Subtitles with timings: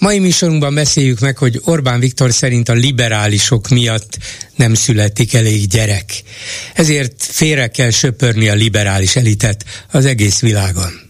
[0.00, 4.18] Mai műsorunkban beszéljük meg, hogy Orbán Viktor szerint a liberálisok miatt
[4.56, 6.22] nem születik elég gyerek.
[6.74, 11.00] Ezért félre kell söpörni a liberális elitet az egész világon.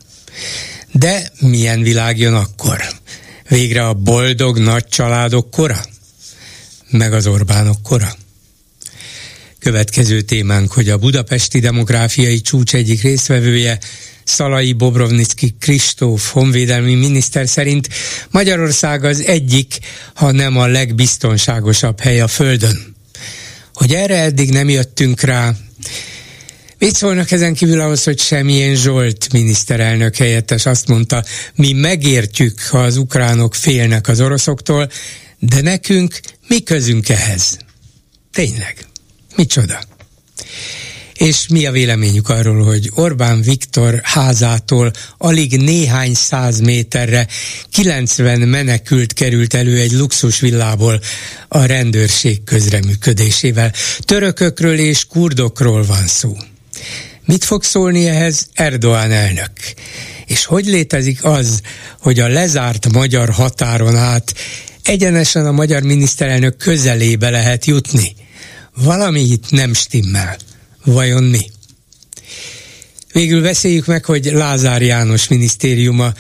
[0.92, 2.80] De milyen világ jön akkor?
[3.48, 5.84] Végre a boldog nagy családok kora?
[6.88, 8.14] Meg az Orbánok kora?
[9.59, 13.78] Következő témánk, hogy a budapesti demográfiai csúcs egyik résztvevője
[14.24, 17.88] Szalai Bobrovnicki Kristóf honvédelmi miniszter szerint
[18.30, 19.79] Magyarország az egyik,
[20.15, 22.96] ha nem a legbiztonságosabb hely a Földön.
[23.74, 25.55] Hogy erre eddig nem jöttünk rá,
[26.80, 31.24] Mit szólnak ezen kívül ahhoz, hogy semmilyen Zsolt miniszterelnök helyettes azt mondta,
[31.55, 34.90] mi megértjük, ha az ukránok félnek az oroszoktól,
[35.38, 37.59] de nekünk mi közünk ehhez?
[38.32, 38.87] Tényleg,
[39.37, 39.80] micsoda?
[41.21, 47.27] És mi a véleményük arról, hogy Orbán Viktor házától alig néhány száz méterre
[47.71, 51.01] 90 menekült került elő egy luxusvillából
[51.49, 53.73] a rendőrség közreműködésével.
[53.99, 56.37] Törökökről és kurdokról van szó.
[57.24, 59.52] Mit fog szólni ehhez Erdoğan elnök?
[60.27, 61.60] És hogy létezik az,
[61.99, 64.34] hogy a lezárt magyar határon át
[64.82, 68.16] egyenesen a magyar miniszterelnök közelébe lehet jutni?
[68.75, 70.37] Valami itt nem stimmel.
[70.84, 71.50] Vajon mi?
[73.12, 76.12] Végül beszéljük meg, hogy Lázár János minisztériuma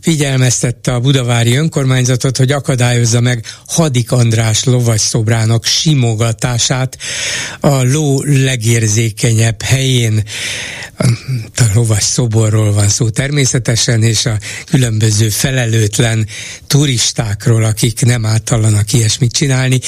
[0.00, 6.98] figyelmeztette a budavári önkormányzatot, hogy akadályozza meg Hadik András lovas szobrának simogatását
[7.60, 10.22] a ló legérzékenyebb helyén.
[11.56, 14.38] A lovas szoborról van szó természetesen, és a
[14.70, 16.26] különböző felelőtlen
[16.66, 19.80] turistákról, akik nem átallanak ilyesmit csinálni,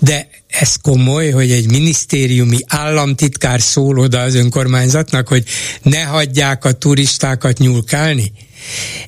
[0.00, 5.44] de ez komoly, hogy egy minisztériumi államtitkár szól oda az önkormányzatnak, hogy
[5.82, 8.32] ne hagyják a turistákat nyúlkálni?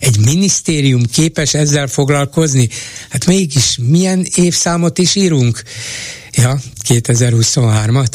[0.00, 2.68] Egy minisztérium képes ezzel foglalkozni?
[3.08, 5.62] Hát mégis milyen évszámot is írunk?
[6.32, 8.12] Ja, 2023-at?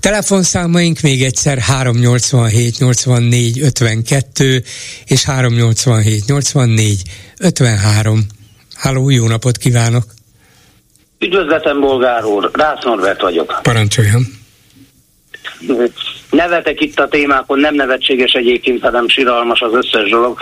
[0.00, 4.64] Telefonszámaink még egyszer 387 84 52
[5.04, 7.02] és 387 84
[7.38, 8.26] 53.
[8.74, 10.17] Háló, jó napot kívánok!
[11.18, 13.60] Üdvözletem, bolgár úr, Rász Norbert vagyok.
[13.62, 14.22] Parancsoljon.
[16.30, 20.38] Nevetek itt a témákon, nem nevetséges egyébként, hanem siralmas az összes dolog.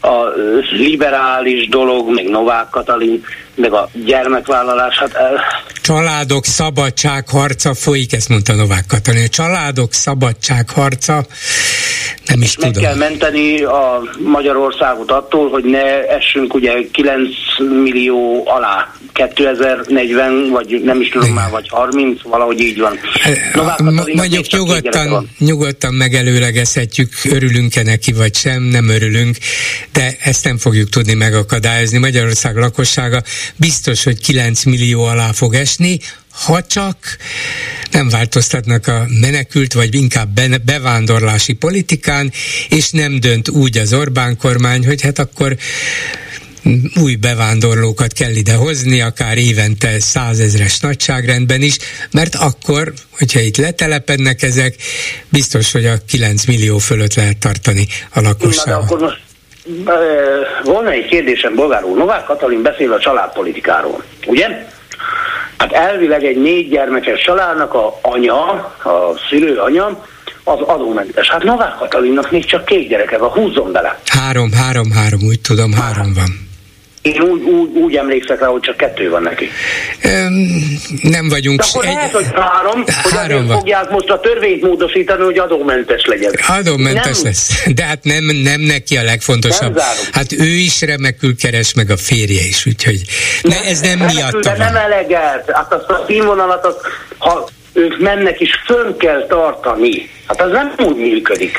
[0.00, 0.24] A
[0.70, 3.24] liberális dolog, meg Novák Katalin,
[3.54, 5.14] meg a gyermekvállalás, hát...
[5.14, 5.40] El...
[5.82, 9.24] Családok szabadságharca folyik, ezt mondta Novák Katalin.
[9.24, 11.26] A családok szabadságharca,
[12.26, 12.82] nem is Meg tudom.
[12.82, 17.28] kell menteni a Magyarországot attól, hogy ne essünk ugye 9
[17.82, 18.94] millió alá.
[19.12, 22.98] 2040, vagy nem is tudom már, vagy 30, valahogy így van.
[23.54, 23.78] Novák
[24.14, 29.36] Mondjuk nyugodtan, nyugodtan megelőlegezhetjük, örülünk-e neki, vagy sem, nem örülünk,
[29.92, 31.98] de ezt nem fogjuk tudni megakadályozni.
[31.98, 33.22] Magyarország lakossága
[33.56, 35.98] biztos, hogy 9 millió alá fog esni,
[36.44, 36.96] ha csak
[37.90, 42.32] nem változtatnak a menekült, vagy inkább bevándorlási politikán,
[42.68, 45.56] és nem dönt úgy az Orbán kormány, hogy hát akkor
[47.02, 51.76] új bevándorlókat kell ide hozni, akár évente százezres nagyságrendben is,
[52.12, 54.74] mert akkor, hogyha itt letelepednek ezek,
[55.28, 58.82] biztos, hogy a 9 millió fölött lehet tartani a lakosságot.
[58.82, 59.20] akkor most
[60.64, 61.96] volna egy kérdésem, Bolgár úr.
[61.96, 64.66] Novák Katalin beszél a családpolitikáról, ugye?
[65.58, 68.40] Hát elvileg egy négy gyermekes családnak a anya,
[68.84, 70.04] a szülő anya,
[70.44, 71.30] az adómentes.
[71.30, 73.98] Hát Novák Katalinnak még csak két gyereke van, húzzon bele.
[74.06, 76.47] Három, három, három, úgy tudom, három van.
[77.02, 79.48] Én úgy, úgy, úgy emlékszek rá, hogy csak kettő van neki.
[80.04, 81.60] Um, nem vagyunk...
[81.60, 83.56] De akkor egy, lehet, hogy három, hogy három van.
[83.58, 86.32] fogják most a törvényt módosítani, hogy adómentes legyen.
[86.46, 87.24] Adómentes nem?
[87.24, 87.66] lesz.
[87.66, 89.74] De hát nem, nem neki a legfontosabb.
[89.74, 93.00] Nem hát ő is remekül keres, meg a férje is, úgyhogy
[93.42, 95.50] ne, ez nem miatt De nem eleget.
[95.50, 96.78] Hát azt a színvonalat, azt,
[97.18, 100.10] ha ők mennek is, fönn kell tartani.
[100.28, 101.58] Hát az nem úgy működik.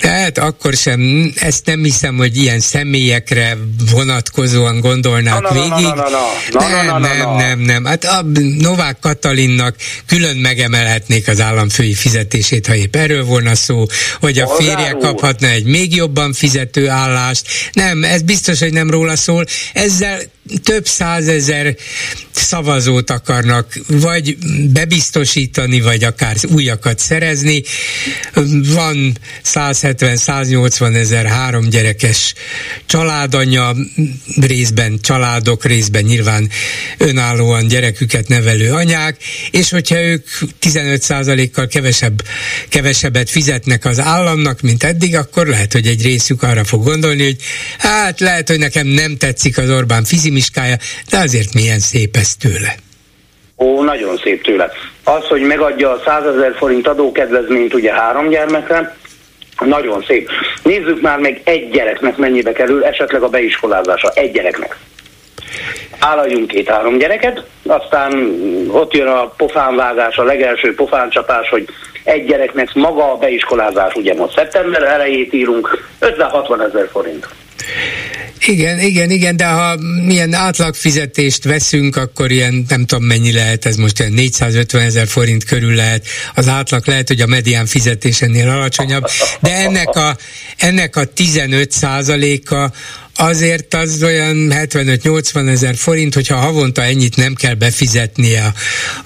[0.00, 3.56] Tehát akkor sem, ezt nem hiszem, hogy ilyen személyekre
[3.92, 5.84] vonatkozóan gondolnák na, na, végig.
[5.84, 6.08] Na, na,
[6.52, 7.84] na, na, nem, na, na, nem, nem, nem.
[7.84, 8.24] Hát a
[8.58, 9.76] Novák Katalinnak
[10.06, 13.84] külön megemelhetnék az államfői fizetését, ha épp erről volna szó,
[14.20, 17.46] hogy a férje kaphatna egy még jobban fizető állást.
[17.72, 19.44] Nem, ez biztos, hogy nem róla szól.
[19.72, 20.20] Ezzel
[20.62, 21.76] több százezer
[22.30, 24.36] szavazót akarnak vagy
[24.72, 27.62] bebiztosítani, vagy akár újakat szerezni.
[28.74, 32.34] Van 170-180 ezer három gyerekes
[32.86, 33.74] családanya,
[34.40, 36.48] részben családok, részben nyilván
[36.98, 39.16] önállóan gyereküket nevelő anyák,
[39.50, 40.26] és hogyha ők
[40.62, 42.22] 15%-kal kevesebb,
[42.68, 47.36] kevesebbet fizetnek az államnak, mint eddig, akkor lehet, hogy egy részük arra fog gondolni, hogy
[47.78, 50.76] hát lehet, hogy nekem nem tetszik az Orbán fizimiskája,
[51.10, 52.76] de azért milyen szép ez tőle.
[53.58, 54.70] Ó, nagyon szép tőle.
[55.08, 58.96] Az, hogy megadja a 100 ezer forint adókedvezményt ugye három gyermekre,
[59.64, 60.30] nagyon szép.
[60.62, 64.10] Nézzük már meg egy gyereknek mennyibe kerül, esetleg a beiskolázása.
[64.14, 64.76] Egy gyereknek.
[65.98, 68.12] Állaljunk két-három gyereket, aztán
[68.70, 71.68] ott jön a pofánvágás, a legelső pofáncsapás, hogy
[72.04, 77.28] egy gyereknek maga a beiskolázás, ugye most szeptember elejét írunk, 50-60 ezer forint.
[78.46, 83.76] Igen, igen, igen, de ha milyen átlagfizetést veszünk, akkor ilyen nem tudom mennyi lehet, ez
[83.76, 89.04] most ilyen 450 ezer forint körül lehet, az átlag lehet, hogy a medián fizetésennél alacsonyabb,
[89.40, 90.16] de ennek a,
[90.56, 92.72] ennek a 15 százaléka
[93.16, 98.54] azért az olyan 75-80 ezer forint, hogyha havonta ennyit nem kell befizetnie a,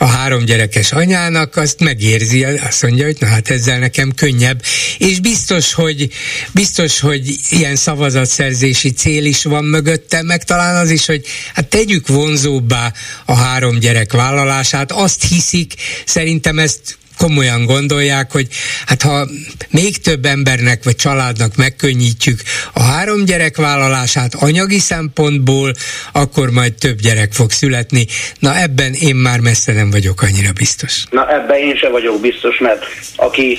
[0.05, 4.63] a három gyerekes anyának, azt megérzi, azt mondja, hogy na hát ezzel nekem könnyebb,
[4.99, 6.09] és biztos, hogy
[6.53, 12.09] biztos, hogy ilyen szavazatszerzési cél is van mögötte, meg talán az is, hogy hát tegyük
[12.09, 12.93] vonzóbbá
[13.25, 15.75] a három gyerek vállalását, azt hiszik,
[16.05, 18.49] szerintem ezt komolyan gondolják, hogy
[18.87, 19.29] hát ha
[19.71, 22.43] még több embernek vagy családnak megkönnyítjük
[22.81, 25.73] a három gyerek vállalását anyagi szempontból,
[26.13, 28.07] akkor majd több gyerek fog születni.
[28.39, 31.05] Na ebben én már messze nem vagyok annyira biztos.
[31.11, 32.85] Na ebben én sem vagyok biztos, mert
[33.17, 33.59] aki,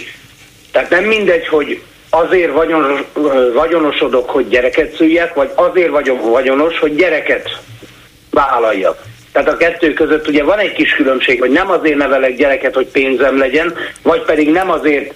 [0.72, 3.00] tehát nem mindegy, hogy azért vagyonos,
[3.54, 7.62] vagyonosodok, hogy gyereket szüljek, vagy azért vagyok vagyonos, hogy gyereket
[8.30, 9.04] vállaljak.
[9.32, 12.88] Tehát a kettő között ugye van egy kis különbség, hogy nem azért nevelek gyereket, hogy
[12.88, 15.14] pénzem legyen, vagy pedig nem azért,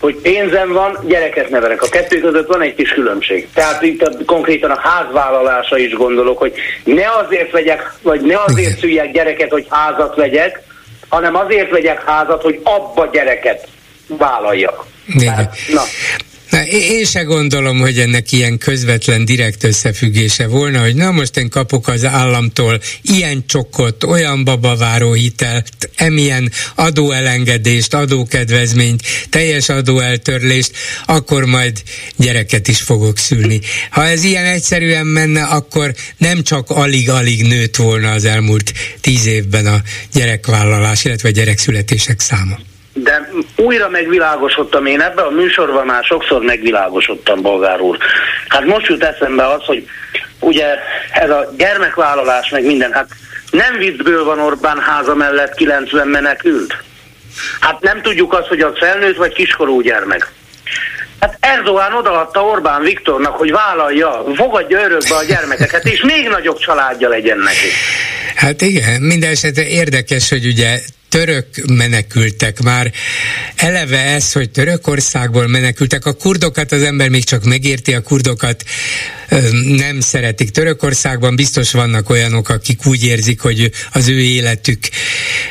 [0.00, 1.82] hogy pénzem van, gyereket nevelek.
[1.82, 3.48] A kettő között van egy kis különbség.
[3.54, 6.52] Tehát itt a, konkrétan a házvállalása is gondolok, hogy
[6.84, 10.62] ne azért vegyek, vagy ne azért szüljek gyereket, hogy házat vegyek,
[11.08, 13.68] hanem azért vegyek házat, hogy abba gyereket
[14.06, 14.84] vállaljak.
[15.18, 15.82] Tehát, na.
[16.50, 21.48] Na, én se gondolom, hogy ennek ilyen közvetlen, direkt összefüggése volna, hogy na most én
[21.48, 30.72] kapok az államtól ilyen csokot, olyan babaváró hitelt, emilyen adóelengedést, adókedvezményt, teljes adóeltörlést,
[31.06, 31.82] akkor majd
[32.16, 33.60] gyereket is fogok szülni.
[33.90, 39.66] Ha ez ilyen egyszerűen menne, akkor nem csak alig-alig nőtt volna az elmúlt tíz évben
[39.66, 42.58] a gyerekvállalás, illetve a gyerekszületések száma
[43.02, 47.98] de újra megvilágosodtam én ebben a műsorban már sokszor megvilágosodtam, bolgár úr.
[48.48, 49.88] Hát most jut eszembe az, hogy
[50.40, 50.66] ugye
[51.12, 53.08] ez a gyermekvállalás meg minden, hát
[53.50, 56.76] nem viccből van Orbán háza mellett 90 menekült.
[57.60, 60.32] Hát nem tudjuk azt, hogy az felnőtt vagy kiskorú gyermek.
[61.20, 67.08] Hát Erdogan odaadta Orbán Viktornak, hogy vállalja, fogadja örökbe a gyermekeket, és még nagyobb családja
[67.08, 67.68] legyen neki.
[68.34, 72.92] Hát igen, minden esetre érdekes, hogy ugye török menekültek már.
[73.56, 76.06] Eleve ez, hogy Törökországból menekültek.
[76.06, 78.64] A kurdokat az ember még csak megérti, a kurdokat
[79.64, 81.36] nem szeretik Törökországban.
[81.36, 84.88] Biztos vannak olyanok, akik úgy érzik, hogy az ő életük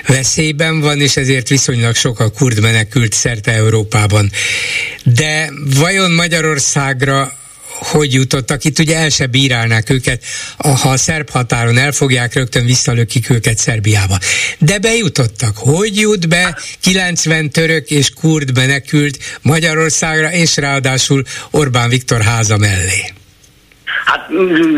[0.08, 4.32] veszélyben van, és ezért viszonylag sok a kurd menekült szerte Európában.
[5.04, 7.38] De vajon Magyarországra
[7.80, 8.64] hogy jutottak.
[8.64, 10.24] Itt ugye el se bírálnák őket,
[10.58, 14.18] ha a szerb határon elfogják, rögtön visszalökik őket Szerbiába.
[14.58, 15.58] De bejutottak.
[15.58, 23.14] Hogy jut be 90 török és kurd menekült Magyarországra, és ráadásul Orbán Viktor háza mellé?
[24.06, 24.28] Hát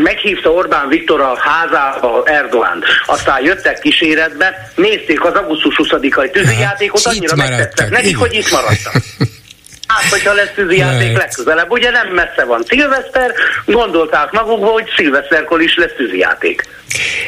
[0.02, 2.82] meghívta Orbán Viktor a házába Erdogan.
[3.06, 8.94] Aztán jöttek kíséretbe, nézték az augusztus 20-ai tűzijátékot, annyira megtettek nekik, hogy itt maradtak.
[9.94, 11.70] Hát, hogyha lesz tűzijáték legközelebb.
[11.70, 13.32] Ugye nem messze van szilveszter,
[13.64, 16.66] gondolták magukba, hogy szilveszterkor is lesz tűzijáték.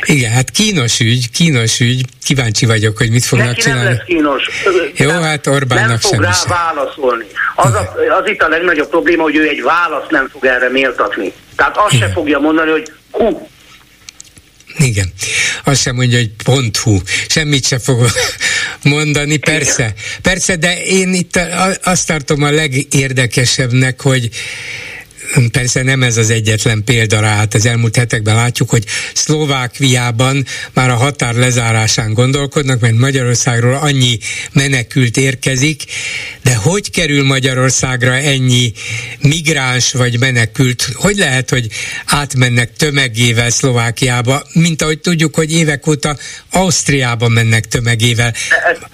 [0.03, 2.05] Igen, hát kínos ügy, kínos ügy.
[2.25, 3.85] Kíváncsi vagyok, hogy mit fognak Neki csinálni.
[3.85, 4.43] nem lesz kínos.
[4.95, 6.37] Jó, nem, hát Orbánnak Nem fog sem rá is.
[6.49, 7.25] válaszolni.
[7.55, 11.33] Az, a, az itt a legnagyobb probléma, hogy ő egy választ nem fog erre méltatni.
[11.57, 13.49] Tehát azt se fogja mondani, hogy hú,
[14.79, 15.13] Igen.
[15.65, 17.03] Azt sem mondja, hogy pont hú.
[17.29, 18.11] Semmit se fog
[18.83, 19.95] mondani, persze.
[20.23, 21.41] Persze, de én itt
[21.83, 24.31] azt tartom a legérdekesebbnek, hogy
[25.53, 28.85] Persze nem ez az egyetlen példa rá, hát az elmúlt hetekben látjuk, hogy
[29.15, 34.19] Szlovákiában már a határ lezárásán gondolkodnak, mert Magyarországról annyi
[34.53, 35.85] menekült érkezik,
[36.43, 38.73] de hogy kerül Magyarországra ennyi
[39.21, 40.89] migráns vagy menekült?
[40.95, 41.67] Hogy lehet, hogy
[42.07, 46.17] átmennek tömegével Szlovákiába, mint ahogy tudjuk, hogy évek óta
[46.51, 48.35] Ausztriába mennek tömegével.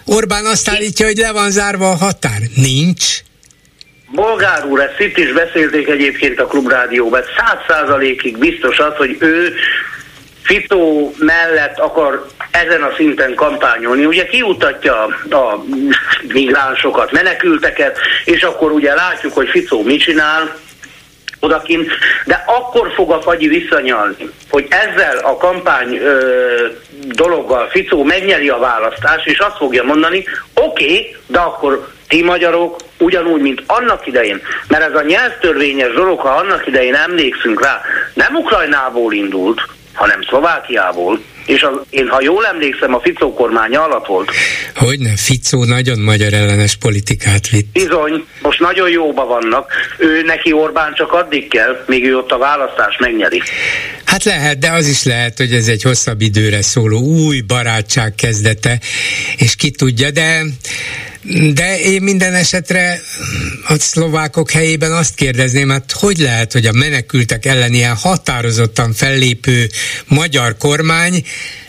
[0.04, 2.42] Orbán azt állítja, hogy le van zárva a határ.
[2.54, 3.26] Nincs.
[4.10, 9.54] Bolgár úr, ezt itt is beszélték egyébként a klubrádióban, száz százalékig biztos az, hogy ő
[10.42, 14.04] Fitó mellett akar ezen a szinten kampányolni.
[14.04, 15.64] Ugye kiutatja a
[16.28, 20.56] migránsokat, menekülteket, és akkor ugye látjuk, hogy Ficó mit csinál,
[21.40, 21.90] odakint,
[22.24, 26.66] de akkor fog a fagyi visszanyalni, hogy ezzel a kampány ö,
[27.08, 30.24] dologgal Ficó megnyeri a választást, és azt fogja mondani,
[30.54, 36.20] oké, okay, de akkor ti magyarok ugyanúgy, mint annak idején, mert ez a nyelvtörvényes dolog,
[36.20, 37.80] ha annak idején emlékszünk rá,
[38.14, 39.60] nem Ukrajnából indult,
[39.92, 44.30] hanem Szlovákiából, és az, én, ha jól emlékszem, a Ficó kormánya alatt volt.
[44.74, 47.72] Hogyne, Ficó nagyon magyar ellenes politikát vitt.
[47.72, 49.72] Bizony, most nagyon jóba vannak.
[49.98, 53.42] Ő neki Orbán csak addig kell, míg ő ott a választást megnyeri.
[54.04, 58.78] Hát lehet, de az is lehet, hogy ez egy hosszabb időre szóló új barátság kezdete,
[59.36, 60.42] és ki tudja, de
[61.54, 63.00] de én minden esetre
[63.68, 69.68] a szlovákok helyében azt kérdezném, hát hogy lehet, hogy a menekültek ellen ilyen határozottan fellépő
[70.06, 71.24] magyar kormány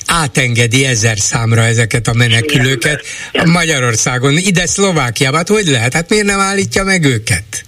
[0.06, 5.38] átengedi ezer számra ezeket a menekülőket a Magyarországon, ide Szlovákiába.
[5.38, 5.94] Hát hogy lehet?
[5.94, 7.64] Hát miért nem állítja meg őket?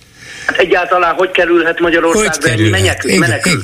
[0.45, 2.81] Hát egyáltalán hogy kerülhet Magyarországra hogy kerülhet?
[2.81, 3.11] menekül?
[3.11, 3.29] Igen?
[3.43, 3.61] Igen.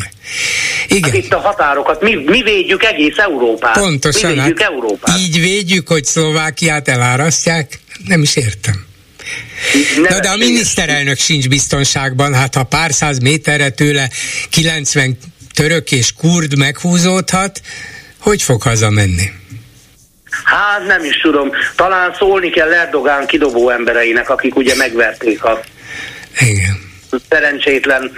[0.87, 1.11] Igen.
[1.11, 3.77] Hát itt a határokat, mi, mi védjük egész Európát.
[3.77, 4.31] Pontosan.
[4.31, 5.17] Mi védjük hát Európát.
[5.17, 7.79] Így védjük, hogy Szlovákiát elárasztják?
[8.05, 8.85] Nem is értem.
[10.09, 14.09] Na de a miniszterelnök sincs biztonságban, hát ha pár száz méterre tőle
[14.49, 15.17] 90
[15.53, 17.61] török és kurd meghúzódhat,
[18.17, 19.31] hogy fog hazamenni?
[20.43, 21.51] Hát nem is tudom.
[21.75, 25.59] Talán szólni kell Erdogán kidobó embereinek, akik ugye megverték a
[26.39, 26.77] Igen.
[27.29, 28.11] szerencsétlen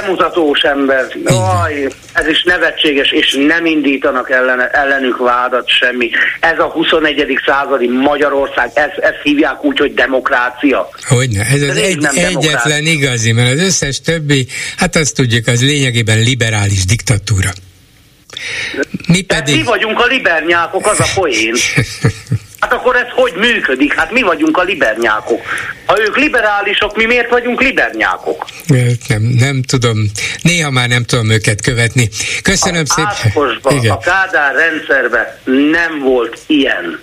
[0.00, 1.04] bemutatós ember.
[1.24, 6.10] Aj, ez is nevetséges, és nem indítanak ellene, ellenük vádat semmi.
[6.40, 7.40] Ez a 21.
[7.46, 10.88] századi Magyarország, ezt, ezt hívják úgy, hogy demokrácia.
[11.08, 14.46] Hogyne, ez az egy, egyetlen igazi, mert az összes többi,
[14.76, 17.50] hát azt tudjuk, az lényegében liberális diktatúra.
[19.06, 19.56] Mi pedig...
[19.56, 21.54] mi vagyunk a libernyákok, az a poén.
[22.62, 23.94] Hát akkor ez hogy működik?
[23.94, 25.40] Hát mi vagyunk a libernyákok.
[25.86, 28.44] Ha ők liberálisok, mi miért vagyunk libernyákok?
[29.08, 30.10] Nem, nem tudom.
[30.42, 32.08] Néha már nem tudom őket követni.
[32.42, 33.78] Köszönöm a szépen.
[33.78, 33.90] Igen.
[33.90, 35.26] a Kádár rendszerben
[35.70, 37.00] nem volt ilyen.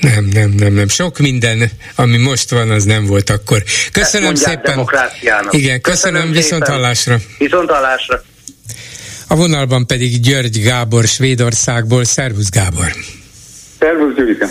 [0.00, 0.88] Nem, nem, nem, nem.
[0.88, 3.62] Sok minden, ami most van, az nem volt akkor.
[3.92, 4.62] Köszönöm szépen.
[4.62, 5.52] Demokráciának.
[5.52, 7.16] Igen, köszönöm, köszönöm viszont hallásra.
[7.38, 8.22] Viszont hallásra.
[9.26, 12.04] A vonalban pedig György Gábor Svédországból.
[12.04, 12.92] Szervusz Gábor!
[13.78, 14.48] Szervusz Gyurika!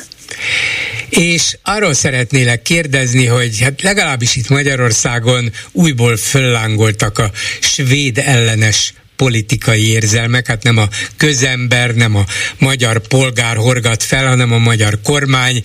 [1.09, 9.89] És arról szeretnélek kérdezni, hogy hát legalábbis itt Magyarországon újból föllángoltak a svéd ellenes politikai
[9.89, 12.25] érzelmek, hát nem a közember, nem a
[12.57, 15.63] magyar polgár horgat fel, hanem a magyar kormány,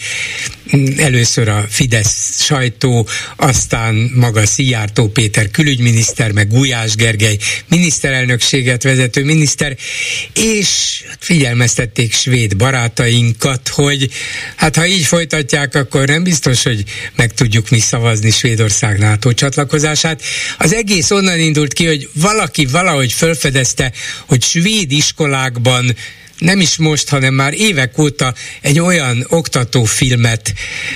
[0.96, 9.76] először a Fidesz sajtó, aztán maga Szijjártó Péter külügyminiszter, meg Gulyás Gergely miniszterelnökséget vezető miniszter,
[10.34, 14.10] és figyelmeztették svéd barátainkat, hogy
[14.56, 16.84] hát ha így folytatják, akkor nem biztos, hogy
[17.16, 20.22] meg tudjuk mi szavazni Svédország NATO csatlakozását.
[20.58, 23.92] Az egész onnan indult ki, hogy valaki valahogy fölfedezte,
[24.26, 25.96] hogy svéd iskolákban
[26.38, 30.52] nem is most, hanem már évek óta egy olyan oktatófilmet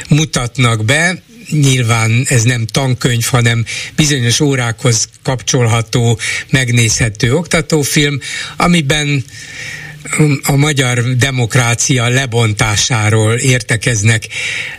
[0.08, 3.64] mutatnak be, nyilván ez nem tankönyv, hanem
[3.96, 6.18] bizonyos órákhoz kapcsolható,
[6.50, 8.20] megnézhető oktatófilm,
[8.56, 9.24] amiben
[10.42, 14.22] a magyar demokrácia lebontásáról értekeznek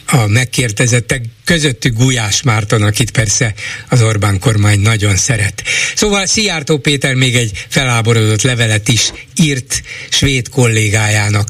[0.06, 3.54] a megkérdezettek, közöttük Gulyás Márton, akit persze
[3.90, 5.64] az Orbán kormány nagyon szeret.
[5.96, 11.48] Szóval Szijjártó Péter még egy feláborodott levelet is írt svéd kollégájának.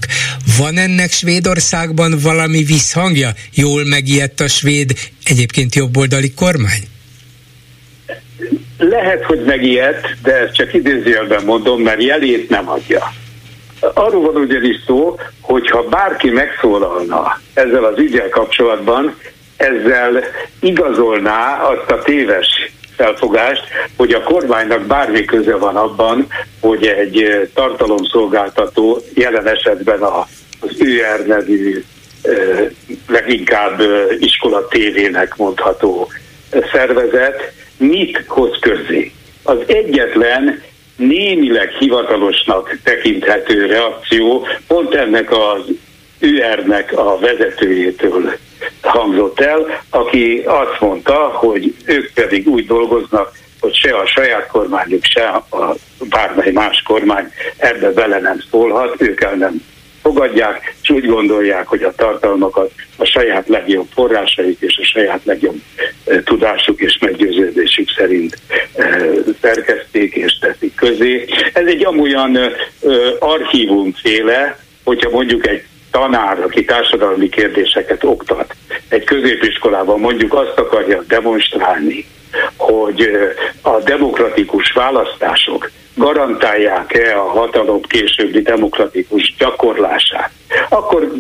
[0.58, 3.34] Van ennek Svédországban valami visszhangja?
[3.54, 4.94] Jól megijedt a svéd,
[5.24, 6.88] egyébként jobboldali kormány?
[8.78, 13.14] Lehet, hogy megijedt, de ezt csak idézőjelben mondom, mert jelét nem adja.
[13.80, 19.16] Arról van ugyanis szó, hogyha bárki megszólalna ezzel az ügyel kapcsolatban,
[19.58, 20.24] ezzel
[20.60, 23.64] igazolná azt a téves felfogást,
[23.96, 26.28] hogy a kormánynak bármi köze van abban,
[26.60, 30.28] hogy egy tartalomszolgáltató jelen esetben a,
[30.60, 31.84] az ÜR nevű
[33.08, 33.82] leginkább
[34.20, 36.08] iskola tévének mondható
[36.72, 39.12] szervezet mit hoz közé.
[39.44, 40.64] Az egyetlen
[40.98, 45.62] némileg hivatalosnak tekinthető reakció pont ennek az
[46.20, 48.38] ÜR-nek a vezetőjétől
[48.82, 55.04] hangzott el, aki azt mondta, hogy ők pedig úgy dolgoznak, hogy se a saját kormányuk,
[55.04, 55.76] se a
[56.10, 59.62] bármely más kormány ebbe bele nem szólhat, ők el nem
[60.08, 65.56] fogadják, és úgy gondolják, hogy a tartalmakat a saját legjobb forrásaik és a saját legjobb
[66.06, 68.38] e, tudásuk és meggyőződésük szerint
[68.76, 69.00] e,
[69.42, 71.26] szerkezték és teszik közé.
[71.54, 72.52] Ez egy amolyan e,
[73.20, 78.56] archívumféle, hogyha mondjuk egy tanár, aki társadalmi kérdéseket oktat,
[78.90, 82.06] egy középiskolában mondjuk azt akarja demonstrálni,
[82.58, 83.10] hogy
[83.62, 90.32] a demokratikus választások garantálják-e a hatalom későbbi demokratikus gyakorlását,
[90.70, 91.12] akkor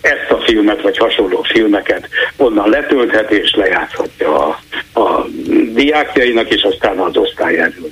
[0.00, 4.60] ezt a filmet vagy hasonló filmeket onnan letölthet és lejátszhatja a,
[5.00, 5.26] a
[5.72, 7.90] diákjainak, és aztán az osztályáról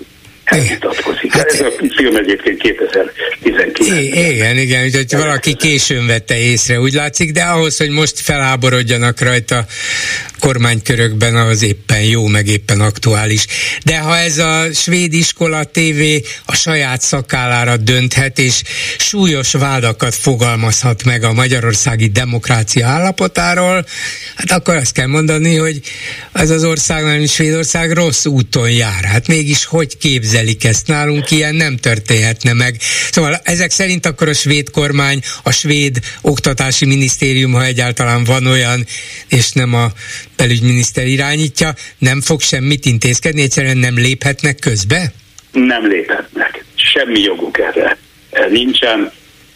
[0.48, 1.32] elvitatkozik.
[1.32, 7.32] Hát, Ez a film egyébként 2019 Igen, igen, hogy valaki későn vette észre, úgy látszik,
[7.32, 9.66] de ahhoz, hogy most feláborodjanak rajta
[10.38, 13.46] kormánykörökben, az éppen jó, meg éppen aktuális.
[13.84, 16.02] De ha ez a svéd iskola TV
[16.44, 18.62] a saját szakállára dönthet, és
[18.98, 23.86] súlyos vádakat fogalmazhat meg a magyarországi demokrácia állapotáról,
[24.34, 25.80] hát akkor azt kell mondani, hogy
[26.32, 29.04] ez az ország, nem Svédország rossz úton jár.
[29.04, 30.86] Hát mégis hogy képzel kezelik ezt.
[30.86, 32.76] Nálunk ilyen nem történhetne meg.
[33.10, 38.84] Szóval ezek szerint akkor a svéd kormány, a svéd oktatási minisztérium, ha egyáltalán van olyan,
[39.28, 39.86] és nem a
[40.36, 45.12] belügyminiszter irányítja, nem fog semmit intézkedni, egyszerűen nem léphetnek közbe?
[45.52, 46.64] Nem léphetnek.
[46.74, 47.96] Semmi joguk erre.
[48.50, 49.12] Nincsen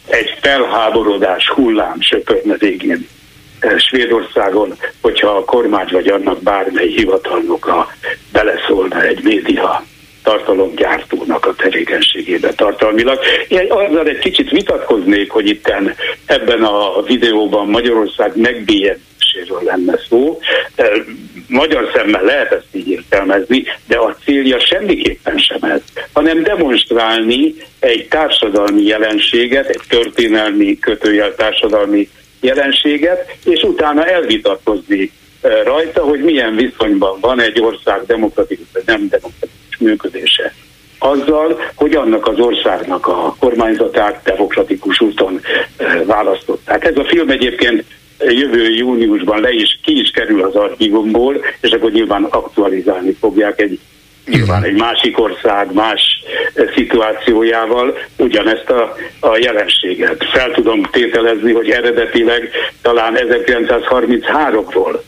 [0.07, 3.07] egy felháborodás hullám söpörne végén
[3.77, 7.93] Svédországon, hogyha a kormány vagy annak bármely hivatalnoka
[8.31, 9.83] beleszólna egy média
[10.23, 13.19] tartalomgyártónak a tevékenységébe tartalmilag.
[13.47, 15.73] Én azzal egy kicsit vitatkoznék, hogy itt
[16.25, 20.39] ebben a videóban Magyarország megbélyegzéséről lenne szó.
[21.47, 25.81] Magyar szemmel lehet ezt így értelmezni, de a célja semmiképpen sem ez,
[26.13, 32.09] hanem demonstrálni egy társadalmi jelenséget, egy történelmi kötőjel társadalmi
[32.41, 35.11] jelenséget, és utána elvitatkozni
[35.63, 40.53] rajta, hogy milyen viszonyban van egy ország demokratikus vagy nem demokratikus működése.
[40.99, 45.41] Azzal, hogy annak az országnak a kormányzatát demokratikus úton
[46.05, 46.85] választották.
[46.85, 47.83] Ez a film egyébként
[48.19, 53.79] jövő júniusban le is, ki is kerül az archívumból, és akkor nyilván aktualizálni fogják egy
[54.25, 56.01] nyilván egy másik ország más
[56.75, 60.25] szituációjával ugyanezt a, a jelenséget.
[60.33, 62.49] Fel tudom tételezni, hogy eredetileg
[62.81, 64.99] talán 1933-ról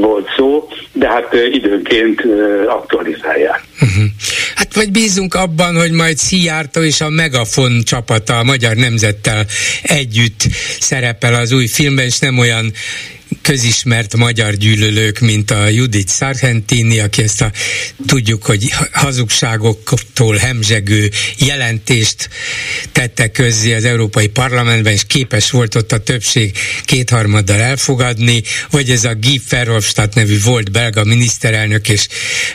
[0.00, 2.22] volt szó, de hát időnként
[2.68, 3.64] aktualizálják.
[3.80, 4.04] Uh-huh.
[4.54, 9.46] Hát vagy bízunk abban, hogy majd Szijjártó és a Megafon csapata a Magyar Nemzettel
[9.82, 10.42] együtt
[10.80, 12.72] szerepel az új filmben, és nem olyan
[13.44, 17.52] közismert magyar gyűlölők, mint a Judith Sargentini, aki ezt a
[18.06, 22.28] tudjuk, hogy hazugságoktól hemzsegő jelentést
[22.92, 26.52] tette közzé az Európai Parlamentben, és képes volt ott a többség
[26.84, 32.08] kétharmaddal elfogadni, vagy ez a Guy Verhofstadt nevű volt belga miniszterelnök és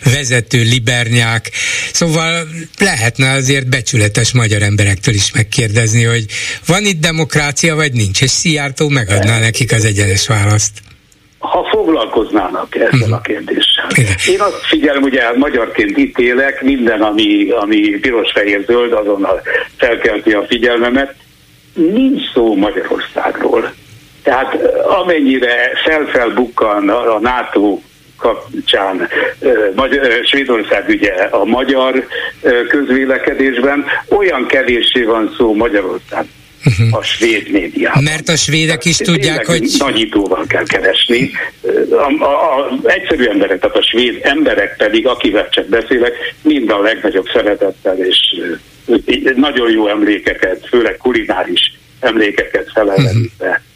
[0.04, 1.52] vezető libernyák.
[1.94, 2.48] Szóval
[2.78, 6.26] lehetne azért becsületes magyar emberektől is megkérdezni, hogy
[6.66, 10.79] van itt demokrácia, vagy nincs, és Szijjártó megadná nekik az egyenes választ
[11.40, 13.88] ha foglalkoznának ezzel a kérdéssel.
[14.28, 19.42] Én azt figyelem, ugye hát magyarként itt élek, minden, ami, ami piros-fehér-zöld, azonnal
[19.78, 21.16] felkelti a figyelmemet.
[21.74, 23.74] Nincs szó Magyarországról.
[24.24, 24.54] Tehát
[25.02, 27.80] amennyire felfelbukkan a NATO
[28.18, 29.10] kapcsán
[30.24, 32.08] Svédország ugye a magyar
[32.68, 36.26] közvélekedésben, olyan kevéssé van szó Magyarország
[36.66, 36.98] uh-huh.
[36.98, 38.04] a svéd médiában.
[38.04, 39.70] Mert a svédek is tudják, hogy...
[39.78, 41.32] Nagyítóval kell keresni.
[41.92, 46.80] A, a, a egyszerű emberek, tehát a svéd emberek pedig, akivel csak beszélek, mind a
[46.80, 48.18] legnagyobb szeretettel és
[49.36, 53.68] nagyon jó emlékeket, főleg kulináris emlékeket felelvenítve uh-huh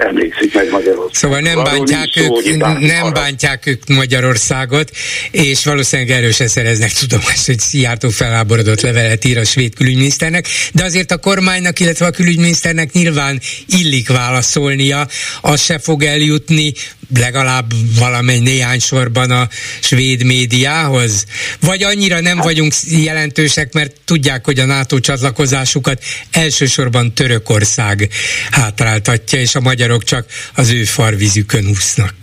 [0.00, 1.14] emlékszik meg Magyarország.
[1.14, 4.90] Szóval nem bántják, ők, nem bántják ők Magyarországot,
[5.30, 11.10] és valószínűleg erősen szereznek tudomást, hogy Szijjártó feláborodott levelet ír a svéd külügyminiszternek, de azért
[11.10, 15.06] a kormánynak, illetve a külügyminiszternek nyilván illik válaszolnia,
[15.40, 16.72] az se fog eljutni
[17.20, 17.64] legalább
[17.98, 19.48] valamely néhány sorban a
[19.80, 21.26] svéd médiához?
[21.60, 22.72] Vagy annyira nem vagyunk
[23.04, 28.08] jelentősek, mert tudják, hogy a NATO csatlakozásukat elsősorban Törökország
[28.50, 30.24] hátráltatja, és a magyarok csak
[30.56, 32.14] az ő farvizükön úsznak?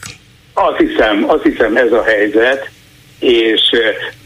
[0.54, 2.70] Azt hiszem, azt hiszem ez a helyzet,
[3.20, 3.62] és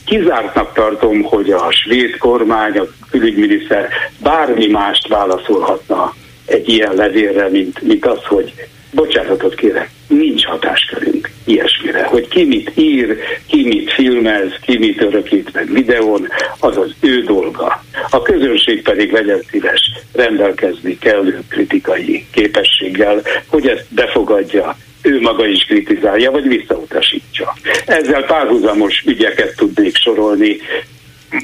[0.05, 7.81] kizártnak tartom, hogy a svéd kormány, a külügyminiszter bármi mást válaszolhatna egy ilyen levélre, mint,
[7.81, 8.53] mint az, hogy
[8.91, 15.53] bocsánatot kérek, nincs hatáskörünk ilyesmire, hogy ki mit ír, ki mit filmez, ki mit örökít
[15.53, 16.27] meg videón,
[16.59, 17.83] az az ő dolga.
[18.09, 19.81] A közönség pedig legyen szíves
[20.13, 27.53] rendelkezni kellő kritikai képességgel, hogy ezt befogadja, ő maga is kritizálja, vagy visszautasítsa.
[27.85, 30.57] Ezzel párhuzamos ügyeket tudnék sorolni,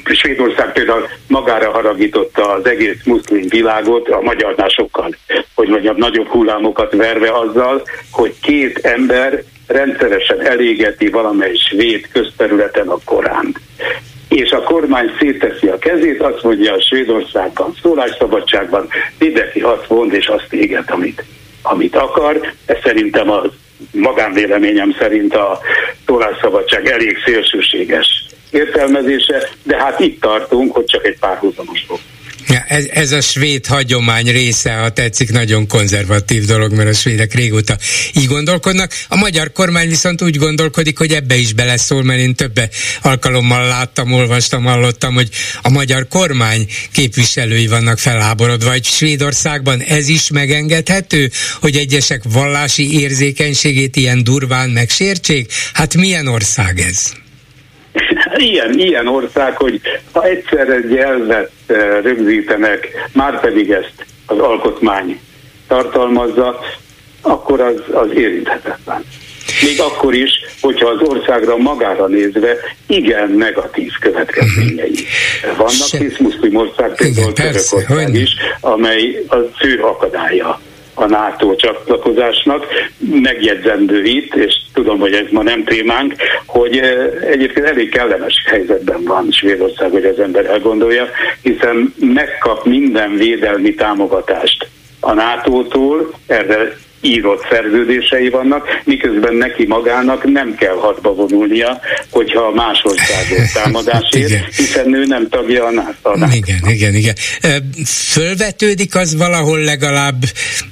[0.04, 5.16] Svédország például magára haragította az egész muszlim világot, a magyarnál sokkal,
[5.54, 12.98] hogy mondjam, nagyobb hullámokat verve azzal, hogy két ember rendszeresen elégeti valamely svéd közterületen a
[13.04, 13.60] Koránt.
[14.28, 20.26] És a kormány szétteszi a kezét, azt mondja a Svédországban, szólásszabadságban, mindenki azt mond és
[20.26, 21.24] azt éget, amit,
[21.62, 22.52] amit akar.
[22.66, 23.42] Ez szerintem a
[23.92, 25.60] magánvéleményem szerint a
[26.06, 32.02] szólásszabadság elég szélsőséges értelmezése, de hát itt tartunk, hogy csak egy párhuzamos dolog.
[32.50, 37.34] Ja, ez, ez a svéd hagyomány része, ha tetszik, nagyon konzervatív dolog, mert a svédek
[37.34, 37.76] régóta
[38.14, 38.92] így gondolkodnak.
[39.08, 42.60] A magyar kormány viszont úgy gondolkodik, hogy ebbe is beleszól, mert én több
[43.02, 45.28] alkalommal láttam, olvastam, hallottam, hogy
[45.62, 53.96] a magyar kormány képviselői vannak felháborodva, hogy Svédországban ez is megengedhető, hogy egyesek vallási érzékenységét
[53.96, 55.52] ilyen durván megsértsék?
[55.72, 57.12] Hát milyen ország ez?
[58.36, 59.80] Ilyen, ilyen ország, hogy
[60.12, 65.20] ha egyszer egy elvet eh, rögzítenek, már pedig ezt az alkotmány
[65.68, 66.58] tartalmazza,
[67.20, 69.04] akkor az, az érinthetetlen.
[69.62, 74.94] Még akkor is, hogyha az országra magára nézve igen negatív következményei
[75.56, 80.60] vannak, hisz muszlim ország, például Törökország is, amely a fő akadálya
[81.00, 82.66] a NATO csatlakozásnak.
[82.98, 86.14] Megjegyzendő itt, és tudom, hogy ez ma nem témánk,
[86.46, 91.08] hogy eh, egyébként elég kellemes helyzetben van Svédország, hogy az ember elgondolja,
[91.42, 94.68] hiszen megkap minden védelmi támogatást
[95.00, 102.80] a NATO-tól, erre írott szerződései vannak, miközben neki magának nem kell hadba vonulnia, hogyha más
[102.82, 107.14] országok támadásért, hiszen ő nem tagja a nato Igen, igen, igen.
[107.84, 110.24] Fölvetődik az valahol legalább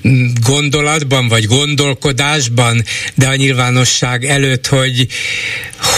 [0.09, 2.83] mm, gondolatban, vagy gondolkodásban,
[3.15, 5.07] de a nyilvánosság előtt, hogy,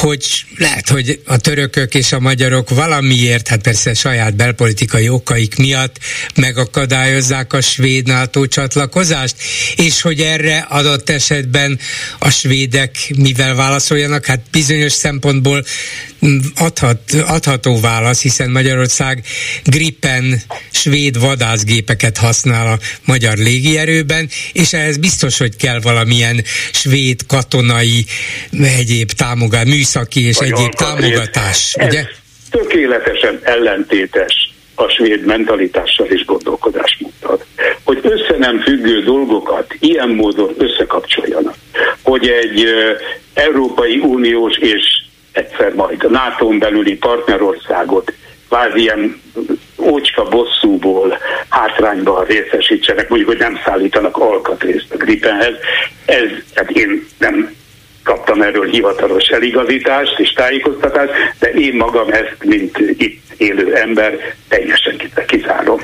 [0.00, 5.96] hogy lehet, hogy a törökök és a magyarok valamiért, hát persze saját belpolitikai okaik miatt
[6.34, 9.36] megakadályozzák a svéd NATO csatlakozást,
[9.76, 11.78] és hogy erre adott esetben
[12.18, 14.24] a svédek mivel válaszoljanak?
[14.24, 15.64] Hát bizonyos szempontból
[16.56, 19.24] adhat, adható válasz, hiszen Magyarország
[19.64, 28.04] Gripen svéd vadászgépeket használ a magyar légierőben, és ehhez biztos, hogy kell valamilyen svéd katonai
[28.62, 32.04] egyéb támogatás, műszaki és Vagy egyéb támogatás, ugye?
[32.50, 34.49] Tökéletesen ellentétes
[34.80, 37.44] a svéd mentalitással és gondolkodásmóddal.
[37.84, 41.54] Hogy össze nem függő dolgokat ilyen módon összekapcsoljanak.
[42.02, 42.66] Hogy egy
[43.34, 44.84] Európai Uniós és
[45.32, 48.12] egyszer majd a nato belüli partnerországot
[48.48, 49.20] kvázi ilyen
[49.78, 55.54] ócska bosszúból hátrányban részesítsenek, mondjuk, hogy nem szállítanak alkatrészt a Gripenhez.
[56.04, 57.54] Ez, hát én nem
[58.02, 65.00] kaptam erről hivatalos eligazítást és tájékoztatást, de én magam ezt, mint itt élő ember, teljesen
[65.26, 65.80] kizárom.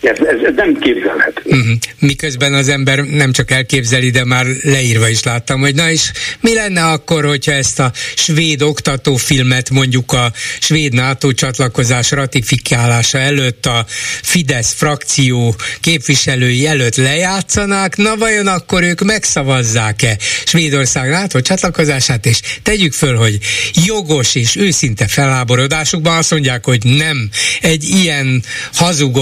[0.00, 1.42] Ez, ez, nem képzelhető.
[1.44, 1.76] Uh-huh.
[1.98, 6.54] Miközben az ember nem csak elképzeli, de már leírva is láttam, hogy na és mi
[6.54, 13.86] lenne akkor, hogyha ezt a svéd oktatófilmet mondjuk a svéd NATO csatlakozás ratifikálása előtt a
[14.22, 22.92] Fidesz frakció képviselői előtt lejátszanák, na vajon akkor ők megszavazzák-e Svédország NATO csatlakozását, és tegyük
[22.92, 23.38] föl, hogy
[23.86, 29.16] jogos és őszinte felháborodásukban azt mondják, hogy nem, egy ilyen hazug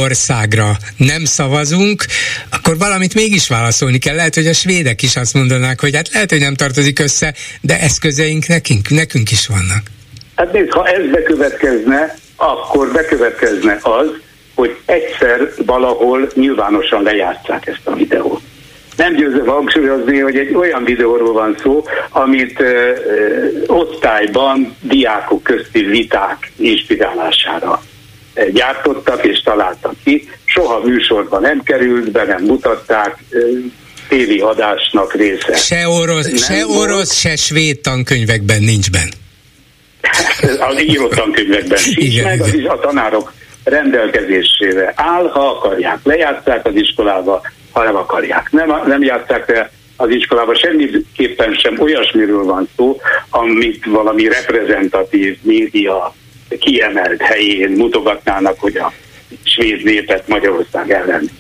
[0.97, 2.05] nem szavazunk,
[2.51, 4.15] akkor valamit mégis válaszolni kell.
[4.15, 7.81] Lehet, hogy a svédek is azt mondanák, hogy hát lehet, hogy nem tartozik össze, de
[7.81, 9.83] eszközeink nekünk, nekünk is vannak.
[10.37, 14.07] Hát nézd, ha ez bekövetkezne, akkor bekövetkezne az,
[14.55, 18.41] hogy egyszer valahol nyilvánosan lejátszák ezt a videót.
[18.97, 25.83] Nem győzöm hangsúlyozni, hogy egy olyan videóról van szó, amit ö, ö, osztályban diákok közti
[25.83, 27.83] viták inspirálására
[28.53, 30.29] gyártottak és találtak ki.
[30.49, 33.25] Soha műsorban nem került be, nem mutatták,
[34.09, 35.57] téli adásnak része.
[35.57, 39.17] Se orosz, se, orosz se svéd tankönyvekben nincs benne.
[40.71, 43.33] az írott tankönyvekben sincs meg, az is a tanárok
[43.65, 45.99] rendelkezésére áll, ha akarják.
[46.03, 48.51] Lejátszák az iskolába, ha nem akarják.
[48.51, 56.15] Nem, nem játszák le az iskolába, semmiképpen sem olyasmiről van szó, amit valami reprezentatív média
[56.59, 58.93] kiemelt helyén mutogatnának, hogy a
[59.43, 61.31] svéd népet Magyarország ellen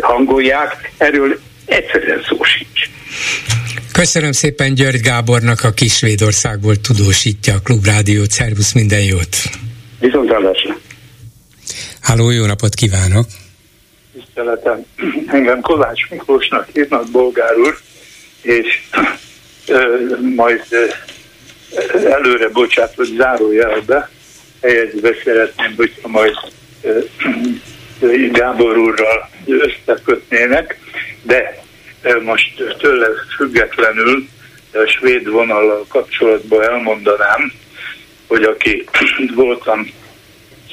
[0.00, 0.92] hangolják.
[0.96, 2.90] Erről egyszerűen szó sincs.
[3.92, 8.30] Köszönöm szépen György Gábornak, a Kisvédországból tudósítja a Klubrádiót.
[8.30, 9.36] Szervusz, minden jót!
[9.98, 10.78] Viszontlátásra!
[12.00, 13.26] Háló, jó napot kívánok!
[14.12, 14.84] Tiszteletem,
[15.26, 17.78] engem Kovács Miklósnak hívnak bolgár úr,
[18.42, 18.66] és
[19.66, 19.98] ö,
[20.34, 20.84] majd ö,
[22.08, 24.10] előre bocsátott zárójelbe
[24.60, 26.34] helyezve szeretném, hogyha majd
[28.32, 30.78] Gábor úrral összekötnének,
[31.22, 31.62] de
[32.22, 34.28] most tőle függetlenül
[34.72, 37.52] a svéd vonallal kapcsolatban elmondanám,
[38.26, 38.84] hogy aki
[39.34, 39.92] voltam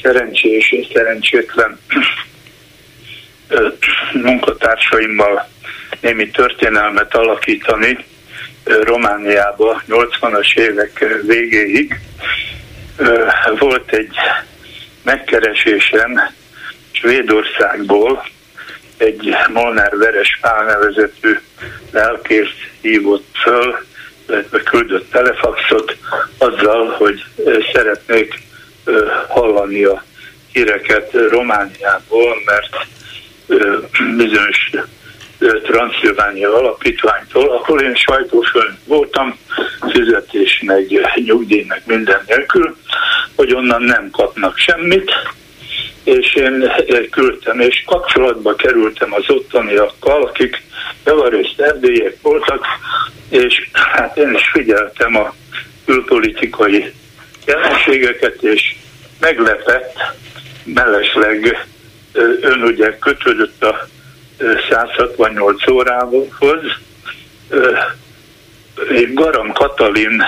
[0.02, 1.80] szerencsés és szerencsétlen
[4.14, 5.50] munkatársaimmal
[6.02, 8.06] némi történelmet alakítani
[8.64, 12.00] Romániába 80-as évek végéig.
[13.60, 14.16] Volt egy
[15.08, 16.34] megkeresésem
[16.92, 18.26] Svédországból,
[18.98, 21.40] egy Molnár Veres Pál nevezetű
[21.92, 23.78] lelkész hívott föl,
[24.28, 25.98] illetve küldött telefaxot
[26.38, 27.26] azzal, hogy
[27.74, 28.40] szeretnék
[29.28, 30.04] hallani a
[30.52, 32.88] híreket Romániából, mert
[34.18, 34.72] bizonyos
[35.64, 39.38] Transzilvánia alapítványtól, akkor én sajtófőn voltam,
[39.92, 42.78] fizetés, meg nyugdíj, meg minden nélkül,
[43.36, 45.12] hogy onnan nem kapnak semmit,
[46.04, 46.72] és én
[47.12, 50.64] küldtem, és kapcsolatba kerültem az ottaniakkal, akik
[51.06, 52.66] javarészt erdélyek voltak,
[53.30, 55.34] és hát én is figyeltem a
[55.86, 56.94] külpolitikai
[57.46, 58.76] jelenségeket, és
[59.20, 59.96] meglepett,
[60.64, 61.68] mellesleg
[62.42, 63.88] ön ugye kötődött a
[64.70, 66.28] 168 órához,
[69.14, 70.24] Garam Katalin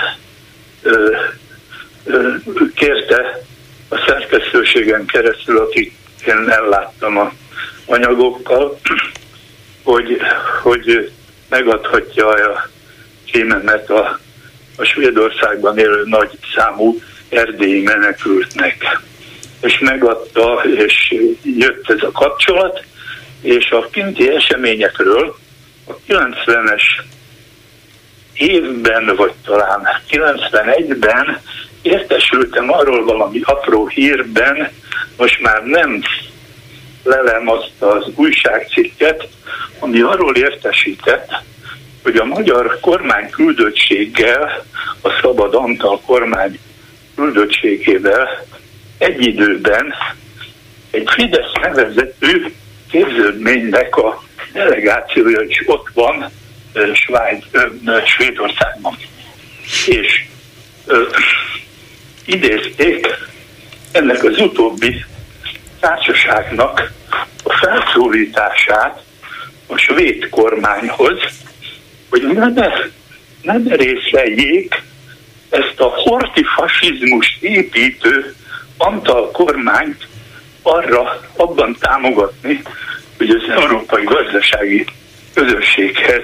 [2.74, 3.42] kérte
[3.88, 5.92] a szerkesztőségen keresztül, akik
[6.26, 7.32] én elláttam a
[7.86, 8.78] anyagokkal,
[9.82, 10.20] hogy,
[10.62, 11.10] hogy
[11.48, 12.68] megadhatja a
[13.32, 14.18] címemet a,
[14.76, 19.00] a Svédországban élő nagy számú erdélyi menekültnek.
[19.60, 22.84] És megadta, és jött ez a kapcsolat,
[23.40, 25.38] és a kinti eseményekről
[25.86, 26.82] a 90-es
[28.32, 31.40] évben, vagy talán 91-ben
[31.82, 34.70] értesültem arról valami apró hírben,
[35.16, 36.02] most már nem
[37.02, 39.28] lelem azt az újságcikket,
[39.78, 41.30] ami arról értesített,
[42.02, 44.64] hogy a magyar kormány küldöttséggel,
[45.02, 46.58] a Szabad Antal kormány
[47.14, 48.46] küldöttségével
[48.98, 49.94] egy időben
[50.90, 52.54] egy Fidesz nevezetű
[52.90, 54.22] képződménynek a
[54.52, 56.30] delegációja is ott van
[56.92, 57.44] Svájc,
[58.04, 58.96] Svédországban.
[59.86, 60.24] És
[60.86, 61.02] ö,
[62.24, 63.06] idézték
[63.92, 65.04] ennek az utóbbi
[65.80, 66.92] társaságnak
[67.44, 69.02] a felszólítását
[69.66, 71.20] a svéd kormányhoz,
[72.08, 72.68] hogy ne, ne,
[73.42, 74.82] ne részleljék
[75.50, 78.34] ezt a horti fasizmus építő
[78.76, 80.06] Antal kormányt
[80.62, 82.62] arra abban támogatni,
[83.16, 84.84] hogy az európai gazdasági
[85.34, 86.22] közösséghez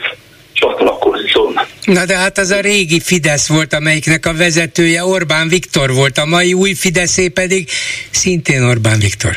[0.52, 1.60] csatlakozzon.
[1.84, 6.24] Na de hát az a régi Fidesz volt, amelyiknek a vezetője Orbán Viktor volt, a
[6.24, 7.68] mai új Fideszé pedig
[8.10, 9.36] szintén Orbán Viktor.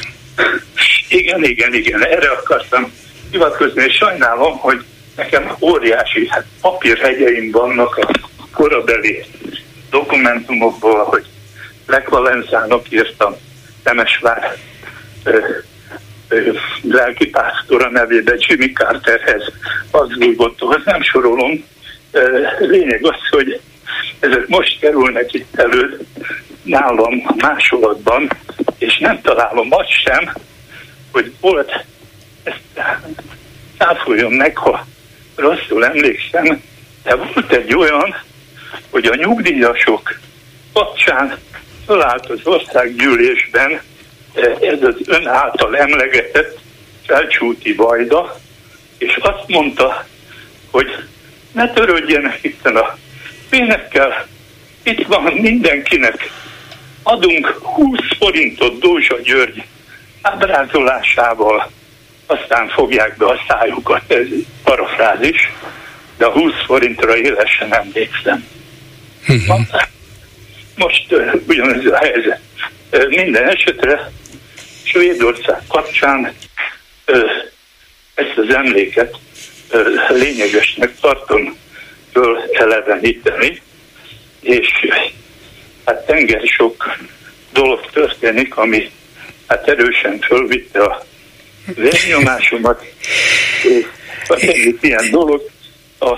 [1.10, 2.92] Igen, igen, igen, erre akartam
[3.32, 4.84] hivatkozni, és sajnálom, hogy
[5.16, 8.08] nekem óriási hát papírhegyeim vannak a
[8.54, 9.24] korabeli
[9.90, 11.26] dokumentumokból, hogy
[11.86, 13.36] Lech Valenzának írtam
[13.84, 14.58] Temesvár
[16.82, 19.44] lelkipásztora nevébe Jimmy Carterhez
[19.92, 20.10] az
[20.58, 21.66] az nem sorolom.
[22.60, 23.60] Lényeg az, hogy
[24.20, 26.00] ezek most kerülnek itt elő
[26.64, 28.30] nálam másolatban,
[28.78, 30.34] és nem találom azt sem,
[31.12, 31.86] hogy volt,
[32.44, 32.88] ezt
[33.78, 34.88] cáfoljon meg, ha
[35.36, 36.62] rosszul emlékszem,
[37.04, 38.16] de volt egy olyan,
[38.90, 40.20] hogy a nyugdíjasok
[40.74, 41.38] kapcsán
[41.90, 43.82] fölállt az országgyűlésben
[44.62, 46.60] ez az ön által emlegetett
[47.06, 48.40] felcsúti vajda,
[48.98, 50.06] és azt mondta,
[50.72, 50.88] hogy
[51.52, 52.98] ne törődjenek itt a
[53.50, 54.28] pénekkel,
[54.84, 56.32] itt van mindenkinek,
[57.04, 59.64] adunk 20 forintot Dózsa György
[60.22, 61.72] ábrázolásával,
[62.26, 64.28] aztán fogják be a szájukat, ez
[64.64, 65.52] parafrázis,
[66.18, 68.48] de a 20 forintra élesen emlékszem.
[69.28, 69.62] Uh-huh.
[70.80, 72.40] Most uh, ugyanez a helyzet.
[72.92, 74.12] Uh, minden esetre
[74.84, 76.34] Svédország kapcsán
[77.08, 77.30] uh,
[78.14, 79.16] ezt az emléket
[79.74, 81.58] uh, lényegesnek tartom
[82.12, 83.62] föl eleveníteni,
[84.42, 84.68] és
[85.86, 86.98] hát tenger sok
[87.54, 88.92] dolog történik, ami
[89.48, 91.06] hát erősen fölvitte a
[91.76, 92.86] vérnyomásomat.
[94.28, 95.50] Az egyik ilyen dolog
[96.00, 96.16] a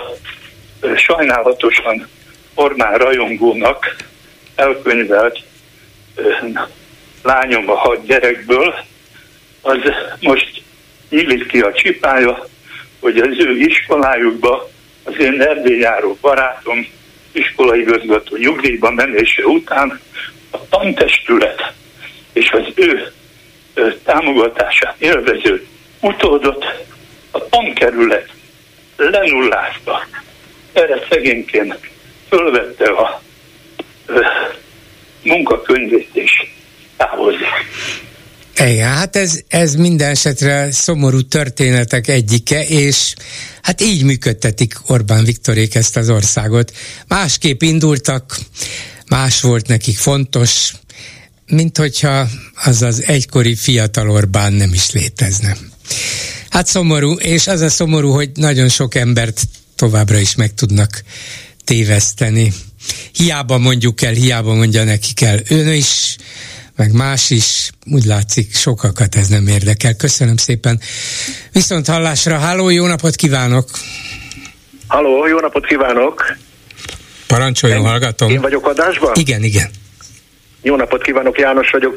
[0.96, 2.08] sajnálatosan
[2.54, 3.96] Orbán rajongónak
[4.62, 5.38] elkönyvelt
[7.22, 8.74] lányom a hat gyerekből,
[9.60, 9.78] az
[10.20, 10.62] most
[11.10, 12.46] nyílik ki a csipája,
[13.00, 14.70] hogy az ő iskolájukba
[15.04, 16.86] az én erdélyjáró barátom
[17.32, 20.00] iskolaigazgató nyugdíjba menése után
[20.50, 21.72] a tantestület
[22.32, 23.12] és az ő
[24.04, 25.66] támogatását élvező
[26.00, 26.64] utódot
[27.30, 28.28] a tankerület
[28.96, 30.06] lenullázta.
[30.72, 31.78] Erre szegényként
[32.28, 33.22] fölvette a
[35.22, 36.30] munkakönyvét és
[36.96, 37.46] távozik.
[38.56, 43.14] Igen, hát ez, ez minden esetre szomorú történetek egyike, és
[43.62, 46.72] hát így működtetik Orbán Viktorék ezt az országot.
[47.08, 48.38] Másképp indultak,
[49.08, 50.72] más volt nekik fontos,
[51.46, 52.26] mint hogyha
[52.64, 55.56] az az egykori fiatal Orbán nem is létezne.
[56.48, 59.42] Hát szomorú, és az a szomorú, hogy nagyon sok embert
[59.76, 61.02] továbbra is meg tudnak
[61.64, 62.52] téveszteni.
[63.12, 65.38] Hiába mondjuk el, hiába mondja neki kell.
[65.48, 66.16] Ön is,
[66.76, 69.94] meg más is, úgy látszik, sokakat ez nem érdekel.
[69.96, 70.80] Köszönöm szépen.
[71.52, 73.68] Viszont hallásra, háló, jó napot kívánok!
[74.86, 76.36] Halló, jó napot kívánok!
[77.26, 78.30] Parancsoljon, hallgatom.
[78.30, 79.12] Én vagyok adásban?
[79.14, 79.70] Igen, igen.
[80.62, 81.94] Jó napot kívánok, János vagyok.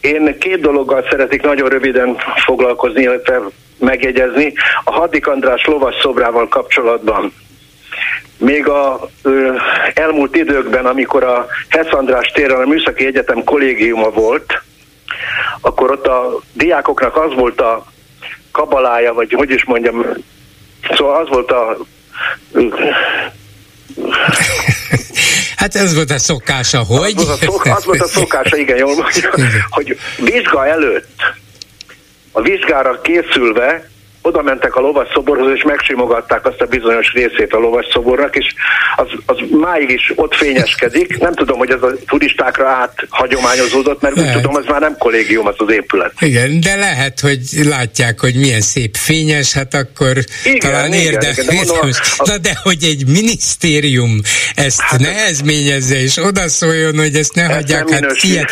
[0.00, 3.40] Én két dologgal szeretik nagyon röviden foglalkozni, illetve
[3.78, 4.52] megjegyezni.
[4.84, 7.32] A Haddik András lovas szobrával kapcsolatban.
[8.36, 9.54] Még a ö,
[9.94, 14.62] elmúlt időkben, amikor a Hesz András téren a Műszaki Egyetem kollégiuma volt,
[15.60, 17.86] akkor ott a diákoknak az volt a
[18.50, 20.06] kabalája, vagy hogy is mondjam,
[20.96, 21.76] szóval az volt a
[25.56, 27.14] Hát ez volt a szokása, hogy?
[27.16, 29.30] Az volt a, szok, az volt a szokása, igen, jól mondja,
[29.68, 31.22] hogy vizsga előtt,
[32.32, 33.88] a vizsgára készülve
[34.26, 38.54] oda mentek a lovas szoborhoz, és megsimogatták azt a bizonyos részét a lovas szobornak, és
[38.96, 41.18] az, az máig is ott fényeskedik.
[41.18, 44.36] Nem tudom, hogy ez a turistákra áthagyományozódott, mert lehet.
[44.36, 46.12] úgy tudom, ez már nem kollégium, az az épület.
[46.18, 51.44] Igen, de lehet, hogy látják, hogy milyen szép fényes, hát akkor igen, talán érdekes.
[51.44, 51.78] De, mondom,
[52.16, 52.28] a...
[52.30, 54.20] Na de hogy egy minisztérium
[54.54, 58.46] ezt hát nehezményezze, és odaszóljon, hogy ezt ne hagyják, hát ilyen,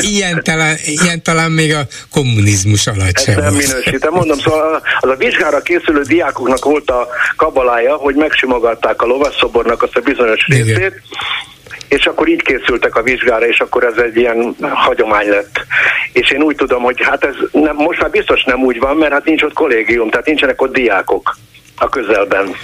[0.00, 3.40] ilyen, talán, ilyen talán még a kommunizmus alatt sem.
[3.40, 9.06] nem minősítem, mondom, szóval az a vizsgára készülő diákoknak volt a kabalája, hogy megsimogatták a
[9.06, 10.92] lovasszobornak azt a bizonyos részét, Igen
[11.90, 15.60] és akkor így készültek a vizsgára, és akkor ez egy ilyen hagyomány lett.
[16.12, 19.12] És én úgy tudom, hogy hát ez nem, most már biztos nem úgy van, mert
[19.12, 21.38] hát nincs ott kollégium, tehát nincsenek ott diákok
[21.76, 22.54] a közelben.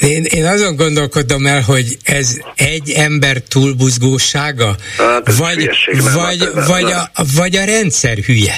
[0.00, 5.70] Én, én azon gondolkodom el, hogy ez egy ember túlbuzgósága, hát vagy,
[6.14, 8.54] vagy, vagy, a, vagy a rendszer hülye.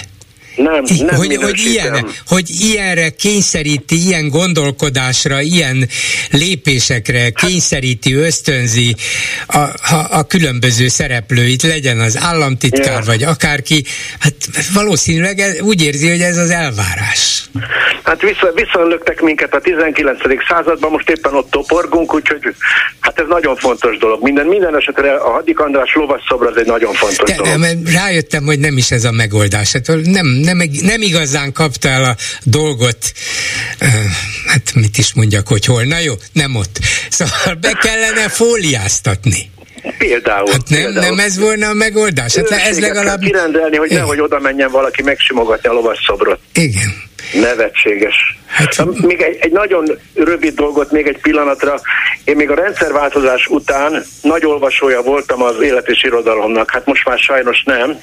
[0.56, 5.88] Nem, nem hogy, hogy, ilyen, hogy ilyenre kényszeríti, ilyen gondolkodásra, ilyen
[6.30, 8.96] lépésekre kényszeríti, ösztönzi
[9.46, 13.06] a, a, a különböző szereplőit, legyen az államtitkár, yeah.
[13.06, 13.84] vagy akárki,
[14.18, 14.34] hát
[14.74, 17.42] valószínűleg ez, úgy érzi, hogy ez az elvárás.
[18.02, 20.18] Hát vissza, visszalöktek minket a 19.
[20.48, 22.54] században, most éppen ott toporgunk, úgyhogy
[23.00, 24.22] hát ez nagyon fontos dolog.
[24.22, 27.58] Minden, minden esetre a Hadik András lovasszobra az egy nagyon fontos De, dolog.
[27.58, 29.72] Nem, rájöttem, hogy nem is ez a megoldás.
[29.72, 33.12] Hát nem, nem, nem igazán kapta el a dolgot,
[34.46, 36.78] hát mit is mondjak, hogy hol, na jó, nem ott.
[37.10, 39.50] Szóval be kellene fóliáztatni.
[39.98, 40.50] Például.
[40.50, 41.06] Hát nem, például.
[41.06, 42.34] nem ez volna a megoldás?
[42.34, 43.20] Hát ez legalább...
[43.20, 46.40] kirendelni, hogy nehogy oda menjen valaki megsimogatni a lovas szobrot.
[46.54, 47.10] Igen.
[47.32, 48.14] Nevetséges.
[48.46, 51.80] Hát, még egy, egy nagyon rövid dolgot, még egy pillanatra.
[52.24, 56.70] Én még a rendszerváltozás után nagy olvasója voltam az élet és irodalomnak.
[56.70, 57.98] Hát most már sajnos nem,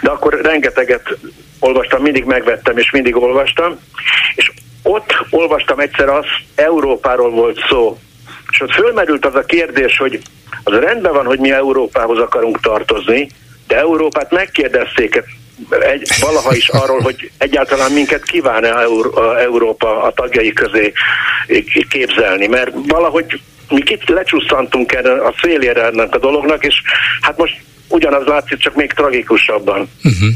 [0.00, 1.18] de akkor rengeteget
[1.58, 3.78] olvastam, mindig megvettem és mindig olvastam,
[4.34, 4.50] és
[4.82, 7.98] ott olvastam egyszer azt, Európáról volt szó,
[8.50, 10.20] és ott fölmerült az a kérdés, hogy
[10.64, 13.28] az rendben van, hogy mi Európához akarunk tartozni,
[13.66, 15.22] de Európát megkérdezték
[15.80, 18.68] egy, valaha is arról, hogy egyáltalán minket kíván-e
[19.38, 20.92] Európa a tagjai közé
[21.88, 26.74] képzelni, mert valahogy mi kit lecsúsztantunk erre a szélére ennek a dolognak, és
[27.20, 27.60] hát most
[27.92, 29.88] ugyanaz látszik, csak még tragikusabban.
[30.04, 30.28] Uh-huh.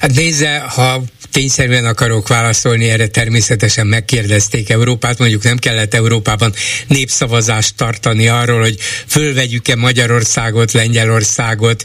[0.00, 1.02] Hát nézze, ha
[1.32, 6.52] tényszerűen akarok válaszolni erre, természetesen megkérdezték Európát, mondjuk nem kellett Európában
[6.88, 11.84] népszavazást tartani arról, hogy fölvegyük-e Magyarországot, Lengyelországot,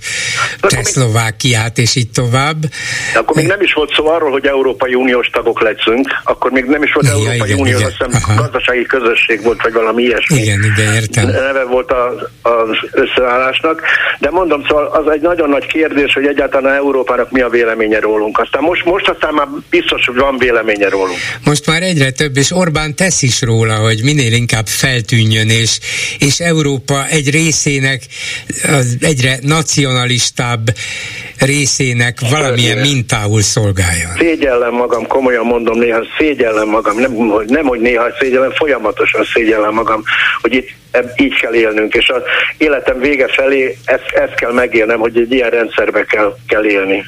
[0.62, 2.62] Csehszlovákiát és így tovább.
[3.14, 6.66] De akkor még nem is volt szó arról, hogy Európai Uniós tagok leszünk, akkor még
[6.66, 7.88] nem is volt ja, Európai igen, Unió, igen.
[7.88, 10.38] azt hiszem gazdasági közösség volt, vagy valami ilyesmi.
[10.42, 11.26] Igen, igen, értem.
[11.26, 13.82] Neve volt az, az összeállásnak,
[14.20, 18.40] de mondom, szóval az egy nagyon nagy kérdés, hogy egyáltalán Európának mi a véleménye rólunk.
[18.40, 21.18] Aztán most, most aztán már biztos, hogy van véleménye rólunk.
[21.46, 25.80] Most már egyre több, és Orbán tesz is róla, hogy minél inkább feltűnjön, és,
[26.20, 28.02] és Európa egy részének,
[28.64, 30.70] az egyre nacionalistább
[31.40, 34.12] részének valamilyen mintául szolgáljon.
[34.18, 37.12] Szégyellem magam, komolyan mondom, néha szégyellem magam, nem,
[37.48, 40.04] nem hogy néha szégyellem, folyamatosan szégyellem magam,
[40.42, 40.70] hogy itt
[41.16, 42.22] így kell élnünk, és az
[42.58, 47.06] életem vége felé ezt, ezt kell megélnem, hogy egy ilyen rendszerbe kell, kell élni.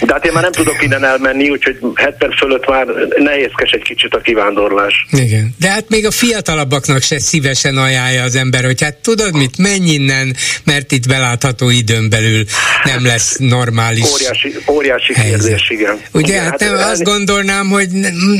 [0.00, 2.86] De hát én már nem tudok innen elmenni, úgyhogy 70 fölött már
[3.18, 5.06] nehézkes egy kicsit a kivándorlás.
[5.10, 5.54] Igen.
[5.58, 9.90] De hát még a fiatalabbaknak se szívesen ajánlja az ember, hogy hát tudod mit, menj
[9.90, 12.44] innen, mert itt belátható időn belül
[12.84, 16.00] nem lesz normális Óriási, óriási kérdés, igen.
[16.12, 16.90] Ugye, igen, hát, hát nem, el...
[16.90, 17.88] azt gondolnám, hogy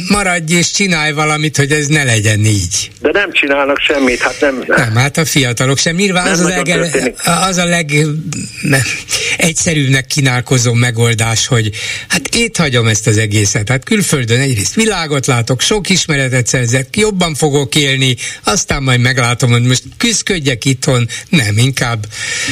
[0.09, 2.91] maradj és csinálj valamit, hogy ez ne legyen így.
[3.01, 4.65] De nem csinálnak semmit, hát nem.
[4.67, 5.95] Nem, hát a fiatalok sem.
[5.95, 7.13] Nyilván az, az, a leg,
[7.49, 7.91] az a leg
[9.37, 11.71] egyszerűbbnek kínálkozó megoldás, hogy
[12.09, 13.69] hát itt hagyom ezt az egészet.
[13.69, 19.63] Hát külföldön egyrészt világot látok, sok ismeretet szerzek, jobban fogok élni, aztán majd meglátom, hogy
[19.63, 21.99] most küzdködjek itthon, nem, inkább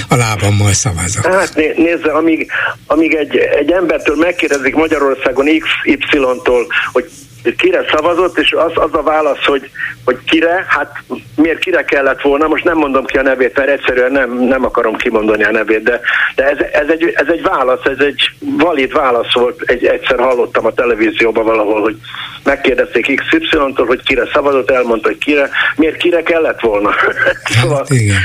[0.08, 1.26] a lábammal szavazok.
[1.26, 2.50] Hát nézze, amíg,
[2.86, 7.10] amíg egy, egy embertől megkérdezik Magyarországon XY-tól, hogy
[7.56, 9.70] kire szavazott, és az, az a válasz, hogy,
[10.04, 11.02] hogy kire, hát
[11.36, 14.96] miért kire kellett volna, most nem mondom ki a nevét, mert egyszerűen nem, nem akarom
[14.96, 16.00] kimondani a nevét, de,
[16.34, 20.66] de ez, ez, egy, ez egy válasz, ez egy valid válasz volt, egy, egyszer hallottam
[20.66, 21.96] a televízióban valahol, hogy
[22.44, 26.90] megkérdezték XY-tól, hogy kire szavazott, elmondta, hogy kire, miért kire kellett volna.
[27.60, 28.18] szóval, igen.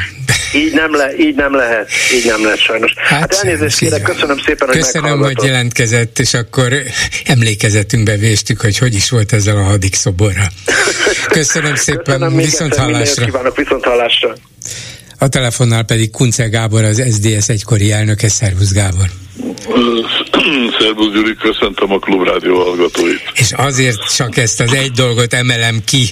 [0.56, 2.94] Így nem, le, így nem lehet, így nem lehet sajnos.
[2.98, 6.74] Hát, hát elnézést kérek, köszönöm szépen, hogy Köszönöm, hogy jelentkezett, és akkor
[7.26, 10.48] emlékezetünkbe véstük, hogy hogy is volt ezzel a hadik szoborra.
[11.28, 13.26] Köszönöm szépen, köszönöm viszont hallásra.
[13.26, 14.36] Kívánok, viszont hallásra.
[15.18, 18.30] A telefonnál pedig Kunce Gábor, az SDS egykori elnöke.
[18.30, 19.25] Szervusz Gábor!
[20.80, 23.22] Szervusz Gyuri, köszöntöm a klubrádió hallgatóit.
[23.34, 26.12] És azért csak ezt az egy dolgot emelem ki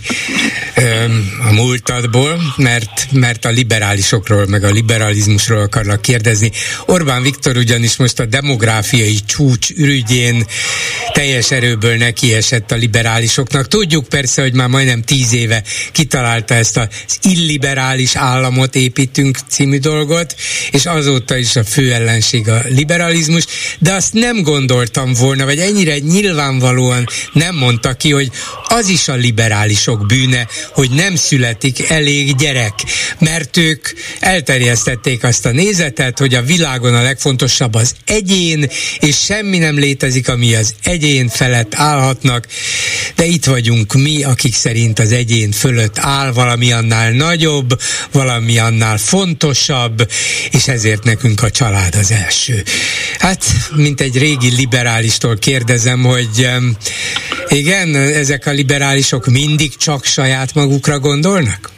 [1.49, 6.51] a múltadból, mert, mert a liberálisokról, meg a liberalizmusról akarlak kérdezni.
[6.85, 10.45] Orbán Viktor ugyanis most a demográfiai csúcs ürügyén
[11.13, 13.67] teljes erőből nekiesett a liberálisoknak.
[13.67, 16.87] Tudjuk persze, hogy már majdnem tíz éve kitalálta ezt az
[17.21, 20.35] illiberális államot építünk című dolgot,
[20.71, 22.61] és azóta is a fő ellenség a
[23.13, 23.45] liberalizmus,
[23.79, 28.31] de azt nem gondoltam volna, vagy ennyire nyilvánvalóan nem mondta ki, hogy
[28.67, 32.73] az is a liberálisok bűne, hogy nem születik elég gyerek,
[33.19, 33.87] mert ők
[34.19, 40.29] elterjesztették azt a nézetet, hogy a világon a legfontosabb az egyén, és semmi nem létezik,
[40.29, 42.47] ami az egyén felett állhatnak,
[43.15, 47.79] de itt vagyunk mi, akik szerint az egyén fölött áll valami annál nagyobb,
[48.11, 50.09] valami annál fontosabb,
[50.51, 52.63] és ezért nekünk a család az első.
[53.19, 53.45] Hát,
[53.75, 56.49] mint egy régi liberálistól kérdezem, hogy
[57.47, 61.71] igen, ezek a liberálisok mindig csak saját magukra gondolnak?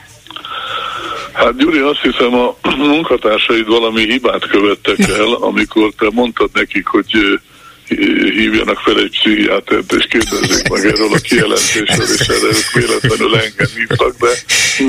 [1.34, 7.39] Hát Gyuri, azt hiszem a munkatársaid valami hibát követtek el, amikor te mondtad nekik, hogy
[7.88, 13.68] hívjanak fel egy pszichiátert, és kérdezzék meg erről a kijelentésről, és erre ők véletlenül engem
[13.76, 14.30] hívtak be.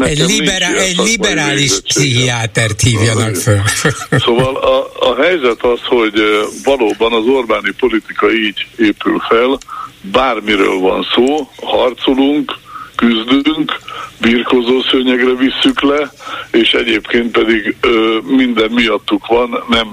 [0.07, 3.65] Egy, liberá- egy liberális pszichiátert hívjanak fel.
[4.11, 6.23] Szóval a, a helyzet az, hogy
[6.65, 9.59] valóban az Orbáni politika így épül fel,
[10.01, 12.53] bármiről van szó, harcolunk,
[12.97, 13.73] küzdünk,
[14.21, 16.13] birkozó szőnyegre visszük le,
[16.51, 19.89] és egyébként pedig ö, minden miattuk van, nem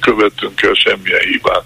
[0.00, 1.64] követünk el semmilyen hibát.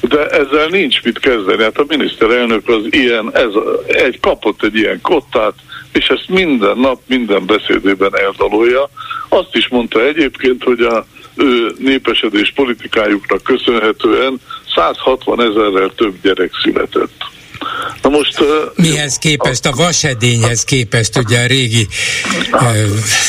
[0.00, 1.62] De ezzel nincs mit kezdeni.
[1.62, 3.52] Hát a miniszterelnök az ilyen, ez
[3.86, 5.54] egy kapott egy ilyen kottát,
[5.92, 8.90] és ezt minden nap, minden beszédében eldalolja.
[9.28, 14.40] Azt is mondta egyébként, hogy a ő népesedés politikájuknak köszönhetően
[14.74, 17.24] 160 ezerrel több gyerek született.
[18.02, 18.38] Na most...
[18.74, 21.86] Mihez képest, a vasedényhez képest, ugye a régi...
[22.52, 22.84] Uh,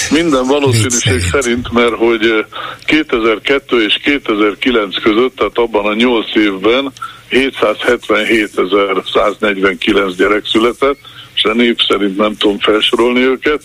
[0.09, 2.45] minden valószínűség szerint, mert hogy
[2.85, 6.91] 2002 és 2009 között, tehát abban a 8 évben
[7.29, 10.97] 777.149 gyerek született,
[11.41, 13.63] percre, név szerint nem tudom felsorolni őket.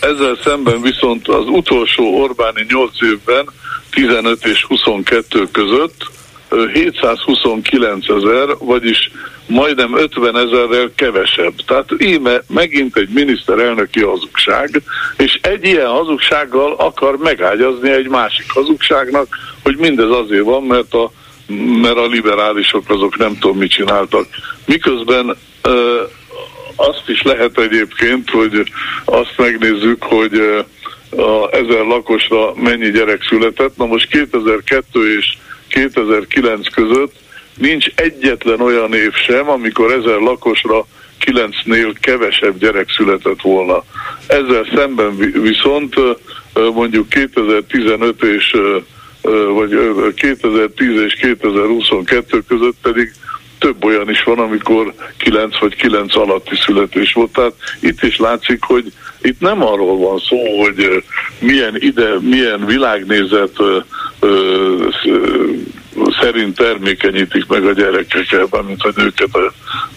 [0.00, 3.48] Ezzel szemben viszont az utolsó Orbáni 8 évben
[3.90, 6.10] 15 és 22 között
[6.72, 9.10] 729 ezer, vagyis
[9.46, 11.54] majdnem 50 ezerrel kevesebb.
[11.66, 14.82] Tehát íme megint egy miniszterelnöki hazugság,
[15.18, 19.26] és egy ilyen hazugsággal akar megágyazni egy másik hazugságnak,
[19.62, 21.10] hogy mindez azért van, mert a,
[21.82, 24.26] mert a liberálisok azok nem tudom mit csináltak.
[24.64, 26.02] Miközben ö,
[26.76, 28.70] azt is lehet egyébként, hogy
[29.04, 30.64] azt megnézzük, hogy
[31.10, 33.76] a ezer lakosra mennyi gyerek született.
[33.76, 34.84] Na most 2002
[35.18, 35.36] és
[35.68, 37.12] 2009 között
[37.56, 40.86] nincs egyetlen olyan év sem, amikor ezer lakosra
[41.18, 43.84] kilencnél kevesebb gyerek született volna.
[44.26, 45.94] Ezzel szemben viszont
[46.74, 48.56] mondjuk 2015 és
[49.54, 49.78] vagy
[50.14, 53.12] 2010 és 2022 között pedig
[53.58, 57.32] több olyan is van, amikor 9 vagy 9 alatti születés volt.
[57.32, 58.92] Tehát itt is látszik, hogy
[59.22, 61.04] itt nem arról van szó, hogy
[61.38, 63.56] milyen ide, milyen világnézet
[66.20, 69.52] szerint termékenyítik meg a gyerekeket, mint a nőket a,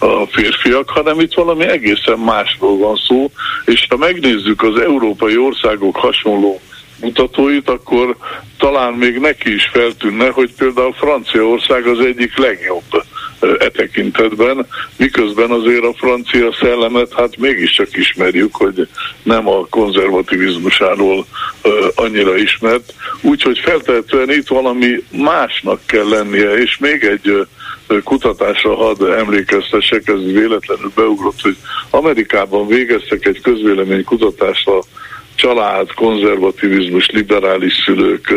[0.06, 3.30] a férfiak, hanem itt valami egészen másról van szó,
[3.64, 6.60] és ha megnézzük az európai országok hasonló
[7.00, 8.16] mutatóit, akkor
[8.58, 13.04] talán még neki is feltűnne, hogy például Franciaország az egyik legjobb
[13.40, 14.66] e tekintetben,
[14.96, 18.88] miközben azért a francia szellemet hát mégiscsak ismerjük, hogy
[19.22, 21.26] nem a konzervativizmusáról
[21.94, 27.46] annyira ismert, úgyhogy feltehetően itt valami másnak kell lennie, és még egy
[28.04, 31.56] kutatásra hadd emlékeztessek, ez véletlenül beugrott, hogy
[31.90, 34.82] Amerikában végeztek egy közvéleménykutatást a
[35.34, 38.34] család, konzervativizmus, liberális szülők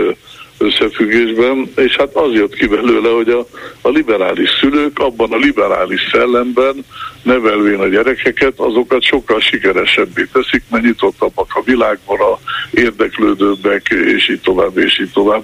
[0.63, 3.45] összefüggésben, és hát az jött ki belőle, hogy a,
[3.81, 6.85] a liberális szülők abban a liberális szellemben
[7.23, 12.37] nevelvén a gyerekeket, azokat sokkal sikeresebbé teszik, mert nyitottabbak a világban,
[12.71, 15.43] érdeklődőbbek, és így tovább, és így tovább.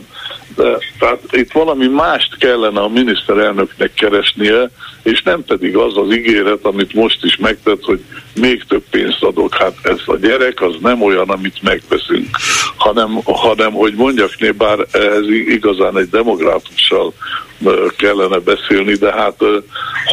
[0.56, 4.70] De, tehát itt valami mást kellene a miniszterelnöknek keresnie,
[5.04, 8.04] és nem pedig az az ígéret, amit most is megtett, hogy
[8.36, 9.56] még több pénzt adok.
[9.56, 12.28] Hát ez a gyerek az nem olyan, amit megveszünk,
[12.76, 17.14] hanem, hanem hogy mondjak né, bár ez igazán egy demográfussal
[17.98, 19.36] kellene beszélni, de hát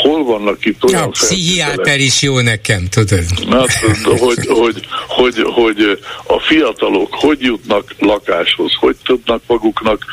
[0.03, 1.03] hol vannak itt olyan...
[1.03, 3.25] Ja, pszichiáter is jó nekem, tudod.
[3.51, 3.73] Hát,
[4.19, 10.05] hogy, hogy, hogy, hogy a fiatalok hogy jutnak lakáshoz, hogy tudnak maguknak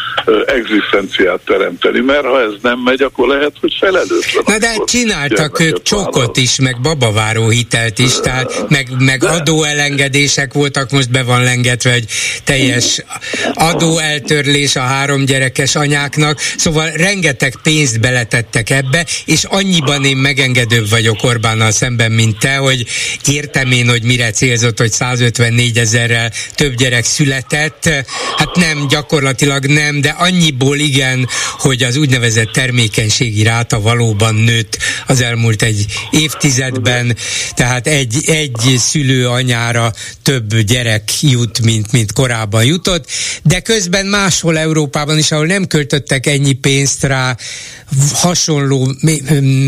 [0.46, 4.44] egzisztenciát teremteni, mert ha ez nem megy, akkor lehet, hogy felelőtlen.
[4.46, 10.92] Na de csináltak ők csokot is, meg babaváró hitelt is, tehát meg, meg adóelengedések voltak,
[10.92, 12.10] most be van lengetve egy
[12.44, 13.04] teljes
[13.54, 20.90] adóeltörlés a három gyerekes anyáknak, szóval rengeteg rengeteg pénzt beletettek ebbe, és annyiban én megengedőbb
[20.90, 22.86] vagyok Orbánnal szemben, mint te, hogy
[23.28, 27.90] értem én, hogy mire célzott, hogy 154 ezerrel több gyerek született.
[28.38, 35.22] Hát nem, gyakorlatilag nem, de annyiból igen, hogy az úgynevezett termékenységi ráta valóban nőtt az
[35.22, 37.18] elmúlt egy évtizedben,
[37.54, 43.08] tehát egy, egy szülő anyára több gyerek jut, mint, mint korábban jutott,
[43.44, 47.13] de közben máshol Európában is, ahol nem költöttek ennyi pénzt rá
[48.14, 48.92] hasonló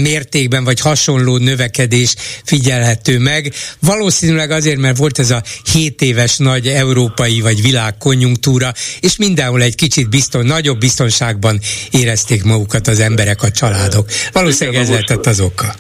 [0.02, 3.54] mértékben, vagy hasonló növekedés figyelhető meg.
[3.80, 9.62] Valószínűleg azért, mert volt ez a 7 éves nagy európai vagy világ konjunktúra, és mindenhol
[9.62, 11.60] egy kicsit bizton, nagyobb biztonságban
[11.92, 14.10] érezték magukat az emberek, a családok.
[14.32, 15.76] Valószínűleg ez lehetett az oka.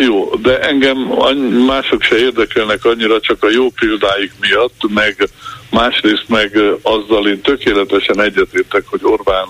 [0.00, 0.96] Jó, de engem
[1.66, 5.28] mások se érdekelnek annyira, csak a jó példáik miatt, meg
[5.70, 9.46] másrészt meg azzal én tökéletesen egyetértek, hogy Orbán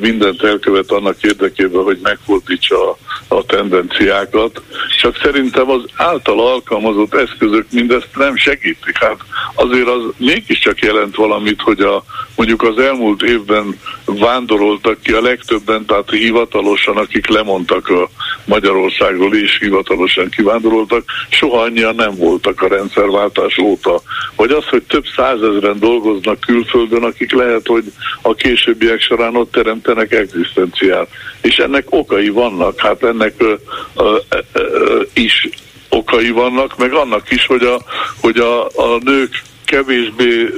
[0.00, 2.96] mindent elkövet annak érdekében, hogy megfordítsa a,
[3.28, 4.62] a tendenciákat,
[5.00, 8.98] csak szerintem az által alkalmazott eszközök mindezt nem segítik.
[8.98, 9.16] Hát
[9.54, 12.04] azért az mégiscsak jelent valamit, hogy a,
[12.36, 18.08] mondjuk az elmúlt évben vándoroltak ki a legtöbben, tehát hivatalosan, akik lemondtak a
[18.44, 24.02] Magyarországról és hivatalosan kivándoroltak, soha annyian nem voltak a rendszerváltás óta.
[24.36, 27.84] Vagy az, hogy több százezren dolgoznak külföldön, akik lehet, hogy
[28.22, 31.08] a későbbiek során ott teremtenek egzisztenciát.
[31.40, 33.54] És ennek okai vannak, hát ennek ö,
[33.96, 34.16] ö,
[34.52, 35.48] ö, is
[35.88, 37.80] okai vannak, meg annak is, hogy a,
[38.20, 40.48] hogy a, a nők kevésbé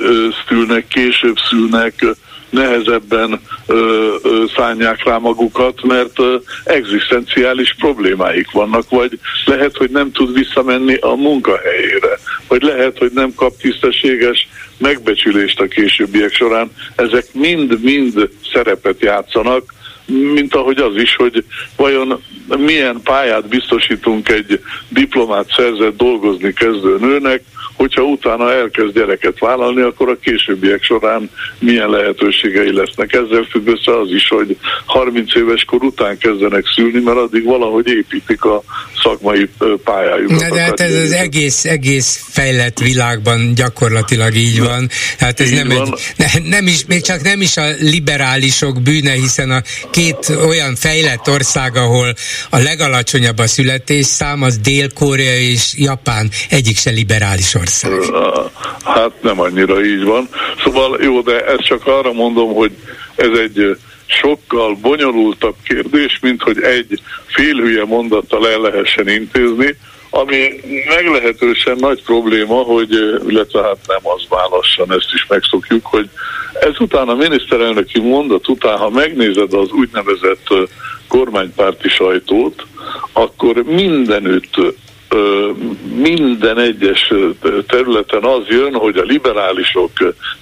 [0.48, 2.04] szülnek, később szülnek,
[2.50, 10.12] nehezebben ö, ö, szánják rá magukat, mert ö, egzisztenciális problémáik vannak, vagy lehet, hogy nem
[10.12, 12.18] tud visszamenni a munkahelyére,
[12.48, 16.70] vagy lehet, hogy nem kap tisztességes megbecsülést a későbbiek során.
[16.96, 19.76] Ezek mind-mind szerepet játszanak,
[20.34, 21.44] mint ahogy az is, hogy
[21.76, 22.22] vajon
[22.56, 27.42] milyen pályát biztosítunk egy diplomát szerzett dolgozni kezdő nőnek,
[27.78, 33.12] hogyha utána elkezd gyereket vállalni, akkor a későbbiek során milyen lehetőségei lesznek.
[33.12, 34.56] Ezzel függ össze az is, hogy
[34.86, 38.62] 30 éves kor után kezdenek szülni, mert addig valahogy építik a
[39.02, 39.48] szakmai
[39.84, 40.40] pályájukat.
[40.40, 44.88] Na, de hát ez az egész, egész fejlett világban gyakorlatilag így van.
[45.18, 45.94] Hát ez nem, van.
[46.16, 51.28] Egy, nem is, még csak nem is a liberálisok bűne, hiszen a két olyan fejlett
[51.28, 52.14] ország, ahol
[52.50, 58.50] a legalacsonyabb a születésszám, az Dél-Korea és Japán egyik se liberális ország ország.
[58.84, 60.28] Hát nem annyira így van.
[60.62, 62.72] Szóval jó, de ezt csak arra mondom, hogy
[63.16, 69.76] ez egy sokkal bonyolultabb kérdés, mint hogy egy félhülye mondattal el lehessen intézni,
[70.10, 72.92] ami meglehetősen nagy probléma, hogy,
[73.28, 76.08] illetve hát nem az válassan, ezt is megszokjuk, hogy
[76.60, 80.46] ezután a miniszterelnöki mondat után, ha megnézed az úgynevezett
[81.08, 82.66] kormánypárti sajtót,
[83.12, 84.54] akkor mindenütt
[85.94, 87.12] minden egyes
[87.66, 89.90] területen az jön, hogy a liberálisok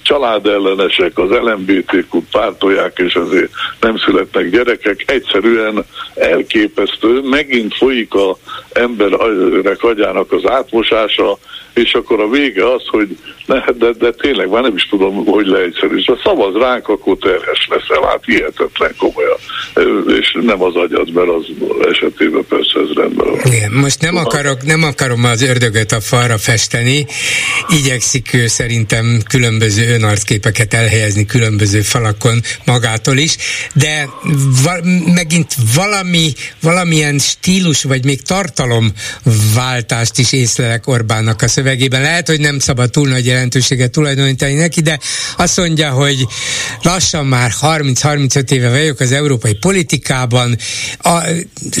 [0.01, 5.03] családellenesek, az LMBTQ pártolják, és azért nem születnek gyerekek.
[5.05, 8.37] Egyszerűen elképesztő, megint folyik a
[8.71, 11.37] emberek agyának az átmosása,
[11.77, 15.45] és akkor a vége az, hogy ne, de, de tényleg már nem is tudom, hogy
[15.45, 16.05] leegyszerűs.
[16.05, 19.37] Ha szavaz ránk, akkor terhes leszel, hát hihetetlen komolyan.
[20.19, 21.45] És nem az agyad, mert az
[21.91, 23.39] esetében persze ez rendben van.
[23.45, 27.05] Igen, most nem, akarok, nem akarom az ördögöt a falra festeni,
[27.67, 33.35] igyekszik ő szerintem különböző önarcképeket elhelyezni különböző falakon magától is,
[33.73, 34.09] de
[34.63, 34.83] va-
[35.15, 42.01] megint valami, valamilyen stílus, vagy még tartalomváltást is észlelek Orbánnak a szövegében.
[42.01, 44.99] Lehet, hogy nem szabad túl nagy jelentőséget tulajdonítani neki, de
[45.37, 46.25] azt mondja, hogy
[46.81, 50.57] lassan már 30-35 éve vagyok az európai politikában,
[50.97, 51.23] a,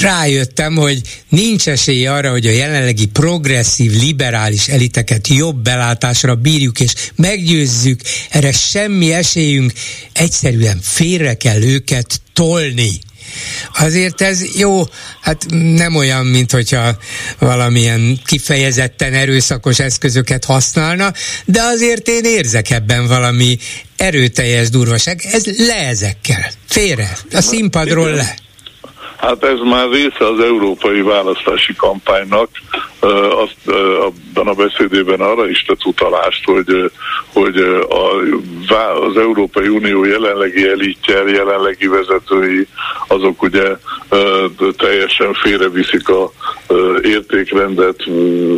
[0.01, 6.93] rájöttem, hogy nincs esély arra, hogy a jelenlegi progresszív, liberális eliteket jobb belátásra bírjuk és
[7.15, 9.71] meggyőzzük, erre semmi esélyünk,
[10.13, 12.99] egyszerűen félre kell őket tolni.
[13.79, 14.83] Azért ez jó,
[15.21, 16.97] hát nem olyan, mint hogyha
[17.39, 21.13] valamilyen kifejezetten erőszakos eszközöket használna,
[21.45, 23.57] de azért én érzek ebben valami
[23.95, 25.21] erőteljes durvaság.
[25.31, 26.51] Ez le ezekkel.
[26.67, 27.17] Félre.
[27.31, 28.35] A színpadról le.
[29.17, 32.49] Hát ez már része az európai választási kampánynak.
[32.99, 36.91] Abban a beszédében arra is tett utalást, hogy,
[37.33, 37.57] hogy
[39.07, 42.67] az Európai Unió jelenlegi elitje, jelenlegi vezetői,
[43.07, 43.77] azok ugye
[44.77, 46.31] teljesen félreviszik a
[47.01, 48.03] értékrendet,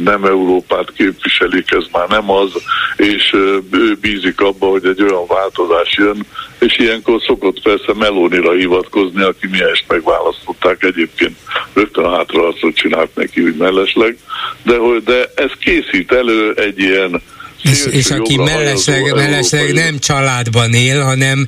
[0.03, 2.51] nem Európát képviselik, ez már nem az,
[2.95, 3.34] és
[3.72, 6.26] ő bízik abba, hogy egy olyan változás jön,
[6.60, 10.84] és ilyenkor szokott persze Melónira hivatkozni, aki mi ezt megválasztották.
[10.84, 11.38] Egyébként,
[11.74, 14.18] rögtön hátraharcot csinált neki úgy mellesleg,
[14.64, 17.22] de, de ez készít elő egy ilyen
[17.62, 21.45] és, és aki mellesleg, mellesleg nem családban él, hanem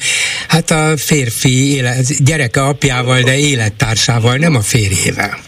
[0.48, 5.40] hát a férfi élet, gyereke apjával, de élettársával, nem a férjével.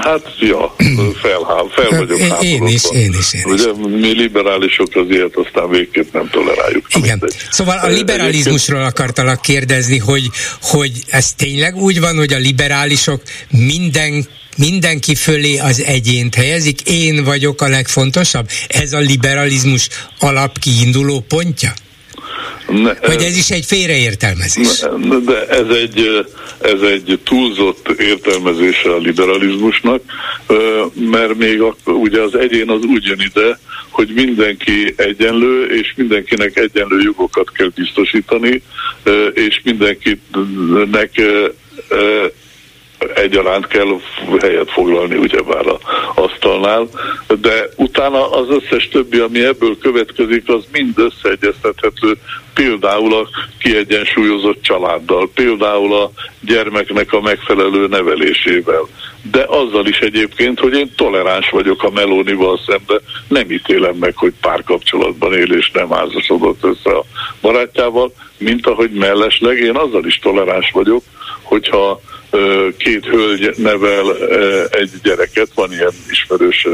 [0.00, 0.74] Hát, ja,
[1.22, 3.60] fel, fel vagyok Én is, én is, én is.
[3.60, 6.86] Ugye mi liberálisok az ilyet aztán végképp nem toleráljuk.
[6.94, 7.22] Igen.
[7.50, 10.30] Szóval a liberalizmusról akartalak kérdezni, hogy,
[10.60, 14.26] hogy ez tényleg úgy van, hogy a liberálisok minden
[14.56, 18.48] mindenki fölé az egyént helyezik, én vagyok a legfontosabb?
[18.68, 19.88] Ez a liberalizmus
[20.18, 21.72] alapkiinduló pontja?
[22.68, 24.80] Ne, Vagy ez is egy félreértelmezés?
[24.80, 26.26] Ne, de ez egy,
[26.60, 30.02] ez egy túlzott értelmezése a liberalizmusnak,
[30.94, 33.58] mert még a, ugye az egyén az úgy jön ide,
[33.90, 38.62] hogy mindenki egyenlő, és mindenkinek egyenlő jogokat kell biztosítani,
[39.34, 41.20] és mindenkinek
[43.14, 44.00] egyaránt kell
[44.40, 45.78] helyet foglalni ugyebár a
[46.14, 46.88] asztalnál,
[47.40, 52.18] de utána az összes többi, ami ebből következik, az mind összeegyeztethető
[52.54, 53.28] például a
[53.58, 58.88] kiegyensúlyozott családdal, például a gyermeknek a megfelelő nevelésével.
[59.30, 64.32] De azzal is egyébként, hogy én toleráns vagyok a Melónival szemben, nem ítélem meg, hogy
[64.40, 67.04] párkapcsolatban él és nem házasodott össze a
[67.40, 71.02] barátjával, mint ahogy mellesleg én azzal is toleráns vagyok,
[71.42, 72.00] hogyha
[72.76, 74.16] két hölgy nevel
[74.70, 76.66] egy gyereket, van ilyen ismerős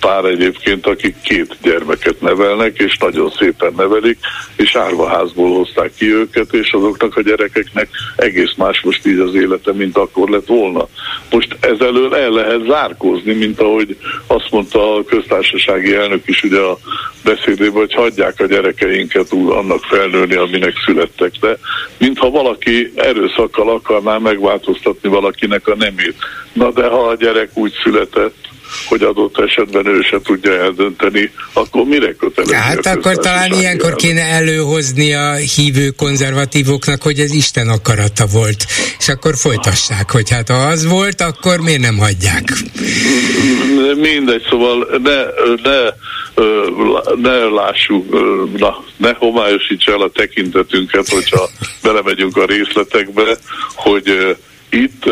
[0.00, 4.18] pár egyébként, akik két gyermeket nevelnek, és nagyon szépen nevelik,
[4.56, 9.72] és árvaházból hozták ki őket, és azoknak a gyerekeknek egész más most így az élete,
[9.72, 10.88] mint akkor lett volna.
[11.30, 13.96] Most ezelől el lehet zárkózni, mint ahogy
[14.26, 16.78] azt mondta a köztársasági elnök is ugye a
[17.24, 21.32] beszédében, hogy hagyják a gyerekeinket úgy annak felnőni, aminek születtek.
[21.40, 21.58] De
[21.98, 26.14] mintha valaki erőszakkal akarná megváltoztatni valakinek a nemét.
[26.52, 28.49] Na de ha a gyerek úgy született,
[28.88, 32.54] hogy adott esetben ő se tudja eldönteni, akkor mire kötelező?
[32.54, 38.64] Hát akkor talán ilyenkor kéne előhozni a hívő konzervatívoknak, hogy ez Isten akarata volt,
[38.98, 42.52] és akkor folytassák, hogy hát ha az volt, akkor miért nem hagyják?
[43.96, 45.16] Mindegy, szóval ne,
[45.70, 45.90] ne
[47.16, 48.10] ne lássuk,
[48.58, 51.48] na, ne homályosíts el a tekintetünket, hogyha
[51.82, 53.38] belemegyünk a részletekbe,
[53.74, 54.36] hogy
[54.70, 55.04] itt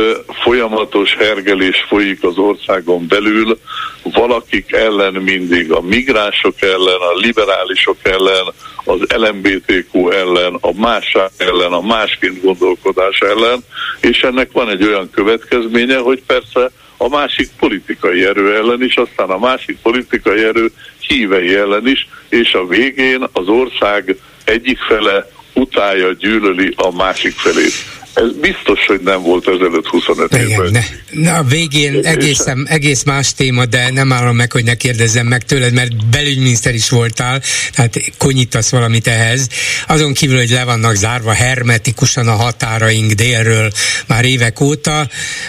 [0.42, 3.58] folyamatos hergelés folyik az országon belül,
[4.02, 8.52] valakik ellen mindig, a migránsok ellen, a liberálisok ellen,
[8.84, 13.64] az LMBTQ ellen, a másság ellen, a másként gondolkodás ellen,
[14.00, 19.30] és ennek van egy olyan következménye, hogy persze a másik politikai erő ellen is, aztán
[19.30, 26.12] a másik politikai erő hívei ellen is, és a végén az ország egyik fele utálja,
[26.12, 27.97] gyűlöli a másik felét.
[28.18, 30.70] Ez biztos, hogy nem volt ezelőtt 25 Igen, évben.
[30.70, 30.82] Ne,
[31.20, 35.44] ne, a végén egészen, egész más téma, de nem állom meg, hogy ne kérdezzem meg
[35.44, 37.42] tőled, mert belügyminiszter is voltál,
[37.72, 39.48] tehát konyítasz valamit ehhez.
[39.86, 43.70] Azon kívül, hogy le vannak zárva hermetikusan a határaink délről
[44.06, 45.08] már évek óta,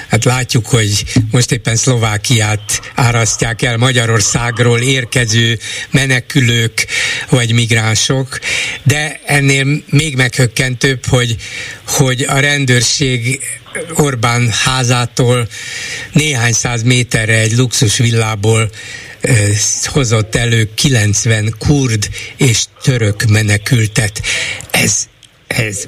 [0.10, 5.58] hát látjuk, hogy most éppen Szlovákiát árasztják el Magyarországról érkező
[5.92, 6.86] menekülők
[7.30, 8.40] vagy migránsok,
[8.84, 11.36] de ennél még meghökkentőbb, hogy,
[11.86, 13.40] hogy a rendőrség
[13.94, 15.48] Orbán házától
[16.12, 18.70] néhány száz méterre egy luxus villából
[19.86, 24.22] hozott elő 90 kurd és török menekültet.
[24.72, 25.08] Ez
[25.60, 25.88] ez,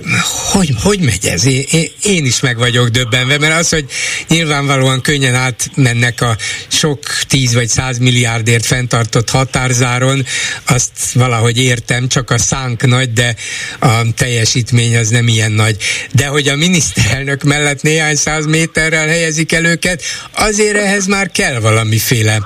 [0.51, 1.45] hogy, hogy megy ez?
[1.45, 3.85] Én, én is meg vagyok döbbenve, mert az, hogy
[4.27, 6.35] nyilvánvalóan könnyen átmennek a
[6.67, 10.25] sok tíz vagy száz milliárdért fenntartott határzáron,
[10.67, 13.35] azt valahogy értem, csak a szánk nagy, de
[13.79, 15.77] a teljesítmény az nem ilyen nagy.
[16.11, 21.59] De hogy a miniszterelnök mellett néhány száz méterrel helyezik el őket, azért ehhez már kell
[21.59, 22.39] valamiféle,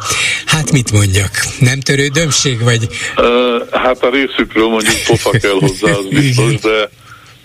[0.45, 2.87] hát mit mondjak, nem törődömség, vagy?
[3.17, 3.25] Uh,
[3.71, 6.89] hát a részükről mondjuk pofa kell hozzá, az biztos, de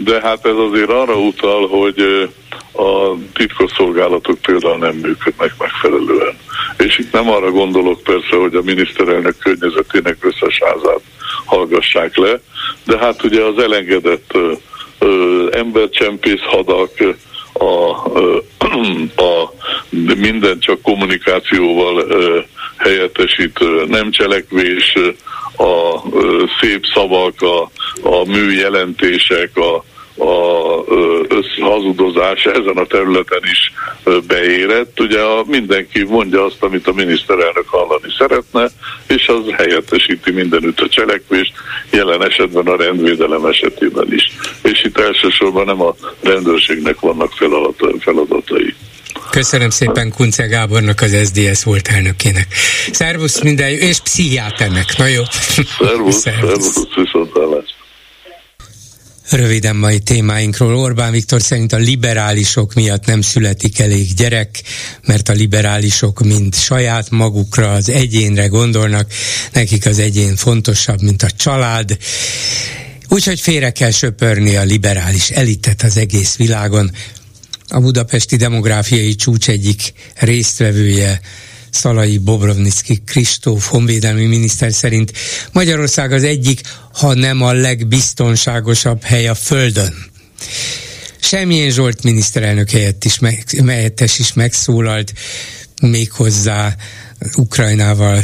[0.04, 2.28] de hát ez azért arra utal, hogy
[2.72, 6.38] a titkosszolgálatok például nem működnek megfelelően.
[6.78, 11.00] És itt nem arra gondolok persze, hogy a miniszterelnök környezetének összes házát
[11.44, 12.40] hallgassák le,
[12.84, 14.36] de hát ugye az elengedett
[14.98, 16.90] ö, embercsempész hadak,
[17.52, 18.38] a, ö,
[19.30, 19.52] a
[20.16, 22.40] minden csak kommunikációval ö,
[22.76, 24.94] helyettesítő nem cselekvés,
[25.56, 26.02] a
[26.60, 27.70] szép szavak, a,
[28.02, 29.84] a műjelentések, a,
[30.20, 30.84] a
[31.60, 33.72] hazudozás ezen a területen is
[34.26, 35.00] beérett.
[35.00, 38.68] Ugye a, mindenki mondja azt, amit a miniszterelnök hallani szeretne,
[39.06, 41.52] és az helyettesíti mindenütt a cselekvést,
[41.90, 44.32] jelen esetben a rendvédelem esetében is.
[44.62, 47.32] És itt elsősorban nem a rendőrségnek vannak
[48.00, 48.74] feladatai.
[49.30, 52.46] Köszönöm szépen Kunce Gábornak, az SDS volt elnökének.
[52.92, 54.96] Szervusz minden, és pszichiáternek.
[54.96, 55.22] Na jó.
[55.78, 57.79] Szervusz, szervusz, szervusz viszontlátásra.
[59.30, 60.74] Röviden mai témáinkról.
[60.76, 64.62] Orbán Viktor szerint a liberálisok miatt nem születik elég gyerek,
[65.06, 69.12] mert a liberálisok mind saját magukra, az egyénre gondolnak,
[69.52, 71.96] nekik az egyén fontosabb, mint a család.
[73.08, 76.90] Úgyhogy félre kell söpörni a liberális elitet az egész világon.
[77.68, 81.20] A budapesti demográfiai csúcs egyik résztvevője
[81.70, 85.12] Szalai Bobrovnicki Kristóf honvédelmi miniszter szerint
[85.52, 86.60] Magyarország az egyik,
[86.92, 89.94] ha nem a legbiztonságosabb hely a Földön.
[91.20, 93.18] Semmilyen Zsolt miniszterelnök helyett is,
[93.66, 95.12] helyettes is megszólalt,
[95.82, 96.76] méghozzá
[97.36, 98.22] Ukrajnával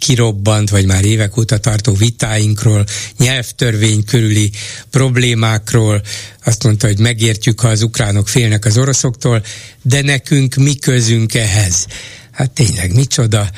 [0.00, 2.84] kirobbant, vagy már évek óta tartó vitáinkról,
[3.18, 4.50] nyelvtörvény körüli
[4.90, 6.02] problémákról,
[6.44, 9.44] azt mondta, hogy megértjük, ha az ukránok félnek az oroszoktól,
[9.82, 11.86] de nekünk mi közünk ehhez?
[12.30, 13.50] Hát tényleg, micsoda?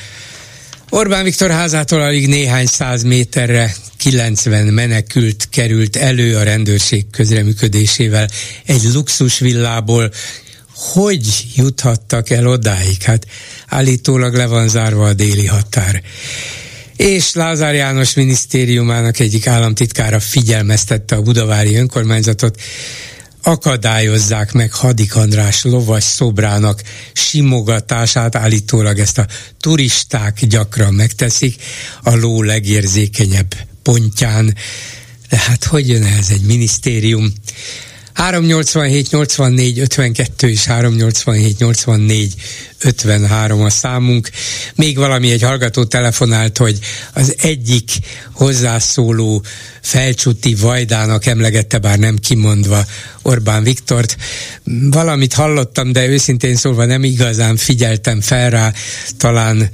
[0.95, 8.29] Orbán Viktor házától alig néhány száz méterre 90 menekült került elő a rendőrség közreműködésével
[8.67, 10.13] egy luxusvillából.
[10.75, 13.03] Hogy juthattak el odáig?
[13.03, 13.27] Hát
[13.67, 16.03] állítólag le van zárva a déli határ.
[16.97, 22.61] És Lázár János minisztériumának egyik államtitkára figyelmeztette a budavári önkormányzatot,
[23.43, 29.27] akadályozzák meg Hadik András lovas szobrának simogatását, állítólag ezt a
[29.61, 31.63] turisták gyakran megteszik
[32.03, 34.55] a ló legérzékenyebb pontján.
[35.29, 37.33] De hát hogy jön ez egy minisztérium?
[38.13, 42.35] 387 84 52 és 387 84
[42.79, 44.31] 53 a számunk.
[44.75, 46.79] Még valami egy hallgató telefonált, hogy
[47.13, 47.91] az egyik
[48.33, 49.43] hozzászóló
[49.83, 52.85] felcsuti Vajdának emlegette, bár nem kimondva
[53.23, 54.17] Orbán Viktort.
[54.91, 58.73] Valamit hallottam, de őszintén szólva nem igazán figyeltem fel rá,
[59.17, 59.71] talán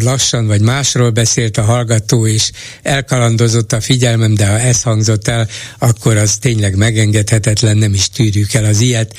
[0.00, 2.50] lassan vagy másról beszélt a hallgató, és
[2.82, 8.52] elkalandozott a figyelmem, de ha ez hangzott el, akkor az tényleg megengedhetetlen, nem is tűrjük
[8.52, 9.16] el az ilyet.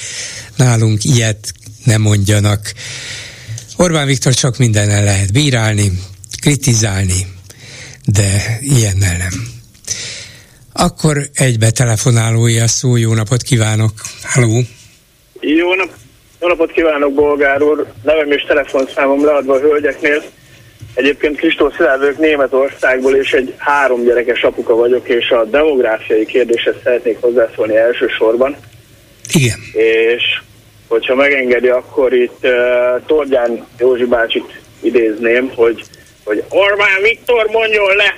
[0.55, 1.53] Nálunk ilyet
[1.83, 2.73] nem mondjanak.
[3.77, 5.91] Orbán Viktor sok mindennel lehet bírálni,
[6.39, 7.27] kritizálni,
[8.05, 9.47] de ilyennel nem.
[10.73, 13.93] Akkor egybe telefonálója szó, jó napot kívánok!
[14.23, 14.63] Halló!
[15.39, 15.95] Jó nap,
[16.43, 17.85] jó napot kívánok, Bolgár úr!
[18.03, 20.23] Nevem és telefonszámom leadva a hölgyeknél.
[20.93, 27.17] Egyébként Kristó Szilárd Németországból, és egy három gyerekes apuka vagyok, és a demográfiai kérdéshez szeretnék
[27.19, 28.55] hozzászólni elsősorban.
[29.33, 29.59] Igen.
[29.73, 30.23] És
[30.87, 35.83] hogyha megengedi, akkor itt uh, Tordján Józsi bácsit idézném, hogy,
[36.23, 38.17] hogy Orbán Viktor mondjon le,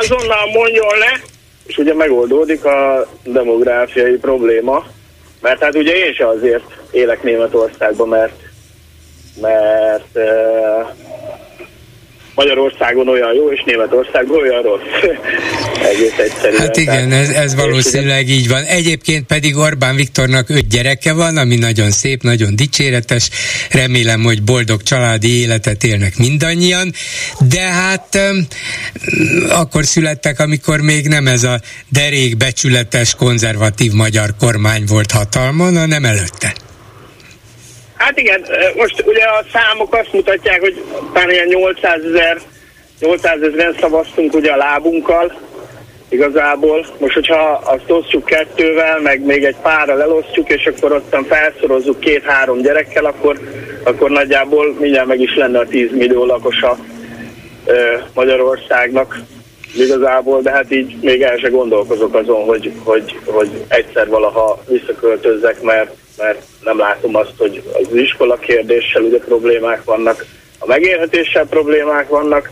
[0.00, 1.20] azonnal mondjon le,
[1.66, 4.86] és ugye megoldódik a demográfiai probléma,
[5.40, 8.40] mert hát ugye én se azért élek Németországban, mert,
[9.40, 10.88] mert uh,
[12.38, 14.80] Magyarországon olyan jó, és Németországban olyan rossz.
[15.92, 16.60] Egész egyszerűen.
[16.60, 18.64] Hát igen, ez, ez valószínűleg így van.
[18.64, 23.30] Egyébként pedig Orbán Viktornak öt gyereke van, ami nagyon szép, nagyon dicséretes.
[23.70, 26.92] Remélem, hogy boldog családi életet élnek mindannyian,
[27.48, 28.18] de hát
[29.48, 36.04] akkor születtek, amikor még nem ez a derék becsületes konzervatív magyar kormány volt hatalmon, hanem
[36.04, 36.54] előtte.
[37.98, 38.44] Hát igen,
[38.76, 40.82] most ugye a számok azt mutatják, hogy
[41.12, 42.38] talán ilyen 800 ezer
[43.00, 45.32] 800 ezeren szavaztunk ugye a lábunkkal,
[46.08, 46.86] igazából.
[46.98, 52.60] Most, hogyha azt osztjuk kettővel, meg még egy párral elosztjuk, és akkor ottan felszorozzuk két-három
[52.60, 53.38] gyerekkel, akkor,
[53.82, 56.78] akkor nagyjából mindjárt meg is lenne a 10 millió lakosa
[57.66, 59.20] ö, Magyarországnak
[59.74, 65.62] igazából, de hát így még el se gondolkozok azon, hogy, hogy, hogy egyszer valaha visszaköltözzek,
[65.62, 70.24] mert mert nem látom azt, hogy az iskola kérdéssel ugye problémák vannak,
[70.58, 72.50] a megélhetéssel problémák vannak,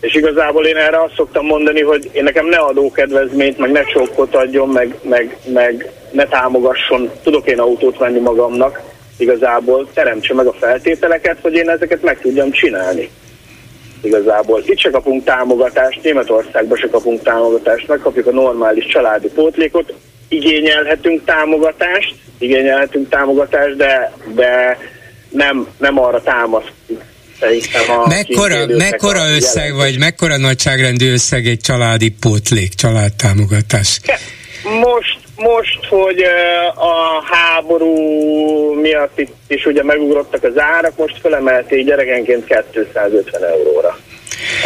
[0.00, 4.34] és igazából én erre azt szoktam mondani, hogy én nekem ne adókedvezményt, meg ne csókot
[4.34, 8.80] adjon, meg, meg, meg ne támogasson, tudok én autót venni magamnak,
[9.16, 13.10] igazából teremtse meg a feltételeket, hogy én ezeket meg tudjam csinálni.
[14.02, 19.92] Igazából itt se kapunk támogatást, Németországban se kapunk támogatást, megkapjuk a normális családi pótlékot,
[20.28, 24.78] igényelhetünk támogatást, igényelhetünk támogatást, de, de
[25.30, 27.02] nem, nem arra támasztjuk.
[28.08, 29.76] Mekkora, mekkora összeg, jelen.
[29.76, 34.00] vagy mekkora nagyságrendű összeg egy családi pótlék, családtámogatás?
[34.62, 36.22] Most, most, hogy
[36.74, 37.94] a háború
[38.80, 43.98] miatt itt is ugye megugrottak az árak, most felemelték gyerekenként 250 euróra.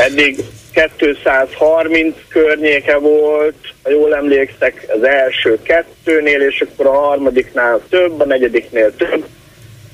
[0.06, 0.44] Eddig
[0.87, 8.24] 230 környéke volt, ha jól emlékszek, az első kettőnél, és akkor a harmadiknál több, a
[8.24, 9.24] negyediknél több,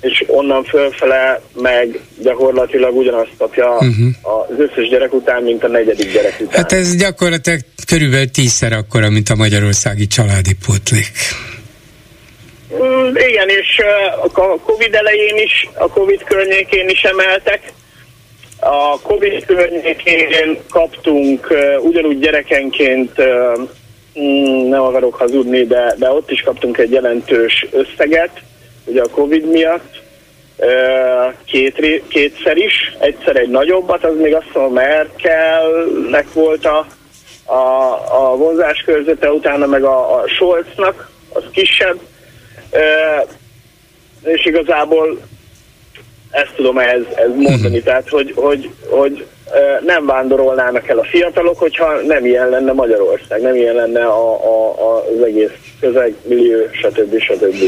[0.01, 4.49] és onnan fölfele meg gyakorlatilag ugyanazt kapja uh-huh.
[4.49, 6.63] az összes gyerek után, mint a negyedik gyerek után.
[6.63, 11.13] Hát ez gyakorlatilag körülbelül tízszer akkora, mint a magyarországi családi pótlék.
[12.75, 13.81] Mm, igen, és
[14.23, 17.73] a Covid elején is, a Covid környékén is emeltek,
[18.65, 23.69] a Covid környékén kaptunk uh, ugyanúgy gyerekenként, uh,
[24.69, 28.43] nem akarok hazudni, de, de ott is kaptunk egy jelentős összeget,
[28.85, 30.03] ugye a Covid miatt,
[30.57, 36.87] uh, két, kétszer is, egyszer egy nagyobbat, az még azt mondom Merkelnek volt a,
[37.45, 41.99] a, a vonzáskörzete, utána meg a, a Scholznak, az kisebb,
[44.23, 45.19] és igazából
[46.35, 47.83] ezt tudom ehhez, ehhez mondani, uh-huh.
[47.83, 49.25] tehát hogy, hogy, hogy
[49.85, 54.71] nem vándorolnának el a fiatalok, hogyha nem ilyen lenne Magyarország, nem ilyen lenne a, a,
[54.71, 57.21] a, az egész közeg, millió, stb.
[57.21, 57.63] stb.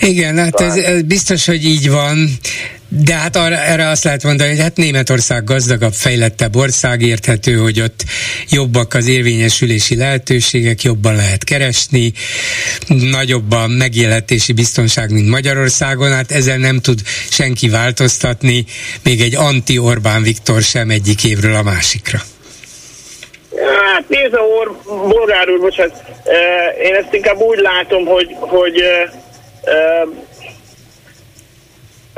[0.00, 2.28] Igen, hát ez, ez biztos, hogy így van.
[2.90, 7.80] De hát arra, erre azt lehet mondani, hogy hát Németország gazdagabb, fejlettebb ország, érthető, hogy
[7.80, 8.04] ott
[8.50, 12.12] jobbak az érvényesülési lehetőségek, jobban lehet keresni,
[12.88, 18.64] nagyobb a megélhetési biztonság, mint Magyarországon, hát ezzel nem tud senki változtatni,
[19.02, 22.18] még egy anti-Orbán Viktor sem egyik évről a másikra.
[23.94, 26.02] Hát nézd a or, bolgár úr, bocsánat,
[26.82, 28.82] én ezt inkább úgy látom, hogy, hogy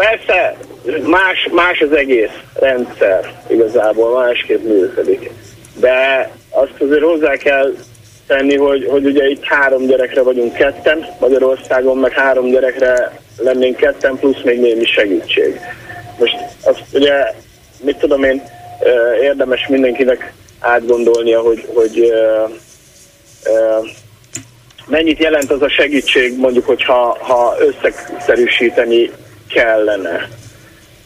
[0.01, 0.57] Persze
[1.05, 5.31] más, más az egész rendszer, igazából másképp működik.
[5.81, 7.75] De azt azért hozzá kell
[8.27, 14.17] tenni, hogy, hogy ugye itt három gyerekre vagyunk ketten, Magyarországon meg három gyerekre lennénk ketten,
[14.17, 15.61] plusz még némi segítség.
[16.19, 17.35] Most azt ugye,
[17.83, 18.43] mit tudom én,
[19.23, 22.13] érdemes mindenkinek átgondolnia, hogy, hogy
[24.87, 29.11] mennyit jelent az a segítség, mondjuk, hogyha ha összeszerűsíteni
[29.53, 30.29] kellene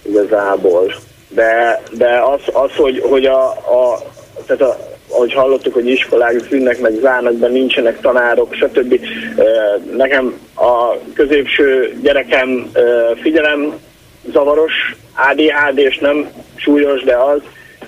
[0.03, 0.95] igazából.
[1.29, 4.03] De, de az, az hogy, hogy a, a,
[4.47, 4.77] tehát a,
[5.09, 9.01] ahogy hallottuk, hogy iskolák szűnnek, meg zárnak be, nincsenek tanárok, stb.
[9.97, 12.71] Nekem a középső gyerekem
[13.23, 13.75] figyelem
[14.33, 14.73] zavaros,
[15.31, 17.41] ADHD, és nem súlyos, de az,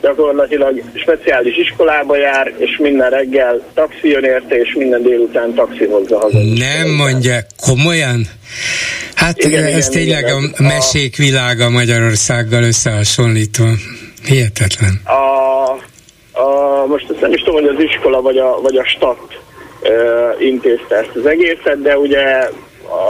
[0.03, 6.19] gyakorlatilag speciális iskolába jár, és minden reggel taxi jön érte, és minden délután taxi hozza
[6.19, 6.39] haza.
[6.39, 7.37] Nem mondja,
[7.67, 8.27] komolyan?
[9.15, 13.69] Hát igen, ez igen, tényleg igen, a mesék világa Magyarországgal összehasonlítva.
[14.25, 15.01] Hihetetlen.
[15.05, 15.71] A,
[16.41, 19.39] a, most azt nem is tudom, hogy az iskola vagy a, vagy a stat
[20.39, 22.49] intézte ezt az egészet, de ugye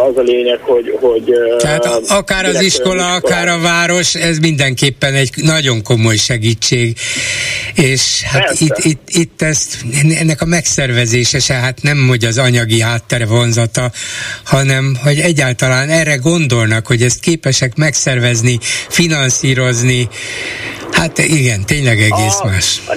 [0.09, 0.99] az a lényeg, hogy...
[1.01, 6.97] hogy Tehát akár az iskola, akár a város, ez mindenképpen egy nagyon komoly segítség.
[7.75, 9.85] És hát itt, itt, itt ezt,
[10.19, 13.91] ennek a megszervezése se, hát nem hogy az anyagi háttere vonzata,
[14.45, 18.59] hanem hogy egyáltalán erre gondolnak, hogy ezt képesek megszervezni,
[18.89, 20.09] finanszírozni.
[20.91, 22.81] Hát igen, tényleg egész a, más.
[22.87, 22.95] A,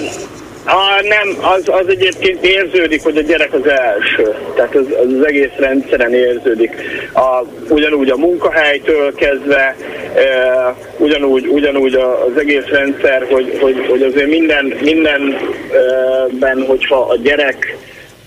[1.02, 4.34] nem, az, az egyébként érződik, hogy a gyerek az első.
[4.54, 6.74] Tehát az, az egész rendszeren érződik.
[7.14, 9.76] A, ugyanúgy a munkahelytől kezdve,
[10.14, 17.76] e, ugyanúgy, ugyanúgy az egész rendszer, hogy, hogy, hogy azért minden, mindenben, hogyha a gyerek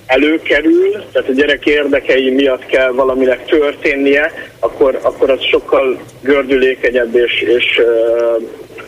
[0.05, 7.41] előkerül, tehát a gyerek érdekei miatt kell valaminek történnie, akkor, akkor az sokkal gördülékenyebb és,
[7.41, 7.83] és e,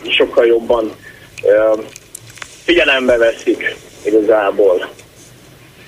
[0.08, 0.92] sokkal jobban
[1.42, 1.54] e,
[2.66, 4.88] figyelembe veszik igazából.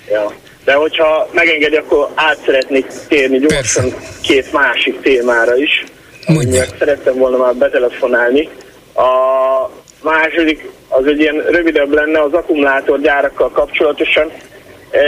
[0.09, 0.33] Ja.
[0.65, 4.07] De hogyha megengedi, akkor át szeretnék térni gyorsan Persze.
[4.21, 5.83] két másik témára is.
[6.27, 6.63] Mondja.
[6.79, 8.49] Szerettem volna már betelefonálni.
[8.95, 9.09] A
[10.01, 14.31] második az egy ilyen rövidebb lenne az akkumulátorgyárakkal kapcsolatosan.
[14.91, 15.01] E,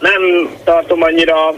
[0.00, 1.54] nem tartom annyira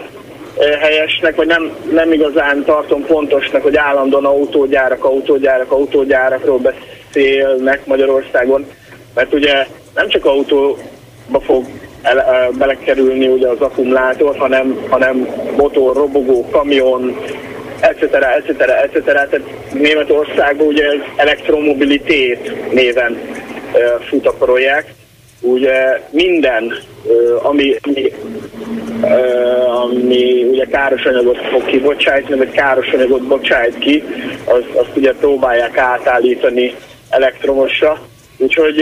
[0.59, 8.67] e, helyesnek, vagy nem, nem igazán tartom fontosnak, hogy állandóan autógyárak, autógyárak, autógyárakról beszélnek Magyarországon
[9.15, 11.65] mert ugye nem csak autóba fog
[12.03, 17.17] el, belekerülni ugye az akkumulátor, hanem, hanem motor, robogó, kamion,
[17.81, 18.03] etc.
[18.03, 18.61] etc.
[18.61, 19.05] etc.
[19.05, 19.41] Tehát
[19.73, 24.95] Németországban ugye ez elektromobilitét néven uh, fut a projekt.
[25.41, 26.73] Ugye minden,
[27.05, 28.13] uh, ami, ami,
[29.83, 34.05] ami ugye káros anyagot fog kibocsátni, vagy káros anyagot bocsájt ki,
[34.45, 36.75] az, azt ugye próbálják átállítani
[37.09, 38.01] elektromosra.
[38.41, 38.79] Úgyhogy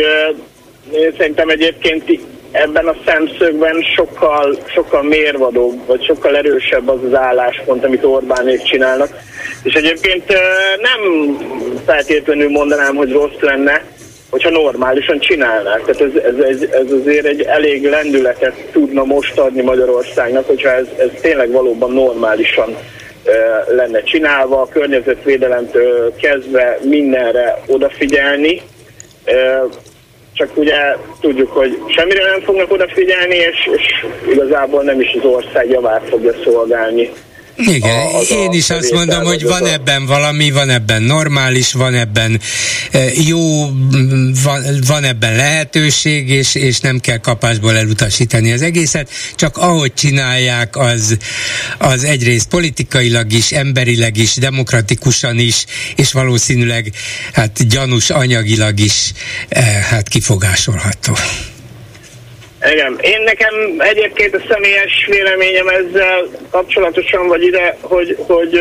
[0.92, 7.84] én szerintem egyébként ebben a szemszögben sokkal, sokkal mérvadóbb, vagy sokkal erősebb az az álláspont,
[7.84, 9.08] amit Orbánék csinálnak.
[9.62, 10.32] És egyébként
[10.80, 11.00] nem
[11.86, 13.82] feltétlenül mondanám, hogy rossz lenne,
[14.30, 15.84] hogyha normálisan csinálnák.
[15.84, 20.86] Tehát ez, ez, ez, ez azért egy elég lendületet tudna most adni Magyarországnak, hogyha ez,
[20.98, 22.76] ez tényleg valóban normálisan
[23.68, 28.62] lenne csinálva, a környezetvédelemtől kezdve mindenre odafigyelni,
[30.32, 35.70] csak ugye tudjuk, hogy semmire nem fognak odafigyelni, és, és igazából nem is az ország
[35.70, 37.10] javát fogja szolgálni
[37.58, 42.40] igen, a, én is azt mondom, hogy van ebben valami, van ebben normális, van ebben
[42.90, 43.66] eh, jó,
[44.42, 50.76] van, van ebben lehetőség, és, és nem kell kapásból elutasítani az egészet, csak ahogy csinálják,
[50.76, 51.16] az,
[51.78, 55.64] az egyrészt politikailag is, emberileg is, demokratikusan is,
[55.96, 56.92] és valószínűleg
[57.32, 59.12] hát gyanús anyagilag is
[59.48, 61.16] eh, hát kifogásolható.
[62.72, 68.60] Igen, én nekem egyébként a személyes véleményem ezzel kapcsolatosan vagy ide, hogy, hogy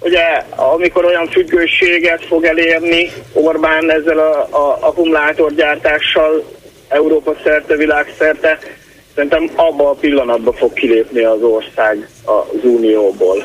[0.00, 0.24] ugye
[0.56, 6.44] amikor olyan függőséget fog elérni Orbán ezzel a, a akkumulátorgyártással
[6.88, 8.58] Európa szerte, világszerte,
[9.14, 13.44] szerintem abban a pillanatban fog kilépni az ország az Unióból.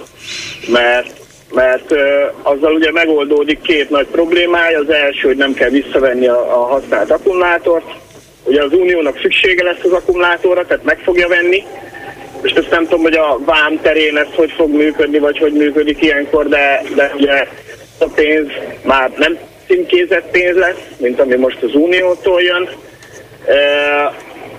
[0.68, 1.94] Mert mert
[2.42, 4.80] azzal ugye megoldódik két nagy problémája.
[4.80, 7.96] Az első, hogy nem kell visszavenni a, a használt akkumulátort,
[8.48, 11.64] Ugye az uniónak szüksége lesz az akkumulátorra, tehát meg fogja venni.
[12.42, 16.02] És ezt nem tudom, hogy a vám terén ez hogy fog működni, vagy hogy működik
[16.02, 17.48] ilyenkor, de, de ugye
[18.00, 18.48] a pénz
[18.84, 19.38] már nem
[19.68, 22.70] címkézett pénz lesz, mint ami most az uniótól jön.
[23.46, 23.56] E,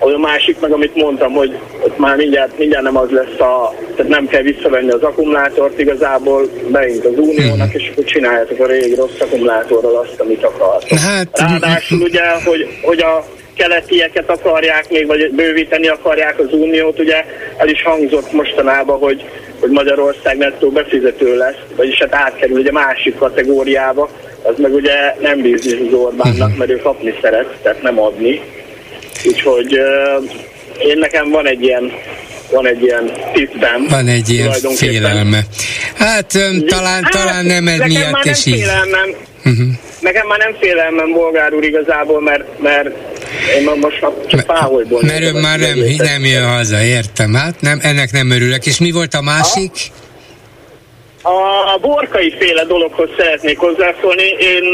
[0.00, 4.10] a másik meg, amit mondtam, hogy ott már mindjárt, mindjárt nem az lesz a, tehát
[4.10, 9.20] nem kell visszavenni az akkumulátort, igazából beint az uniónak, és akkor csináljátok a régi rossz
[9.20, 10.98] akkumulátorral azt, amit akartok.
[10.98, 13.24] Hát, Ráadásul ugye, hogy, hogy a
[13.58, 17.24] keletieket akarják még, vagy bővíteni akarják az uniót, ugye
[17.56, 19.24] el is hangzott mostanában, hogy,
[19.60, 24.10] hogy Magyarország nettó befizető lesz, vagyis hát átkerül ugye másik kategóriába,
[24.42, 28.40] az meg ugye nem bízni az Orbánnak, mert ő kapni szeret, tehát nem adni.
[29.24, 30.24] Úgyhogy uh,
[30.78, 31.92] én nekem van egy ilyen
[32.50, 33.86] van egy ilyen tippem.
[33.88, 35.40] Van egy ilyen félelme.
[35.94, 36.26] Hát
[36.66, 38.54] talán, hát, talán nem ez miatt is így.
[38.54, 39.14] Félelmem,
[39.50, 39.68] uh-huh.
[40.00, 42.88] Nekem már nem félelmem bolgár úr igazából, mert, mert
[43.58, 45.02] én most csak páholyból.
[45.02, 47.34] Mert ő már nem, nem jön haza, értem.
[47.34, 48.66] Hát nem, ennek nem örülök.
[48.66, 49.72] És mi volt a másik?
[51.22, 51.72] A?
[51.74, 54.22] A borkai féle dologhoz szeretnék hozzászólni.
[54.38, 54.64] Én,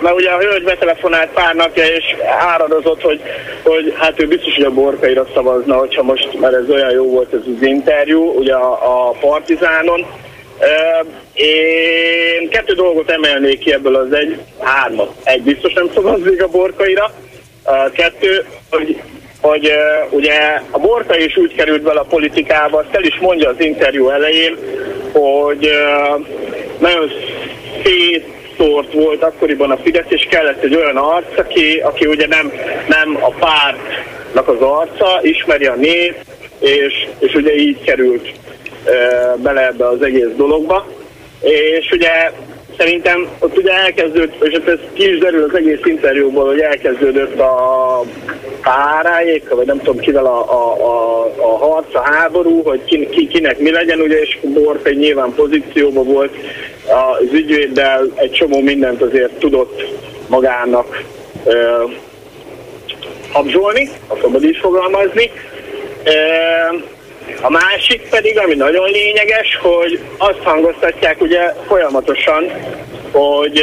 [0.00, 2.04] mert ugye a hölgy betelefonált pár napja, és
[2.38, 3.20] áradozott, hogy,
[3.62, 7.32] hogy hát ő biztos, hogy a borkaira szavazna, hogyha most, mert ez olyan jó volt
[7.32, 10.06] ez az interjú, ugye a, a Partizánon.
[11.32, 15.10] Én kettő dolgot emelnék ki ebből az egy, hármat.
[15.24, 17.14] Egy biztos nem szavaznék a borkaira.
[17.92, 19.00] Kettő, hogy
[19.44, 19.72] hogy
[20.10, 24.08] ugye a Borka is úgy került bele a politikába, azt el is mondja az interjú
[24.08, 24.56] elején,
[25.12, 25.70] hogy
[26.78, 27.10] nagyon
[27.82, 32.52] szétszórt volt akkoriban a Fidesz, és kellett egy olyan arc, aki, aki ugye nem,
[32.88, 36.16] nem a pártnak az arca, ismeri a nép,
[36.58, 38.28] és, és ugye így került
[39.36, 40.86] bele ebbe az egész dologba.
[41.40, 42.30] És ugye
[42.78, 48.00] szerintem ott ugye elkezdődött, és ez ki is derül az egész interjúból, hogy elkezdődött a
[48.62, 53.26] párájék, vagy nem tudom kivel a, a, a, a harc, a háború, hogy ki, ki,
[53.26, 56.34] kinek mi legyen, ugye, és Bork egy nyilván pozícióban volt
[56.84, 59.84] az ügyvéddel, egy csomó mindent azért tudott
[60.28, 61.02] magának
[61.44, 61.84] ö,
[63.32, 65.30] habzsolni, ha szabad is fogalmazni.
[67.40, 72.50] A másik pedig, ami nagyon lényeges, hogy azt hangoztatják ugye folyamatosan,
[73.12, 73.62] hogy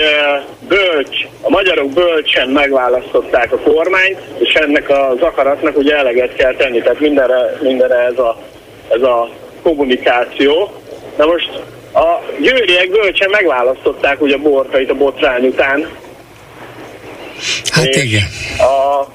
[0.68, 6.82] bölcs, a magyarok bölcsen megválasztották a kormányt, és ennek az akaratnak ugye eleget kell tenni,
[6.82, 8.42] tehát mindenre, mindenre ez, a,
[8.90, 9.30] ez a
[9.62, 10.72] kommunikáció.
[11.18, 11.50] Na most
[11.94, 15.90] a győriek bölcsen megválasztották ugye Borkait a botrány után.
[17.72, 18.24] Hát igen.
[18.58, 19.06] A,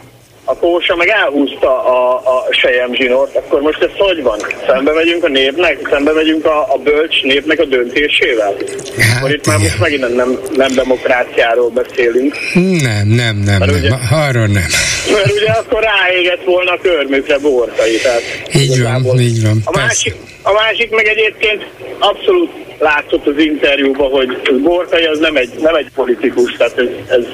[0.49, 4.39] a kósa meg elhúzta a, a sejem zsinort, akkor most ez hogy van?
[4.67, 8.55] Szembe megyünk a népnek, szembe megyünk a, a bölcs népnek a döntésével?
[8.99, 12.37] Hát, akkor itt már most megint nem, nem demokráciáról beszélünk.
[12.55, 13.81] Nem, nem, nem, mert nem.
[13.81, 14.69] Ugye, arról nem.
[15.13, 17.97] Mert ugye akkor ráégett volna a körmükre borkai.
[18.03, 18.23] Tehát
[18.55, 19.61] így van, így van.
[19.65, 21.67] A másik, a másik meg egyébként
[21.99, 27.25] abszolút látszott az interjúban, hogy Borkai az nem egy, nem egy politikus, tehát ez, ez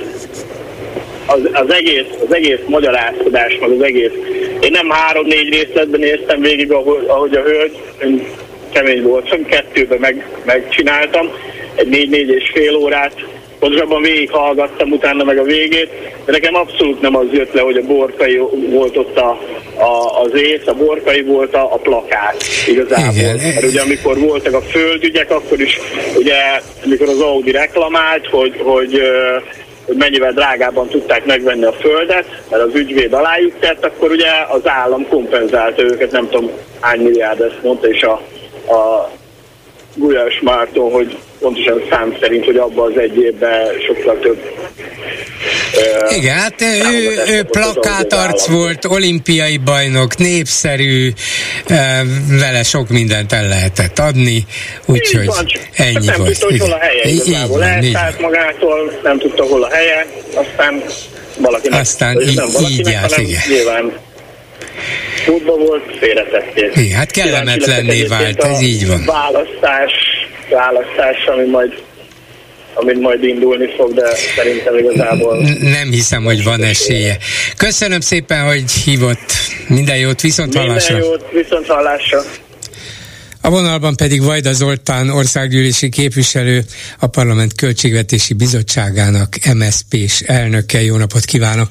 [1.33, 4.13] az, az, egész, az egész magyarázkodás, meg az egész.
[4.61, 8.27] Én nem három-négy részletben néztem végig, ahogy, ahogy a hölgy, én
[8.73, 11.31] kemény voltam, kettőben meg, megcsináltam,
[11.75, 13.15] egy négy-négy és fél órát,
[13.59, 15.91] pontosabban végighallgattam utána meg a végét,
[16.25, 19.41] de nekem abszolút nem az jött le, hogy a borkai volt ott a,
[19.75, 23.15] a, az ész, a borkai volt a, a plakát igazából.
[23.15, 23.37] Igen.
[23.37, 25.79] Mert ugye amikor voltak a földügyek, akkor is
[26.17, 26.35] ugye,
[26.85, 29.03] amikor az Audi reklamált, hogy, hogy
[29.87, 34.69] hogy mennyivel drágában tudták megvenni a földet, mert az ügyvéd alájuk tett, akkor ugye az
[34.69, 38.13] állam kompenzálta őket, nem tudom hány milliárd ezt mondta, és a,
[38.73, 39.11] a
[39.95, 44.41] Gulyás Márton, hogy pontosan szám szerint, hogy abban az egy évben sokkal több
[46.17, 51.11] igen, hát ő, ő plakátarc volt, olimpiai bajnok, népszerű,
[52.29, 54.45] vele sok mindent el lehetett adni,
[54.87, 55.29] úgyhogy
[55.77, 56.31] ennyi nem volt.
[56.31, 57.65] Tudta, hogy hol a helye igazából.
[57.65, 60.83] Elszállt magától, nem tudta, hol a helye, aztán
[61.39, 63.41] valakinek, aztán így, nem valakinek, így állt, igen.
[63.49, 63.93] nyilván
[65.27, 66.77] útba volt, félretették.
[66.77, 69.05] Igen, hát kellemetlenné vált, ez így van.
[69.05, 69.93] Választás,
[70.53, 71.73] választás, ami majd
[72.75, 75.37] amit majd indulni fog, de szerintem igazából...
[75.61, 77.17] Nem hiszem, hogy van esélye.
[77.57, 79.33] Köszönöm szépen, hogy hívott.
[79.69, 80.95] Minden jót, viszont hallásra.
[80.95, 82.23] Minden jót, viszont hallásra.
[83.41, 86.65] A vonalban pedig Vajda Zoltán országgyűlési képviselő,
[86.99, 90.83] a Parlament Költségvetési Bizottságának MSZP-s elnöke.
[90.83, 91.69] Jó napot kívánok!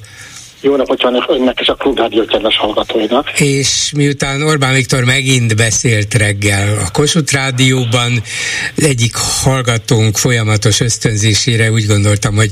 [0.64, 3.40] Jó napot kívánok önnek és a Klubrádió kedves hallgatóinak.
[3.40, 8.24] És miután Orbán Viktor megint beszélt reggel a Kossuth Rádióban,
[8.76, 12.52] egyik hallgatónk folyamatos ösztönzésére úgy gondoltam, hogy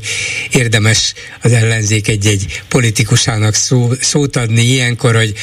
[0.52, 5.34] érdemes az ellenzék egy-egy politikusának szó, szót adni ilyenkor, hogy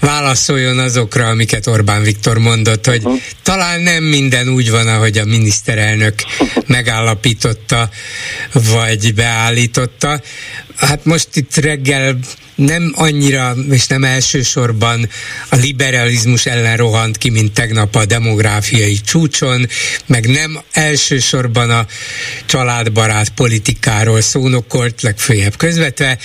[0.00, 3.20] válaszoljon azokra, amiket Orbán Viktor mondott, hogy uh-huh.
[3.42, 6.14] talán nem minden úgy van, ahogy a miniszterelnök
[6.66, 7.88] megállapította,
[8.52, 10.20] vagy beállította
[10.76, 12.18] hát most itt reggel
[12.56, 15.08] nem annyira, és nem elsősorban
[15.48, 19.68] a liberalizmus ellen rohant ki, mint tegnap a demográfiai csúcson,
[20.06, 21.86] meg nem elsősorban a
[22.46, 26.18] családbarát politikáról szónokolt, legfőjebb közvetve,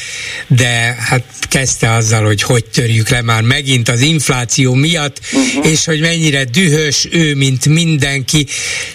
[0.48, 5.72] de hát kezdte azzal, hogy hogy törjük le már megint az infláció miatt, uh-huh.
[5.72, 8.48] és hogy mennyire dühös ő, mint mindenki,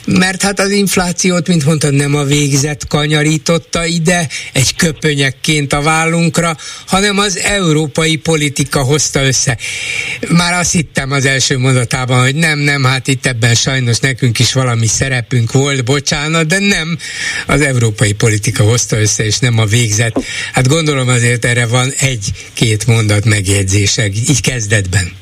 [0.04, 4.74] mert hát az inflációt, mint mondtad, nem a végzet kanyarította ide egy
[5.46, 6.56] köpönyekként a vállunkra,
[6.86, 9.56] hanem az európai politika hozta össze.
[10.28, 14.52] Már azt hittem az első mondatában, hogy nem, nem, hát itt ebben sajnos nekünk is
[14.52, 16.98] valami szerepünk volt, bocsánat, de nem,
[17.46, 20.24] az európai politika hozta össze, és nem a végzet.
[20.52, 25.12] Hát gondolom azért erre van egy-két mondat megjegyzések, így kezdetben.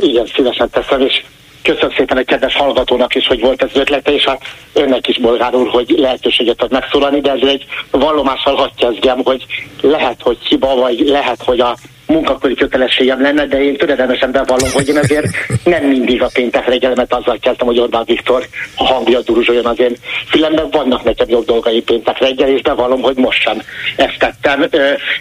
[0.00, 1.22] Igen, szívesen teszem, és
[1.62, 4.42] Köszönöm szépen egy kedves hallgatónak is, hogy volt ez ötlete, és hát
[4.72, 9.44] önnek is, bolgár úr, hogy lehetőséget ad megszólalni, de ez egy vallomással hadd kezdjem, hogy
[9.80, 11.76] lehet, hogy hiba, vagy lehet, hogy a
[12.10, 15.26] munkaköri kötelességem lenne, de én töredelmesen bevallom, hogy én azért
[15.64, 18.46] nem mindig a péntek reggelemet azzal kezdtem, hogy Orbán Viktor
[18.76, 19.96] hangja duruzsoljon az én
[20.28, 20.70] fülemben.
[20.70, 23.62] Vannak nekem jobb dolgai péntek reggel, és bevallom, hogy most sem
[23.96, 24.66] ezt tettem.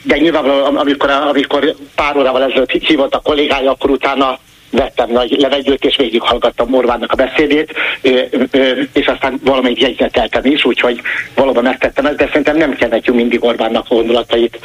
[0.03, 4.39] De nyilvánvalóan, amikor, amikor pár órával ezelőtt hívott a kollégája, akkor utána
[4.71, 7.73] vettem nagy levegőt, és végighallgattam Orbánnak a beszédét,
[8.93, 11.01] és aztán valamelyik jegyzeteltem is, úgyhogy
[11.35, 14.59] valóban megtettem ezt, de szerintem nem kell nekünk mindig Orbánnak a gondolatait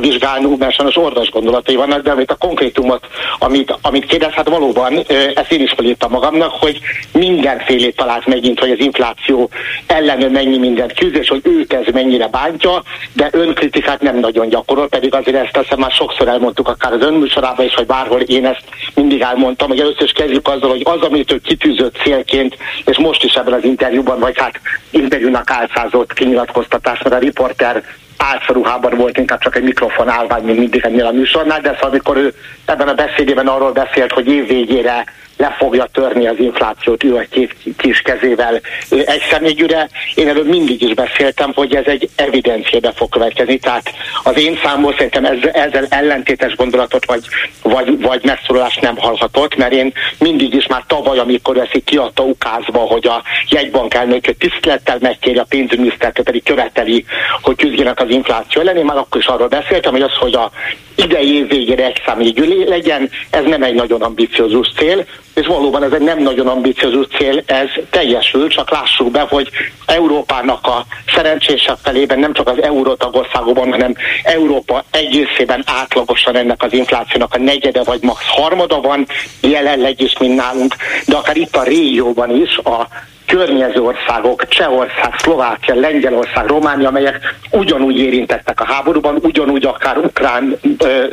[0.00, 3.06] vizsgálni, mert sajnos orvos gondolatai vannak, de amit a konkrétumot,
[3.38, 5.04] amit, amit kérdez, hát valóban
[5.34, 6.80] ezt én is felírtam magamnak, hogy
[7.12, 9.50] mindenfélét talált megint, hogy az infláció
[9.86, 12.82] ellen mennyi mindent küzd, és hogy őt ez mennyire bántja,
[13.12, 17.66] de önkritikát nem nagyon gyakorol, pedig azért ezt azt már sokszor elmondtuk akár az önműsorában
[17.66, 18.62] is, vagy bárhol én ezt
[18.94, 23.24] mindig elmondtam, hogy először is kezdjük azzal, hogy az, amit ő kitűzött célként, és most
[23.24, 24.60] is ebben az interjúban, vagy hát
[24.90, 27.82] interjúnak álcázott kinyilatkoztatás, mert a riporter
[28.16, 32.16] álcaruhában volt, inkább csak egy mikrofon állvány, mint mindig ennél a műsornál, de szóval amikor
[32.16, 32.34] ő
[32.64, 35.04] ebben a beszédében arról beszélt, hogy év végére
[35.36, 38.60] le fogja törni az inflációt ő a két kis kezével
[38.90, 39.88] egy személygyűre.
[40.14, 43.58] Én előbb mindig is beszéltem, hogy ez egy evidenciába fog következni.
[43.58, 43.92] Tehát
[44.22, 47.24] az én számból szerintem ezzel, ezzel ellentétes gondolatot vagy,
[47.62, 52.78] vagy, vagy megszólalást nem hallhatott, mert én mindig is már tavaly, amikor ezt kiadta ukázva,
[52.78, 57.04] hogy a jegybank elnököt tisztelettel megkéri, a pénzügyminisztert pedig követeli,
[57.42, 58.76] hogy küzdjenek az infláció ellen.
[58.76, 60.50] Én már akkor is arról beszéltem, hogy az, hogy a
[60.96, 65.04] idei év végére egy számjegyű legyen, ez nem egy nagyon ambiciózus cél,
[65.34, 69.50] és valóban ez egy nem nagyon ambiciózus cél, ez teljesül, csak lássuk be, hogy
[69.86, 77.34] Európának a szerencsésebb felében nem csak az eurótagországokban, hanem Európa egészében átlagosan ennek az inflációnak
[77.34, 79.06] a negyede vagy max harmada van,
[79.40, 80.74] jelenleg is, mint nálunk,
[81.06, 82.88] de akár itt a régióban is a
[83.26, 90.58] környező országok, Csehország, Szlovákia, Lengyelország, Románia, amelyek ugyanúgy érintettek a háborúban, ugyanúgy akár Ukrán,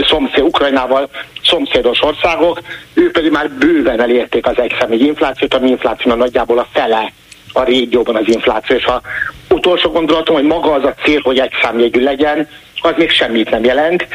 [0.10, 1.10] szomszéd, Ukrajnával
[1.44, 2.62] szomszédos országok,
[2.94, 7.12] ők pedig már bőven elérték az egyszemélyi inflációt, ami infláció nagyjából a fele
[7.54, 8.76] a régióban az infláció.
[8.76, 9.02] És a
[9.50, 12.48] utolsó gondolatom, hogy maga az a cél, hogy egy számjegyű legyen,
[12.86, 14.08] az még semmit nem jelent.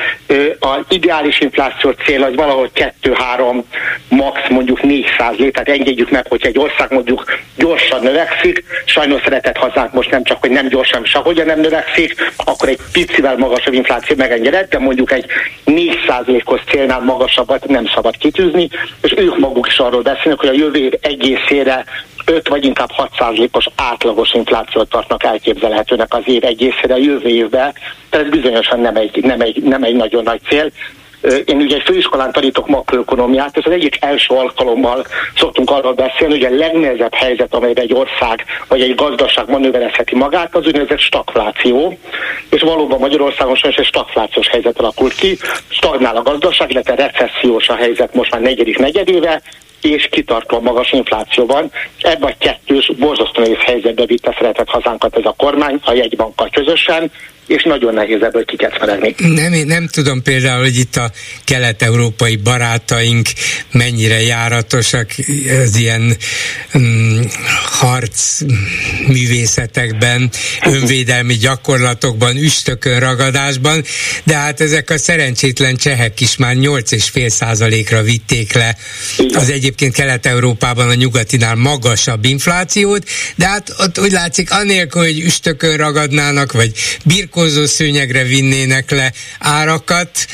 [0.59, 2.71] Az ideális infláció cél az valahol
[3.03, 3.63] 2-3,
[4.09, 7.25] max mondjuk 4 százalék, tehát engedjük meg, hogy egy ország mondjuk
[7.57, 12.69] gyorsan növekszik, sajnos szeretett hazánk most nem csak, hogy nem gyorsan, sehogyan nem növekszik, akkor
[12.69, 15.27] egy picivel magasabb infláció megengedett, de mondjuk egy
[15.65, 18.69] 4 százalékos célnál magasabbat nem szabad kitűzni,
[19.03, 21.85] és ők maguk is arról beszélnek, hogy a jövő év egészére
[22.29, 27.75] 5 vagy inkább 6 százalékos átlagos inflációt tartnak elképzelhetőnek az év egészére a jövő évben,
[28.11, 30.71] tehát ez bizonyosan nem egy, nem egy, nem egy nagyon nagy cél.
[31.45, 35.07] Én ugye főiskolán tanítok makroökonomiát, és az egyik első alkalommal
[35.37, 40.55] szoktunk arról beszélni, hogy a legnehezebb helyzet, amelyre egy ország vagy egy gazdaság manőverezheti magát,
[40.55, 41.99] az úgynevezett stagfláció,
[42.51, 45.39] és valóban Magyarországon sajnos egy stagflációs helyzet alakult ki,
[45.69, 49.43] stagnál a gazdaság, illetve recessziós a helyzet most már negyedik negyedéve,
[49.81, 51.71] és kitartó magas inflációban.
[52.01, 57.11] Ebben a kettős borzasztó nehéz helyzetbe vitte szeretett hazánkat ez a kormány, a jegybankkal közösen,
[57.49, 59.15] és nagyon nehéz ebből kikecmeregni.
[59.19, 61.11] Nem, én nem tudom például, hogy itt a
[61.45, 63.29] kelet-európai barátaink
[63.73, 65.11] mennyire járatosak
[65.63, 66.17] az ilyen
[66.75, 67.21] um,
[67.65, 68.41] harc
[69.07, 70.31] művészetekben,
[70.67, 73.85] önvédelmi gyakorlatokban, üstökön ragadásban,
[74.25, 78.77] de hát ezek a szerencsétlen csehek is már 8,5 százalékra vitték le
[79.33, 85.77] az egyébként Kelet-Európában a nyugatinál magasabb inflációt, de hát ott úgy látszik, anélkül, hogy üstökön
[85.77, 86.73] ragadnának, vagy
[87.05, 90.27] birkó zsákozó szőnyegre vinnének le árakat,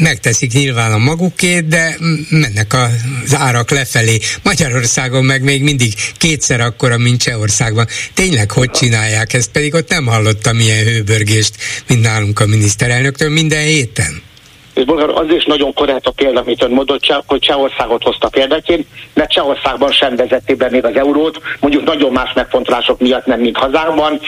[0.00, 1.96] megteszik nyilván a magukét, de
[2.28, 4.18] mennek az árak lefelé.
[4.42, 7.86] Magyarországon meg még mindig kétszer akkora, mint Csehországban.
[8.14, 9.50] Tényleg hogy csinálják ezt?
[9.50, 11.54] Pedig ott nem hallottam ilyen hőbörgést,
[11.86, 14.22] mint nálunk a miniszterelnöktől minden héten
[14.74, 18.86] és Bolgár az is nagyon korrekt a példa, amit ön mondott, hogy Csehországot hozta példaként,
[19.14, 23.56] mert Csehországban sem vezették be még az eurót, mondjuk nagyon más megfontolások miatt nem, mint
[23.56, 24.20] hazánkban.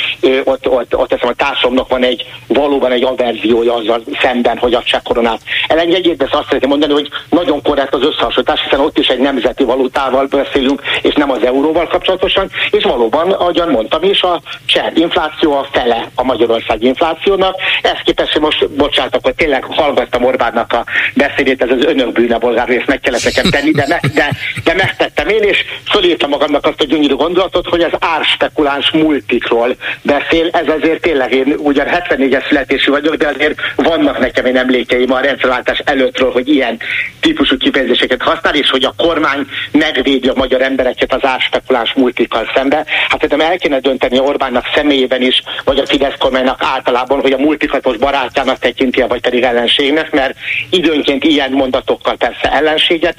[0.44, 4.82] Ott, ott, ott teszem, a társadalomnak van egy valóban egy averziója azzal szemben, hogy a
[4.82, 9.06] cseh koronát elengedjék, de azt szeretném mondani, hogy nagyon korrekt az összehasonlítás, hiszen ott is
[9.06, 14.40] egy nemzeti valutával beszélünk, és nem az euróval kapcsolatosan, és valóban, ahogyan mondtam is, a
[14.66, 17.56] cseh infláció a fele a Magyarország inflációnak.
[17.82, 20.84] Ezt képest, most bocsánatok, hogy tényleg hallgattam Orbánnak a
[21.14, 24.30] beszédét, ez az önök bűne, bolgár részt meg kellett nekem tenni, de, me, de,
[24.64, 30.48] de megtettem én, és fölírtam magamnak azt a gyönyörű gondolatot, hogy az árspekuláns multikról beszél,
[30.52, 35.20] ez azért tényleg én ugyan 74-es születésű vagyok, de azért vannak nekem én emlékeim a
[35.20, 36.78] rendszerváltás előttről, hogy ilyen
[37.20, 42.76] típusú kifejezéseket használ, és hogy a kormány megvédi a magyar embereket az árspekuláns multikkal szembe.
[43.08, 47.38] Hát szerintem el kéne dönteni Orbánnak személyében is, vagy a Fidesz kormánynak általában, hogy a
[47.38, 50.38] multikat most barátjának tekinti, vagy pedig ellenségnek, mert mert
[50.70, 53.18] időnként ilyen mondatokkal persze ellenséget,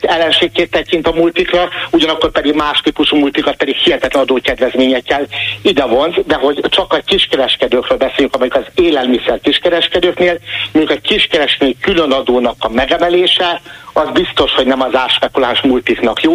[0.00, 5.26] ellenségként tekint a multikra, ugyanakkor pedig más típusú multikat pedig hihetetlen adókedvezményekkel
[5.62, 10.38] ide vonz, de hogy csak a kiskereskedőkről beszéljünk, amelyik az élelmiszer kiskereskedőknél,
[10.72, 13.60] mondjuk a kiskereskedő különadónak a megemelése,
[14.00, 16.34] az biztos, hogy nem az árspekuláns multiknak jó,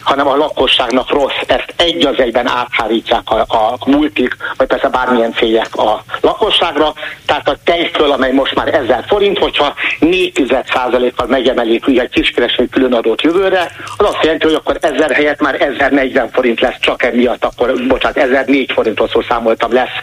[0.00, 1.40] hanem a lakosságnak rossz.
[1.46, 6.92] Ezt egy az egyben áthárítják a, a multik, vagy persze bármilyen cégek a lakosságra.
[7.26, 13.22] Tehát a tejföl, amely most már 1000 forint, hogyha 4%-kal megemelik ugye egy kiskereső különadót
[13.22, 17.72] jövőre, az azt jelenti, hogy akkor 1000 helyett már 1040 forint lesz csak emiatt, akkor,
[17.88, 19.96] bocsánat, 1004 forintot számoltam lesz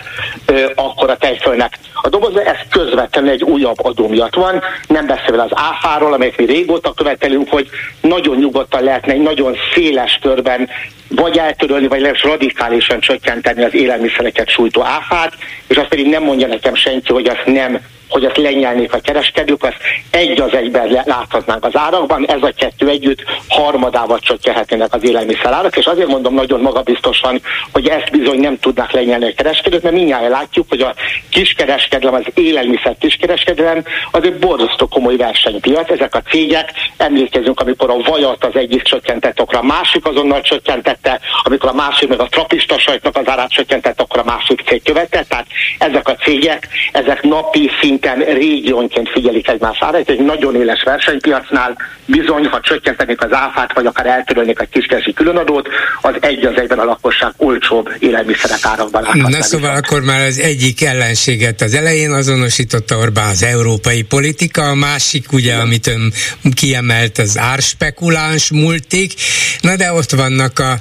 [0.46, 5.44] ö, akkor a tejfölnek a doboz, ez közvetlenül egy újabb adó miatt van, nem beszélve
[5.44, 7.70] az áfáról, amelyet mi régóta követelünk, hogy
[8.02, 10.70] nagyon nyugodtan lehetne egy nagyon széles körben
[11.08, 15.34] vagy eltörölni, vagy legalábbis radikálisan csökkenteni az élelmiszereket sújtó áfát,
[15.68, 17.80] és azt pedig nem mondja nekem senki, hogy azt nem
[18.14, 19.78] hogy ezt lenyelnék a kereskedők, azt
[20.10, 25.86] egy az egyben láthatnánk az árakban, ez a kettő együtt harmadával csökkenhetnének az élelmiszerárak, és
[25.86, 27.42] azért mondom nagyon magabiztosan,
[27.72, 30.94] hogy ezt bizony nem tudnak lenyelni a kereskedők, mert mindjárt látjuk, hogy a
[31.30, 35.90] kiskereskedelem, az élelmiszer kiskereskedelem az egy borzasztó komoly versenypiac.
[35.90, 41.20] Ezek a cégek, emlékezünk, amikor a vajat az egyik csökkentett, akkor a másik azonnal csökkentette,
[41.44, 45.30] amikor a másik meg a trapista sajtnak az árát csökkentett, akkor a másik cég követett.
[45.30, 50.84] Tehát ezek a cégek, ezek napi szint szinten régiónként figyelik egymás árát, egy nagyon éles
[50.84, 51.78] versenypiacnál.
[52.06, 55.68] Bizony, ha csökkentenék az áfát, vagy akár eltörölnék egy kiskeresi különadót,
[56.02, 59.30] az egy az egyben a lakosság olcsóbb élelmiszerek árakban láthat.
[59.30, 64.76] Na szóval akkor már az egyik ellenséget az elején azonosította Orbán az európai politika, a
[64.76, 66.14] másik ugye, amit ön
[66.54, 69.14] kiemelt, az árspekuláns multik,
[69.62, 70.80] na de ott vannak a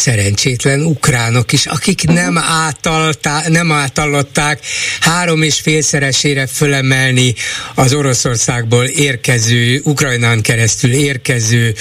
[0.00, 2.22] szerencsétlen ukránok is, akik uh-huh.
[2.22, 4.60] nem, átaltá, nem átalották
[5.00, 7.34] három és félszeresére fölemelni
[7.74, 11.74] az Oroszországból érkező, Ukrajnán keresztül érkező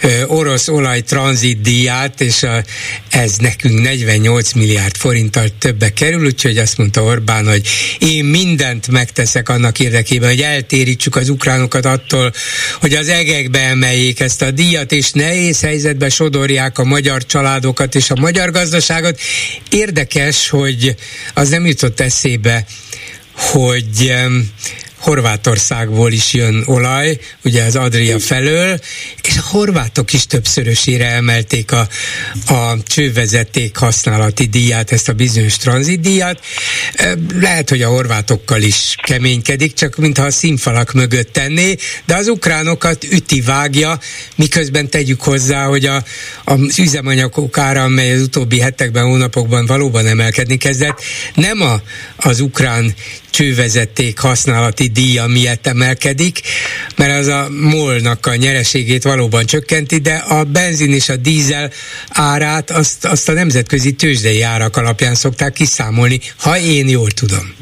[0.00, 2.64] ö, orosz olaj tranzit díját, és a,
[3.10, 7.68] ez nekünk 48 milliárd forinttal többe kerül, úgyhogy azt mondta Orbán, hogy
[7.98, 12.32] én mindent megteszek annak érdekében, hogy eltérítsük az ukránokat attól,
[12.80, 18.10] hogy az egekbe emeljék ezt a díjat, és nehéz helyzetbe sodorják a magyar családokat és
[18.10, 19.20] a magyar gazdaságot.
[19.70, 20.94] Érdekes, hogy
[21.34, 22.66] az nem jutott eszébe,
[23.32, 24.14] hogy
[25.06, 28.80] Horvátországból is jön olaj, ugye az Adria felől,
[29.22, 31.88] és a horvátok is többszörösére emelték a,
[32.46, 36.40] a csővezeték használati díját, ezt a bizonyos tranzitdíjat.
[37.40, 41.76] Lehet, hogy a horvátokkal is keménykedik, csak mintha a színfalak mögött tenné,
[42.06, 43.98] de az ukránokat üti, vágja,
[44.36, 46.04] miközben tegyük hozzá, hogy a,
[46.44, 51.02] az üzemanyagok ára, amely az utóbbi hetekben, hónapokban valóban emelkedni kezdett,
[51.34, 51.80] nem a,
[52.16, 52.94] az ukrán
[53.36, 56.40] csővezeték használati díja miatt emelkedik,
[56.96, 61.70] mert az a molnak a nyereségét valóban csökkenti, de a benzin és a dízel
[62.08, 67.54] árát azt, azt a nemzetközi tőzsdei árak alapján szokták kiszámolni, ha én jól tudom.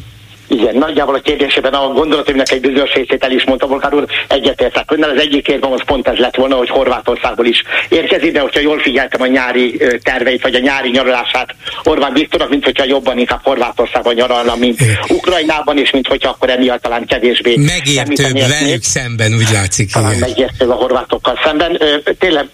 [0.49, 4.91] Igen, nagyjából a kérdésében a gondolatomnak egy bizonyos részét el is mondta Volkár úr, egyetértek
[4.91, 5.11] önnel.
[5.11, 8.79] Az egyik érvem az pont ez lett volna, hogy Horvátországból is érkezik, de hogyha jól
[8.79, 11.55] figyeltem a nyári terveit, vagy a nyári nyaralását
[11.85, 16.83] Orbán Viktornak, mint hogyha jobban inkább Horvátországban nyaralna, mint Ukrajnában, és mint hogyha akkor emiatt
[16.83, 17.57] talán kevésbé.
[17.57, 19.93] Megértőbb velük szemben, úgy látszik.
[19.93, 21.81] Talán megértőbb a horvátokkal szemben.
[22.19, 22.49] Tényleg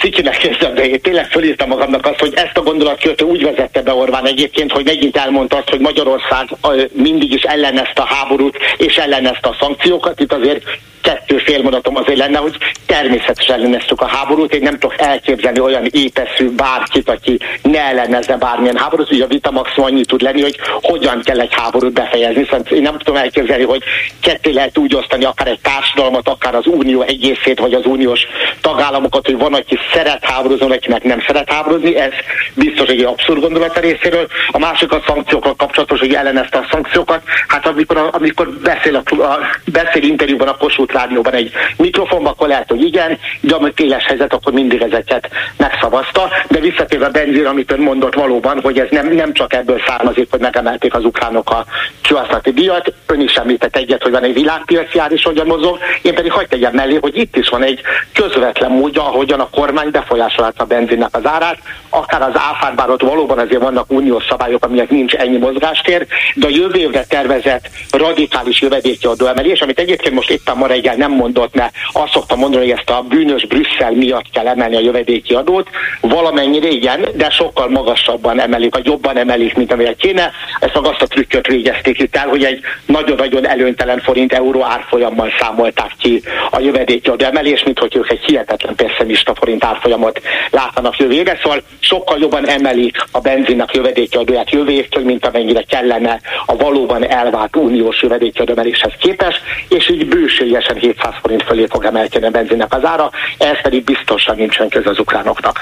[0.00, 3.92] cikinek kezdem, de én tényleg fölírtam magamnak azt, hogy ezt a gondolatkörtő úgy vezette be
[3.92, 6.48] Orbán egyébként, hogy megint elmondta azt, hogy Magyarország
[6.92, 10.20] mindig is ellenezte a háborút és ellenezte a szankciókat.
[10.20, 10.62] Itt azért
[11.04, 12.56] kettő félmondatom azért lenne, hogy
[12.86, 14.54] természetesen elleneztük a háborút.
[14.54, 19.12] Én nem tudok elképzelni olyan épeszű bárkit, aki ne ellenezze bármilyen háborút.
[19.12, 22.44] Ugye a vita maximum annyi tud lenni, hogy hogyan kell egy háborút befejezni.
[22.44, 23.82] Szóval én nem tudom elképzelni, hogy
[24.20, 28.20] ketté lehet úgy osztani akár egy társadalmat, akár az unió egészét, vagy az uniós
[28.60, 31.96] tagállamokat, hogy van, aki szeret háborúzni, akinek nem szeret háborúzni.
[31.96, 32.12] Ez
[32.54, 34.26] biztos egy abszurd gondolat a részéről.
[34.50, 37.13] A másik a szankciókkal kapcsolatos, hogy ellenezte a szankciókat.
[37.48, 42.68] Hát amikor, amikor beszél, a, a, beszél interjúban a Kossuth rádióban egy mikrofonban, akkor lehet,
[42.68, 46.28] hogy igen, de amikor éles helyzet, akkor mindig ezeket megszavazta.
[46.48, 50.30] De visszatérve a benzin, amit ön mondott valóban, hogy ez nem, nem csak ebből származik,
[50.30, 51.64] hogy megemelték az ukránok a
[52.00, 56.14] kihasználati díjat, ön is említett egyet, hogy van egy világpiaci ár is, hogyan mozog, én
[56.14, 57.80] pedig hagyd tegyem mellé, hogy itt is van egy
[58.12, 61.58] közvetlen módja, ahogyan a kormány befolyásolhatja a benzinnek az árát,
[61.88, 66.46] akár az áfát, bár ott valóban azért vannak uniós szabályok, amilyek nincs ennyi mozgástér, de
[66.46, 71.54] a jövő évre tervezett radikális jövedéki adóemelés, amit egyébként most éppen ma reggel nem mondott,
[71.54, 75.68] mert azt szoktam mondani, hogy ezt a bűnös Brüsszel miatt kell emelni a jövedéki adót,
[76.00, 80.32] valamennyire igen, de sokkal magasabban emelik, vagy jobban emelik, mint amilyen kéne.
[80.60, 85.92] Ezt meg a trükköt végezték itt el, hogy egy nagyon-nagyon előnytelen forint euró árfolyammal számolták
[85.98, 90.20] ki a jövedéki adó emelés, mint hogy ők egy hihetetlen pessimista forint árfolyamot
[90.50, 96.20] látanak jövőre, szóval sokkal jobban emelik a benzinnek jövedéki adóját jövő évtől, mint amennyire kellene
[96.46, 102.26] a valóban elvált uniós jövedéki adóemeléshez képest, és így bőségesen 700 forint fölé fog emelkedni
[102.26, 105.60] a benzinnek az ára, ez pedig biztosan nincsen köze az ukránoknak.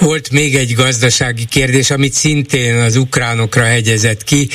[0.00, 4.48] Volt még egy gazdasági kérdés, amit szintén az ukránokra hegyezett ki,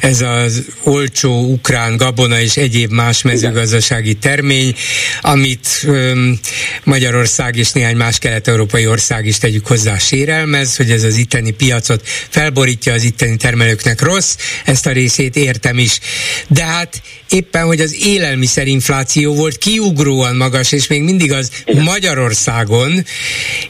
[0.00, 4.74] ez az olcsó ukrán gabona és egyéb más mezőgazdasági termény,
[5.20, 6.38] amit um,
[6.84, 12.08] Magyarország és néhány más kelet-európai ország is tegyük hozzá sérelmez, hogy ez az itteni piacot
[12.28, 15.36] felborítja, az itteni termelőknek rossz, ezt a részét
[15.72, 15.98] értem is.
[16.48, 21.82] De hát éppen, hogy az élelmiszerinfláció volt kiugróan magas, és még mindig az Igen.
[21.82, 23.04] Magyarországon,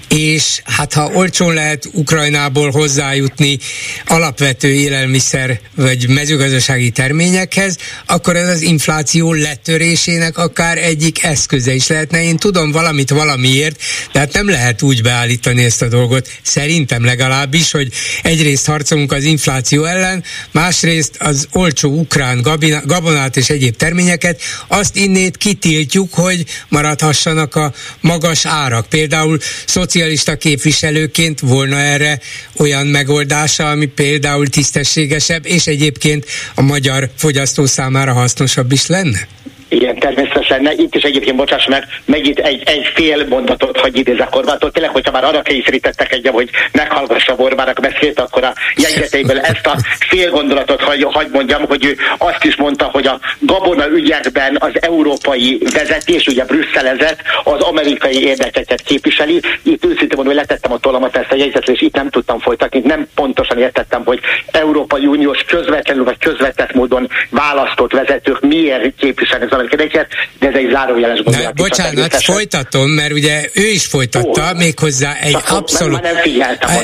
[0.08, 3.58] és hát ha olcsón lehet Ukrajnából hozzájutni
[4.06, 7.76] alapvető élelmiszer vagy mezőgazdasági terményekhez,
[8.06, 12.22] akkor ez az infláció letörésének akár egyik eszköze is lehetne.
[12.22, 13.80] Én tudom valamit valamiért,
[14.12, 17.92] de hát nem lehet úgy beállítani ezt a dolgot, szerintem legalábbis, hogy
[18.22, 22.42] egyrészt harcolunk az infláció ellen, másrészt az olcsó ukrán
[22.86, 28.86] gabonát és egyéb terményeket, azt innét kitiltjuk, hogy maradhassanak a magas árak.
[28.88, 32.20] Például szocialista képviselőként volna erre
[32.56, 39.28] olyan megoldása, ami például tisztességesebb, és egyébként a magyar fogyasztó számára hasznosabb is lenne?
[39.72, 40.62] Igen, természetesen.
[40.62, 44.70] Ne, itt is egyébként, bocsáss meg, megint egy, egy fél mondatot hagy idézek Orbántól.
[44.70, 49.76] Tényleg, hogyha már arra kényszerítettek egyet, hogy meghallgassa Orbának beszélt, akkor a jegyzeteiből ezt a
[50.08, 54.72] fél gondolatot hagy, hagy mondjam, hogy ő azt is mondta, hogy a gabona ügyekben az
[54.80, 59.40] európai vezetés, ugye brüsszelezett, az amerikai érdekeket képviseli.
[59.62, 62.80] Itt őszintén mondom, hogy letettem a tollamat ezt a jegyzetre, és itt nem tudtam folytatni,
[62.84, 64.20] nem pontosan értettem, hogy
[64.50, 70.06] Európai Uniós közvetlenül vagy közvetett módon választott vezetők miért képviselnek az amerikai
[70.38, 71.54] de ez egy zárójeles gondolat.
[71.54, 76.14] Bocsánat, folytatom, mert ugye ő is folytatta, Ó, méghozzá egy abszolút, nem,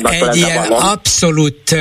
[0.02, 1.74] nem egy ilyen abszolút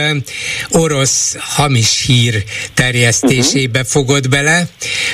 [0.69, 2.43] orosz hamis hír
[2.73, 3.91] terjesztésébe uh-huh.
[3.91, 4.63] fogott bele,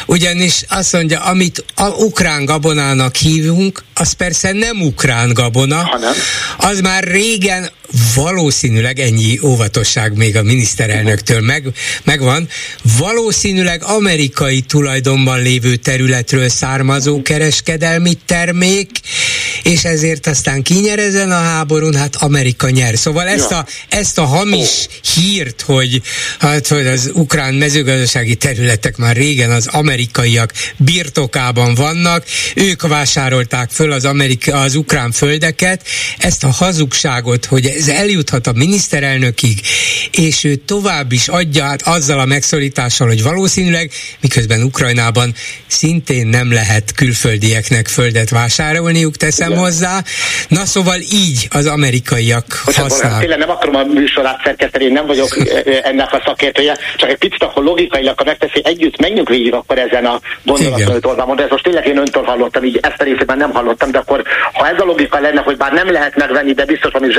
[0.05, 6.13] ugyanis azt mondja, amit a ukrán gabonának hívunk, az persze nem ukrán gabona, hanem?
[6.57, 7.69] az már régen
[8.15, 11.67] valószínűleg ennyi óvatosság még a miniszterelnöktől meg,
[12.03, 12.47] megvan,
[12.97, 18.89] valószínűleg amerikai tulajdonban lévő területről származó kereskedelmi termék,
[19.63, 22.97] és ezért aztán kinyerezen a háborún, hát Amerika nyer.
[22.97, 26.01] Szóval ezt, a, ezt a hamis hírt, hogy,
[26.39, 32.25] hát, hogy az ukrán mezőgazdasági területek már régen az amerikaiak birtokában vannak,
[32.55, 35.87] ők vásárolták föl az, Amerika, az ukrán földeket,
[36.17, 39.59] ezt a hazugságot, hogy ez eljuthat a miniszterelnökig,
[40.11, 43.91] és ő tovább is adja át azzal a megszorítással, hogy valószínűleg,
[44.21, 45.33] miközben Ukrajnában
[45.67, 50.03] szintén nem lehet külföldieknek földet vásárolniuk, teszem hozzá.
[50.47, 53.19] Na szóval így az amerikaiak használják.
[53.19, 55.37] Tényleg nem akarom a műsorát szerkeszteni, én nem vagyok
[55.89, 60.05] ennek a szakértője, csak egy picit akkor logikailag, ha megteszi együtt, menjünk végig akkor ezen
[60.05, 63.51] a gondolaton, hogy de ez most tényleg én öntől hallottam, így ezt a részében nem
[63.51, 64.23] hallottam, de akkor
[64.53, 67.13] ha ez a logika lenne, hogy bár nem lehet megvenni, de biztos valami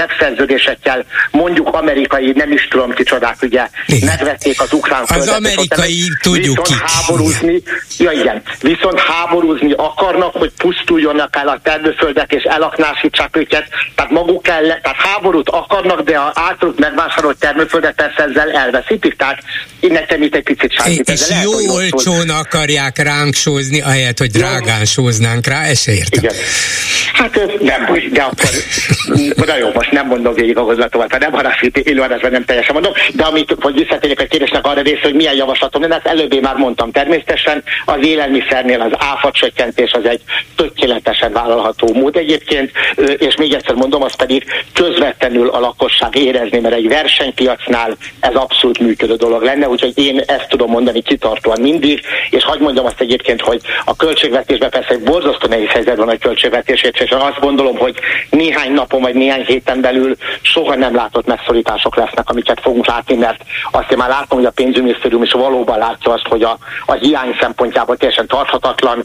[0.47, 4.07] zsebszerződésekkel mondjuk amerikai, nem is tudom kicsodák, ugye, igen.
[4.07, 6.91] megvették az ukrán Az földet, amerikai, tudjuk viszont kik.
[6.91, 7.62] háborúzni,
[7.99, 13.65] ja igen, viszont háborúzni akarnak, hogy pusztuljonnak el a termőföldek és elaknásítsák őket,
[13.95, 19.39] tehát maguk kell, tehát háborút akarnak, de a általuk megvásárolt termőföldet persze ezzel elveszítik, tehát
[19.81, 21.09] én nekem itt egy picit sállít.
[21.09, 26.23] És jó lehet, olcsón akarják ránk sózni, ahelyett, hogy drágán sóznánk rá, ezt értem.
[26.23, 26.35] Igen.
[27.12, 28.51] Hát nem de akkor
[29.47, 33.24] de jó, most nem mondom végig a hozzátomat, nem harásít élőadásban nem teljesen mondom, de
[33.24, 36.90] amit, hogy visszatérjek a kérdésnek arra rész, hogy milyen javaslatom lenne, ezt előbbé már mondtam
[36.90, 40.20] természetesen, az élelmiszernél az áfa csökkentés az egy
[40.56, 42.70] tökéletesen vállalható mód egyébként,
[43.19, 48.78] és még egyszer mondom, az pedig közvetlenül a lakosság érezni, mert egy versenypiacnál ez abszolút
[48.78, 52.01] működő dolog lenne, úgyhogy én ezt tudom mondani kitartóan mindig,
[52.31, 56.19] és hagyd mondjam azt egyébként, hogy a költségvetésben persze egy borzasztó nehéz helyzet van a
[56.19, 57.94] költségvetését, és azt gondolom, hogy
[58.31, 63.40] néhány napon vagy néhány héten belül soha nem látott megszorítások lesznek, amiket fogunk látni, mert
[63.70, 67.36] azt én már látom, hogy a pénzügyminisztérium is valóban látja azt, hogy a, a hiány
[67.40, 69.05] szempontjából teljesen tarthatatlan,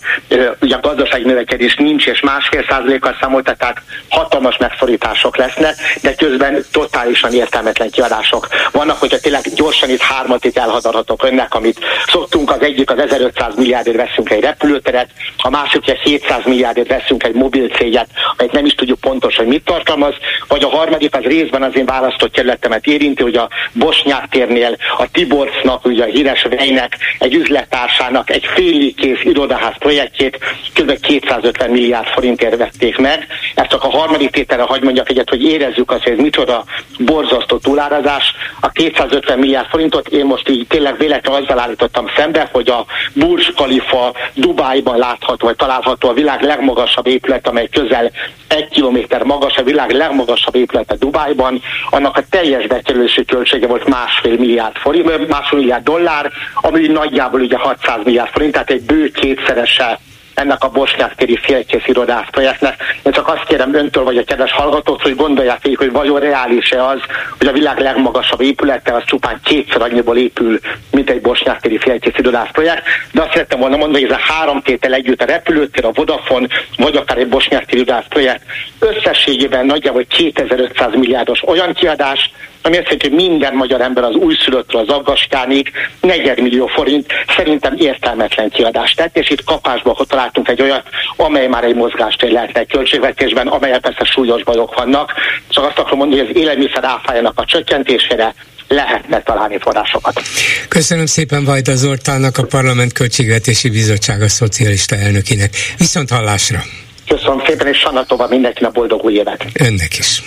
[0.61, 6.63] ugye a gazdasági növekedés nincs, és másfél százalékkal számolt, tehát hatalmas megszorítások lesznek, de közben
[6.71, 12.61] totálisan értelmetlen kiadások vannak, hogyha tényleg gyorsan itt hármat itt elhadarhatok önnek, amit szoktunk, az
[12.61, 17.67] egyik az 1500 milliárdért veszünk egy repülőteret, a másik, hogy 700 milliárdért veszünk egy mobil
[17.69, 20.13] céget, amelyet nem is tudjuk pontosan, hogy mit tartalmaz,
[20.47, 25.11] vagy a harmadik az részben az én választott kerületemet érinti, hogy a Bosnyák térnél a
[25.11, 30.39] Tiborcnak, ugye a híres Vejnek, egy üzlettársának egy félig kész irodaház projektjét
[30.73, 30.99] kb.
[30.99, 33.27] 250 milliárd forintért vették meg.
[33.55, 36.63] Ez csak a harmadik tételre hagy mondjak egyet, hogy érezzük azt, hogy ez micsoda
[36.99, 38.33] borzasztó túlárazás.
[38.59, 43.51] A 250 milliárd forintot én most így tényleg véletlenül azzal állítottam szembe, hogy a Burj
[43.55, 48.11] Khalifa Dubájban látható, vagy található a világ legmagasabb épület, amely közel
[48.47, 54.37] egy kilométer magas, a világ legmagasabb épülete Dubájban, annak a teljes bekerülési költsége volt másfél
[54.37, 59.99] milliárd forint, másfél milliárd dollár, ami nagyjából ugye 600 milliárd forint, tehát egy bő kétszerese
[60.39, 62.81] ennek a bosnyák téri félkész irodás projektnek.
[63.03, 66.85] Én csak azt kérem öntől, vagy a kedves hallgatót, hogy gondolják végig, hogy vajon reális-e
[66.85, 66.99] az,
[67.37, 70.59] hogy a világ legmagasabb épülete az csupán kétszer annyiból épül,
[70.91, 72.83] mint egy bosnyák téri félkész irodás projekt.
[73.11, 76.47] De azt szerettem volna mondani, hogy ez a három tétel együtt a repülőtér, a Vodafone,
[76.77, 78.43] vagy akár egy bosnyák téri irodás projekt
[78.79, 84.81] összességében nagyjából 2500 milliárdos olyan kiadás, ami azt jelenti, hogy minden magyar ember az újszülöttről
[84.81, 85.71] az aggaskánig
[86.01, 90.83] negyedmillió forint szerintem értelmetlen kiadást tett, és itt kapásba találtunk egy olyat,
[91.15, 95.13] amely már egy mozgástér lehetne egy költségvetésben, amelyek persze súlyos bajok vannak.
[95.49, 98.33] Csak azt akarom mondani, hogy az élelmiszer áfájának a csökkentésére
[98.67, 100.21] lehetne találni forrásokat.
[100.67, 105.55] Köszönöm szépen Vajda Zoltánnak, a Parlament Költségvetési Bizottsága szocialista elnökének.
[105.77, 106.59] Viszont hallásra!
[107.07, 109.45] Köszönöm szépen, és Sanna mindenkinek boldog új évet!
[109.53, 110.21] Önnek is!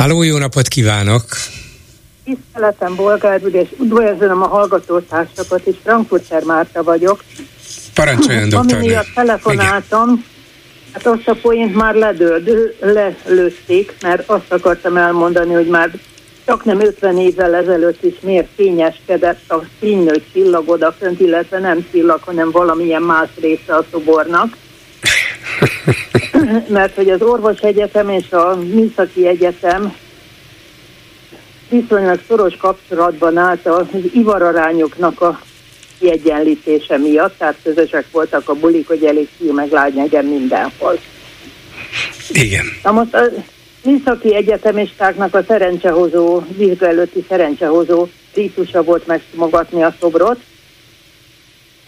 [0.00, 1.22] Háló, jó napot kívánok!
[2.24, 7.24] Tiszteletem, Bolgár és üdvözlöm a hallgatótársakat, és Frankfurter Márta vagyok.
[7.94, 8.76] Parancsoljon, doktor.
[8.76, 10.24] Ami miatt telefonáltam, Igen.
[10.92, 15.90] hát azt a poént már ledőd, lelőtték, mert azt akartam elmondani, hogy már
[16.46, 22.22] csak nem 50 évvel ezelőtt is miért fényeskedett a fénynő csillag odafönt, illetve nem csillag,
[22.22, 24.56] hanem valamilyen más része a szobornak.
[26.68, 29.94] mert hogy az orvos egyetem és a műszaki egyetem
[31.68, 35.40] viszonylag szoros kapcsolatban állt az ivararányoknak a
[35.98, 40.98] kiegyenlítése miatt, tehát közösek voltak a bulik, hogy elég fiú meg lány legyen mindenhol.
[42.28, 42.64] Igen.
[42.82, 43.24] Na most a
[43.84, 50.38] műszaki egyetemistáknak a szerencsehozó, vizsga előtti szerencsehozó rítusa volt megsimogatni a szobrot,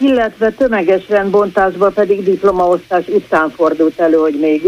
[0.03, 4.61] illetve tömeges rendbontásban pedig diplomaosztás után fordult elő, hogy még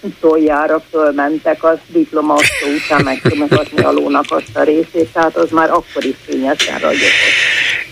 [0.00, 6.04] utoljára fölmentek a diplomaosztó után megsimogatni a lónak azt a részét, tehát az már akkor
[6.04, 7.10] is fényesen ragyogott.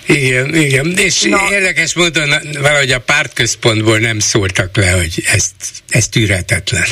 [0.07, 0.93] Igen, igen.
[0.97, 2.28] És Na, érdekes módon
[2.61, 5.55] valahogy a pártközpontból nem szóltak le, hogy ezt,
[5.89, 6.86] ez tűretetlen.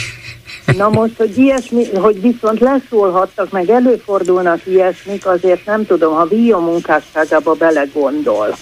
[0.77, 6.61] Na most, hogy ilyesmi, hogy viszont leszólhattak, meg előfordulnak ilyesmik, azért nem tudom, ha Vio
[6.61, 8.57] munkásságába belegondol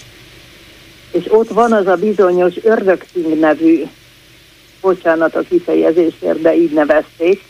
[1.17, 3.83] és ott van az a bizonyos ördögszing nevű,
[4.81, 7.41] bocsánat a kifejezésért, de így nevezték,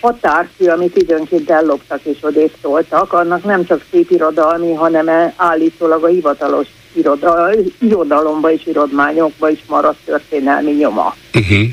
[0.00, 6.06] határkő, amit időnként elloptak és odébb szóltak, annak nem csak szép irodalmi, hanem állítólag a
[6.06, 11.16] hivatalos iroda, irodalomba és irodmányokba is maradt történelmi nyoma.
[11.34, 11.68] Uh-huh.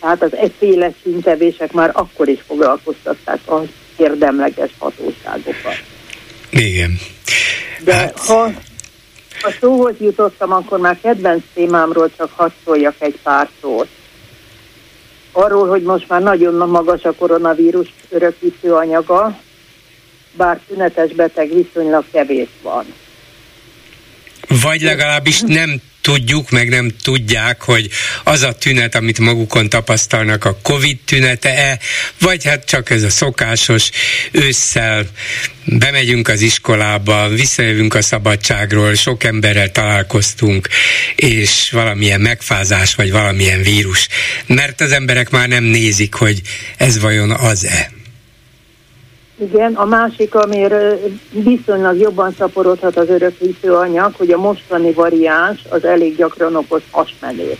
[0.00, 3.66] Tehát az egyféle szintevések már akkor is foglalkoztatták az
[3.96, 5.82] érdemleges hatóságokat.
[6.50, 6.98] Igen.
[7.84, 8.18] De hát...
[8.18, 8.50] ha
[9.42, 12.50] a szóhoz jutottam, akkor már kedvenc témámról csak hadd
[12.98, 13.88] egy pár szót.
[15.32, 19.38] Arról, hogy most már nagyon magas a koronavírus örökítő anyaga,
[20.32, 22.84] bár tünetes beteg viszonylag kevés van.
[24.62, 27.90] Vagy legalábbis nem tudjuk, meg nem tudják, hogy
[28.24, 31.78] az a tünet, amit magukon tapasztalnak, a Covid tünete-e,
[32.20, 33.90] vagy hát csak ez a szokásos
[34.30, 35.06] ősszel
[35.64, 40.68] bemegyünk az iskolába, visszajövünk a szabadságról, sok emberrel találkoztunk,
[41.16, 44.08] és valamilyen megfázás, vagy valamilyen vírus.
[44.46, 46.40] Mert az emberek már nem nézik, hogy
[46.76, 47.93] ez vajon az-e.
[49.38, 50.98] Igen, a másik, amire
[51.30, 57.58] viszonylag jobban szaporodhat az örökítő anyag, hogy a mostani variáns az elég gyakran okoz hasmenést.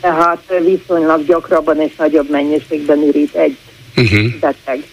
[0.00, 3.56] Tehát viszonylag gyakrabban és nagyobb mennyiségben ürít egy
[3.96, 4.40] uh-huh.
[4.40, 4.84] beteg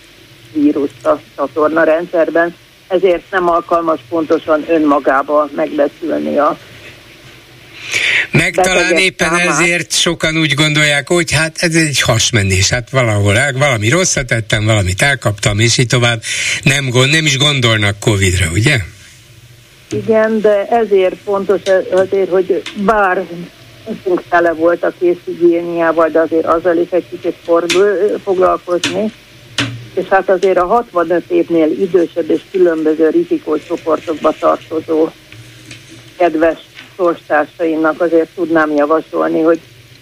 [0.54, 2.56] vírust a csatorna rendszerben,
[2.88, 6.58] ezért nem alkalmas pontosan önmagába megbeszülni a
[8.32, 9.48] meg talán éppen számát.
[9.48, 15.02] ezért sokan úgy gondolják, hogy hát ez egy hasmenés, hát valahol valami rosszat tettem, valamit
[15.02, 16.22] elkaptam, és így tovább
[16.64, 18.78] nem, gond, nem is gondolnak Covid-ra, ugye?
[19.92, 23.24] Igen, de ezért fontos azért, hogy bár
[24.30, 27.36] tele volt a készhigiéniával, de azért azzal is egy kicsit
[28.24, 29.12] foglalkozni.
[29.94, 35.10] És hát azért a 65 évnél idősebb és különböző rizikócsoportokba tartozó
[36.18, 36.58] kedves
[36.96, 39.60] sorstársaimnak azért tudnám javasolni, hogy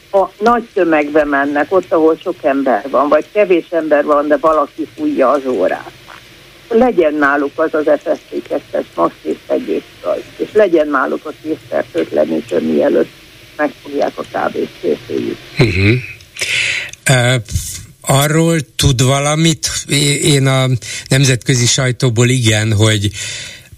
[0.09, 4.87] ha nagy tömegbe mennek, ott, ahol sok ember van, vagy kevés ember van, de valaki
[4.95, 5.91] fújja az órát,
[6.67, 9.83] legyen náluk az az FSC-2-es most is tegyék
[10.37, 13.11] és legyen náluk a készfertőtlenítő, mielőtt
[13.57, 15.37] megfogják a kávészkészéjük.
[15.59, 15.93] Uh-huh.
[17.09, 17.35] Uh,
[18.01, 19.69] arról tud valamit?
[20.21, 20.67] Én a
[21.07, 23.09] nemzetközi sajtóból igen, hogy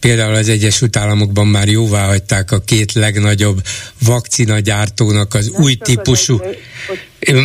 [0.03, 3.61] Például az Egyesült Államokban már jóvá hagyták a két legnagyobb
[3.99, 6.41] vakcinagyártónak az új típusú,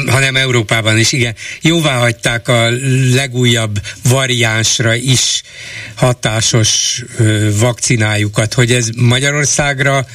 [0.07, 2.69] hanem Európában is, igen, jóvá hagyták a
[3.15, 5.43] legújabb variánsra is
[5.95, 7.03] hatásos
[7.59, 10.07] vakcinájukat, hogy ez Magyarországra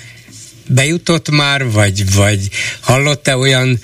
[0.67, 2.49] bejutott már, vagy, vagy
[2.79, 3.79] hallott-e olyan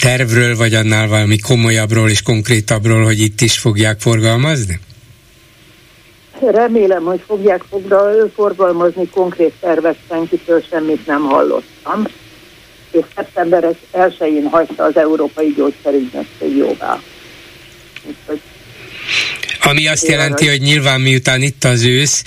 [0.00, 4.80] tervről, vagy annál valami komolyabbról és konkrétabbról, hogy itt is fogják forgalmazni?
[6.40, 7.62] Remélem, hogy fogják
[8.34, 12.04] forgalmazni konkrét tervet, senkitől semmit nem hallottam.
[12.90, 17.00] És szeptember 1-én hagyta az Európai Gyógyszerügynökség jóvá.
[19.60, 22.24] Ami azt jelenti, hogy nyilván miután itt az ősz,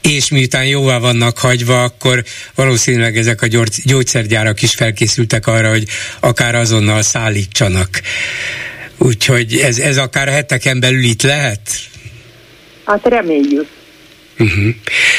[0.00, 2.24] és miután jóvá vannak hagyva, akkor
[2.54, 3.46] valószínűleg ezek a
[3.84, 5.84] gyógyszergyárak is felkészültek arra, hogy
[6.20, 7.88] akár azonnal szállítsanak.
[8.98, 11.60] Úgyhogy ez, ez akár heteken belül itt lehet?
[12.84, 13.66] Hát reméljük.
[14.38, 14.74] Uh-huh.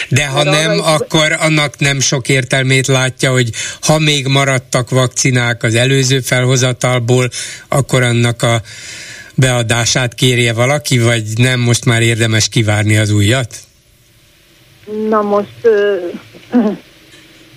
[0.10, 3.50] De ha nem, akkor annak nem sok értelmét látja, hogy
[3.82, 7.30] ha még maradtak vakcinák az előző felhozatalból,
[7.68, 8.62] akkor annak a
[9.36, 13.56] beadását kérje valaki, vagy nem most már érdemes kivárni az újat?
[15.10, 15.68] Na most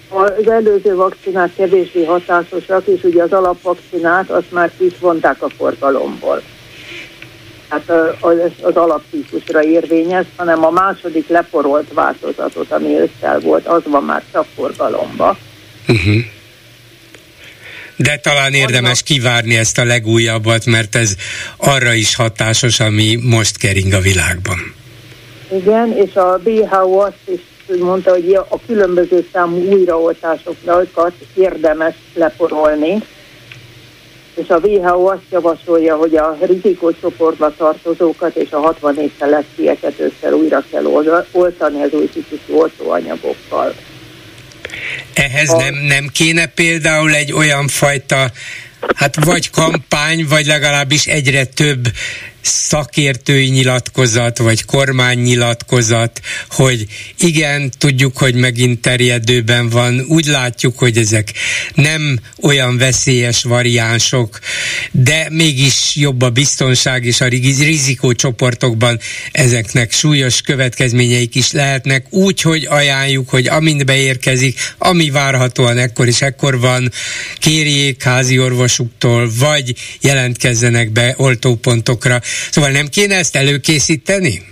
[0.08, 6.42] az előző vakcinák kevésbé hatásosak, és ugye az alapvakcinát azt már is vonták a forgalomból
[7.68, 7.90] hát
[8.20, 14.22] az, az alaptípusra érvényes, hanem a második leporolt változatot, ami ősszel volt, az van már
[14.32, 15.36] csak forgalomba.
[15.88, 16.24] Uh-huh.
[17.96, 21.14] De talán érdemes kivárni ezt a legújabbat, mert ez
[21.56, 24.74] arra is hatásos, ami most kering a világban.
[25.52, 27.40] Igen, és a WHO azt is
[27.80, 33.02] mondta, hogy a különböző számú újraoltásokat érdemes leporolni,
[34.38, 40.34] és a WHO azt javasolja, hogy a rizikócsoportba tartozókat és a 60 év felettieket össze
[40.34, 40.84] újra kell
[41.32, 43.74] oltani az új típusú oltóanyagokkal.
[45.14, 45.56] Ehhez a...
[45.56, 48.30] nem, nem kéne például egy olyan fajta,
[48.96, 51.88] hát vagy kampány, vagy legalábbis egyre több
[52.48, 56.20] szakértői nyilatkozat, vagy kormánynyilatkozat,
[56.50, 56.86] hogy
[57.18, 61.32] igen, tudjuk, hogy megint terjedőben van, úgy látjuk, hogy ezek
[61.74, 64.38] nem olyan veszélyes variánsok,
[64.90, 68.98] de mégis jobb a biztonság, és a rizikócsoportokban
[69.32, 76.22] ezeknek súlyos következményeik is lehetnek, úgy, hogy ajánljuk, hogy amint beérkezik, ami várhatóan ekkor és
[76.22, 76.92] ekkor van,
[77.38, 82.20] kérjék házi orvosuktól, vagy jelentkezzenek be oltópontokra,
[82.50, 84.42] Szóval nem kéne ezt előkészíteni?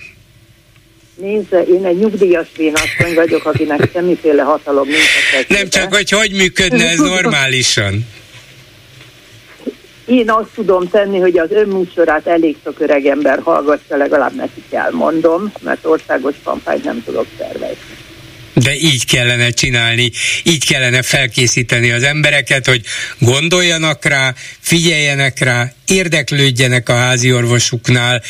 [1.14, 6.32] Nézze, én egy nyugdíjas vénasszony vagyok, akinek semmiféle hatalom nincs a Nem csak, hogy hogy
[6.32, 8.06] működne ez normálisan.
[10.06, 15.52] én azt tudom tenni, hogy az önműsorát elég sok öreg ember hallgatja, legalább nekik elmondom,
[15.62, 17.95] mert országos kampányt nem tudok szervezni.
[18.64, 20.10] De így kellene csinálni,
[20.42, 22.80] így kellene felkészíteni az embereket, hogy
[23.18, 28.22] gondoljanak rá, figyeljenek rá, érdeklődjenek a házi orvosuknál,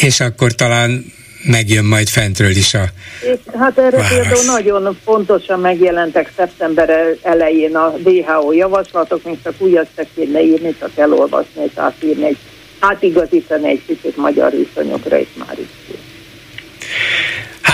[0.00, 1.04] és akkor talán
[1.44, 2.84] megjön majd fentről is a
[3.20, 4.08] és Hát erre válasz.
[4.08, 10.76] például nagyon fontosan megjelentek szeptember elején a WHO javaslatok, még csak úgy azt kéne írni,
[10.78, 12.36] csak elolvasni és átírni, egy,
[12.78, 15.96] átigazítani egy kicsit magyar viszonyokra, és már is.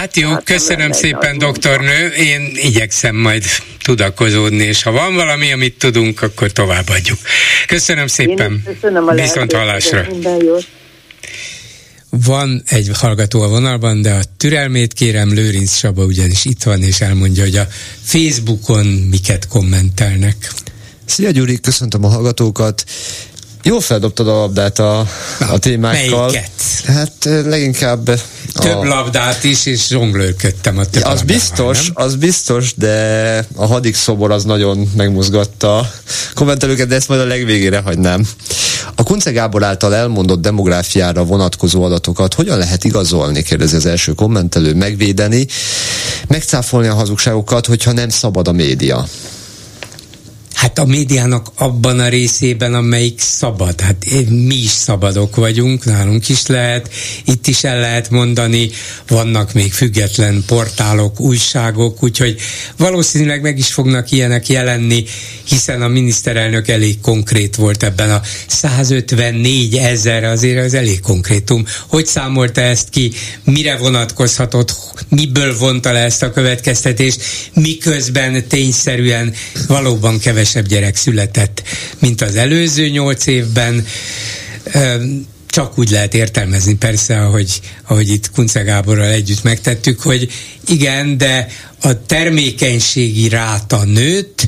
[0.01, 2.07] Hát jó, hát köszönöm szépen, doktornő.
[2.09, 3.45] Én igyekszem majd
[3.83, 7.19] tudakozódni, és ha van valami, amit tudunk, akkor továbbadjuk.
[7.67, 8.63] Köszönöm szépen.
[8.65, 10.07] köszönöm a Viszont hallásra.
[10.11, 10.67] Minden jót.
[12.11, 17.01] Van egy hallgató a vonalban, de a türelmét kérem, Lőrinc Saba ugyanis itt van, és
[17.01, 17.67] elmondja, hogy a
[18.03, 20.53] Facebookon miket kommentelnek.
[21.05, 22.85] Szia Gyuri, köszöntöm a hallgatókat.
[23.63, 25.07] Jól feldobtad a labdát a,
[25.39, 26.31] a témákkal.
[26.31, 26.51] Melyiket?
[26.87, 28.21] Hát leginkább...
[28.53, 28.85] Több a...
[28.85, 32.07] labdát is, és zsonglőrködtem a több ja, Az biztos, nem?
[32.07, 35.93] az biztos, de a hadik szobor az nagyon megmozgatta
[36.35, 38.29] kommentelőket, de ezt majd a legvégére hagynám.
[38.95, 44.75] A Kunce Gábor által elmondott demográfiára vonatkozó adatokat hogyan lehet igazolni, kérdezi az első kommentelő,
[44.75, 45.47] megvédeni,
[46.29, 49.07] megcáfolni a hazugságokat, hogyha nem szabad a média.
[50.61, 53.81] Hát a médiának abban a részében, amelyik szabad.
[53.81, 56.91] Hát mi is szabadok vagyunk, nálunk is lehet,
[57.25, 58.71] itt is el lehet mondani,
[59.09, 62.37] vannak még független portálok, újságok, úgyhogy
[62.77, 65.05] valószínűleg meg is fognak ilyenek jelenni,
[65.45, 71.65] hiszen a miniszterelnök elég konkrét volt ebben a 154 ezer, azért az elég konkrétum.
[71.87, 73.13] Hogy számolta ezt ki,
[73.45, 74.77] mire vonatkozhatott,
[75.09, 77.23] miből vonta le ezt a következtetést,
[77.55, 79.35] miközben tényszerűen
[79.67, 81.63] valóban kevesebb kevesebb gyerek született,
[81.99, 83.87] mint az előző nyolc évben.
[85.47, 90.33] Csak úgy lehet értelmezni persze, ahogy, ahogy itt Kunce Gáborral együtt megtettük, hogy
[90.67, 91.47] igen, de
[91.83, 94.47] a termékenységi ráta nőtt,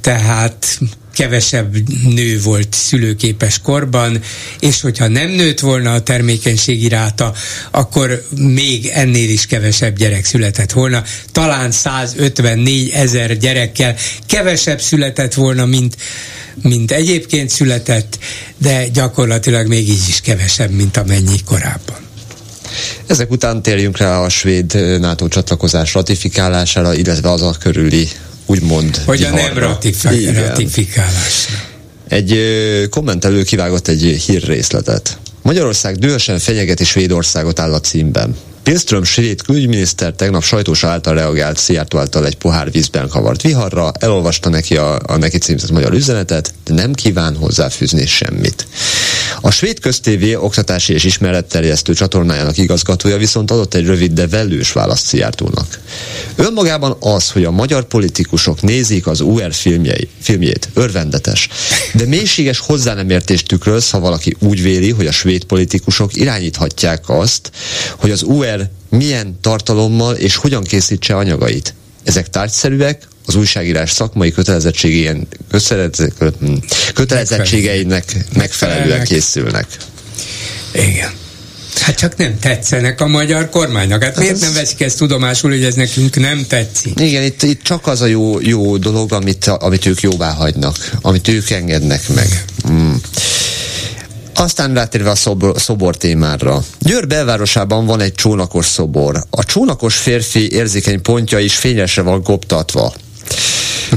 [0.00, 0.78] tehát
[1.12, 1.76] kevesebb
[2.14, 4.20] nő volt szülőképes korban,
[4.60, 7.32] és hogyha nem nőtt volna a termékenységi ráta,
[7.70, 11.02] akkor még ennél is kevesebb gyerek született volna.
[11.32, 15.96] Talán 154 ezer gyerekkel kevesebb született volna, mint,
[16.62, 18.18] mint egyébként született,
[18.58, 21.96] de gyakorlatilag még így is kevesebb, mint amennyi korábban.
[23.06, 28.08] Ezek után térjünk rá a svéd NATO csatlakozás ratifikálására, illetve az a körüli
[28.46, 29.58] úgymond Hogy a nem
[30.34, 31.58] ratifikálásra.
[32.08, 32.40] Egy
[32.90, 35.18] kommentelő kivágott egy hírrészletet.
[35.42, 38.36] Magyarország dühösen fenyegeti Svédországot áll a címben.
[38.62, 44.48] Pilström svéd külügyminiszter tegnap sajtós által reagált Szijjártó által egy pohár vízben kavart viharra, elolvasta
[44.48, 48.66] neki a, a neki címzett magyar üzenetet, de nem kíván hozzáfűzni semmit.
[49.40, 55.06] A svéd köztévé oktatási és ismeretterjesztő csatornájának igazgatója viszont adott egy rövid, de velős választ
[55.06, 55.80] Szijjártónak.
[56.36, 61.48] Önmagában az, hogy a magyar politikusok nézik az UR filmjei, filmjét, örvendetes,
[61.94, 67.08] de mélységes hozzá nem értést tükröz, ha valaki úgy véli, hogy a svéd politikusok irányíthatják
[67.08, 67.50] azt,
[67.96, 71.74] hogy az UR milyen tartalommal és hogyan készítse anyagait.
[72.04, 74.32] Ezek tárgyszerűek, az újságírás szakmai
[76.94, 79.66] kötelezettségeinek megfelelően készülnek.
[80.72, 81.10] Igen.
[81.80, 84.02] Hát csak nem tetszenek a magyar kormánynak.
[84.02, 87.00] Hát, hát miért nem veszik ezt tudomásul, hogy ez nekünk nem tetszik?
[87.00, 91.28] Igen, itt, itt csak az a jó, jó dolog, amit, amit ők jóvá hagynak, amit
[91.28, 92.44] ők engednek meg.
[92.70, 92.92] Mm.
[94.34, 96.64] Aztán rátérve a szobor, szobor témára.
[96.78, 99.24] Győr belvárosában van egy csónakos szobor.
[99.30, 102.94] A csónakos férfi érzékeny pontja is fényesre van goptatva.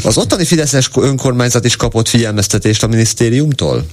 [0.03, 3.85] Az ottani Fideszes önkormányzat is kapott figyelmeztetést a minisztériumtól?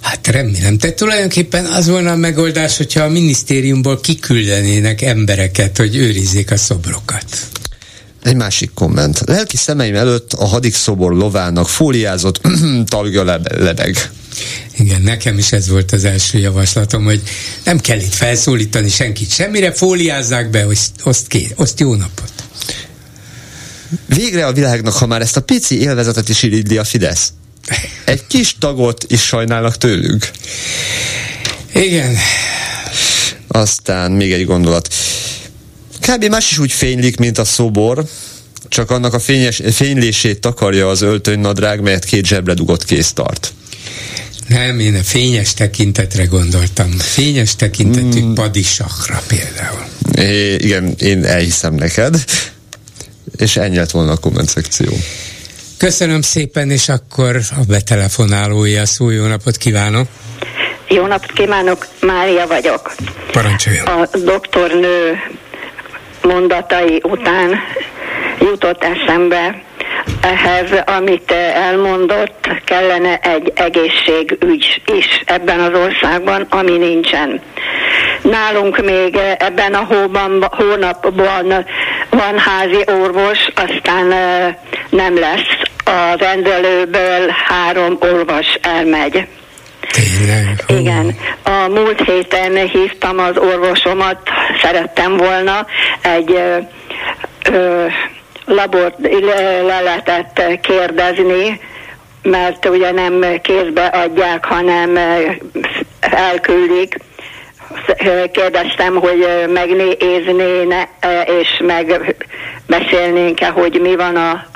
[0.00, 0.78] Hát remélem.
[0.78, 7.24] Tehát tulajdonképpen az volna a megoldás, hogyha a minisztériumból kiküldenének embereket, hogy őrizzék a szobrokat.
[8.22, 9.22] Egy másik komment.
[9.26, 12.40] Lelki szemeim előtt a hadik szobor lovának fóliázott
[12.86, 14.10] talja lebeg.
[14.78, 17.22] Igen, nekem is ez volt az első javaslatom, hogy
[17.64, 22.32] nem kell itt felszólítani senkit semmire, fóliázzák be, hogy oszt, ké, oszt jó napot.
[24.06, 27.32] Végre a világnak, ha már ezt a pici élvezetet is iridli a Fidesz.
[28.04, 30.30] Egy kis tagot is sajnálnak tőlünk.
[31.74, 32.16] Igen.
[33.48, 34.94] Aztán még egy gondolat.
[36.00, 36.24] Kb.
[36.24, 38.04] más is úgy fénylik, mint a szobor,
[38.68, 43.52] csak annak a fényes, fénylését takarja az öltönynadrág, melyet két zsebre dugott kész tart.
[44.48, 46.90] Nem, én a fényes tekintetre gondoltam.
[46.90, 48.34] Fényes tekintetű mm.
[48.34, 49.84] padisakra például.
[50.14, 52.24] É, igen, én elhiszem neked.
[53.38, 54.92] És ennyi lett volna a komment szekció.
[55.78, 59.10] Köszönöm szépen, és akkor a betelefonálója szó.
[59.10, 60.06] Jó napot kívánok!
[60.88, 62.94] Jó napot kívánok, Mária vagyok.
[63.32, 63.86] Parancsoljon.
[63.86, 65.18] A doktornő
[66.22, 67.50] mondatai után
[68.40, 69.62] jutott eszembe,
[70.20, 77.40] ehhez, amit elmondott, kellene egy egészségügy is ebben az országban, ami nincsen.
[78.22, 81.64] Nálunk még ebben a hóban, hónapban
[82.10, 84.06] van házi orvos, aztán
[84.90, 85.66] nem lesz.
[85.84, 89.26] A rendelőből három orvos elmegy.
[89.90, 90.64] Tényleg?
[90.66, 91.16] Igen.
[91.42, 94.18] A múlt héten hívtam az orvosomat,
[94.62, 95.66] szerettem volna
[96.00, 96.56] egy ö,
[97.52, 97.86] ö,
[98.48, 98.94] labor
[99.66, 101.60] leletett kérdezni,
[102.22, 104.98] mert ugye nem kézbe adják, hanem
[106.00, 106.96] elküldik.
[108.32, 110.66] Kérdeztem, hogy megnézné
[111.40, 114.46] és megbeszélnénk-e, hogy mi van a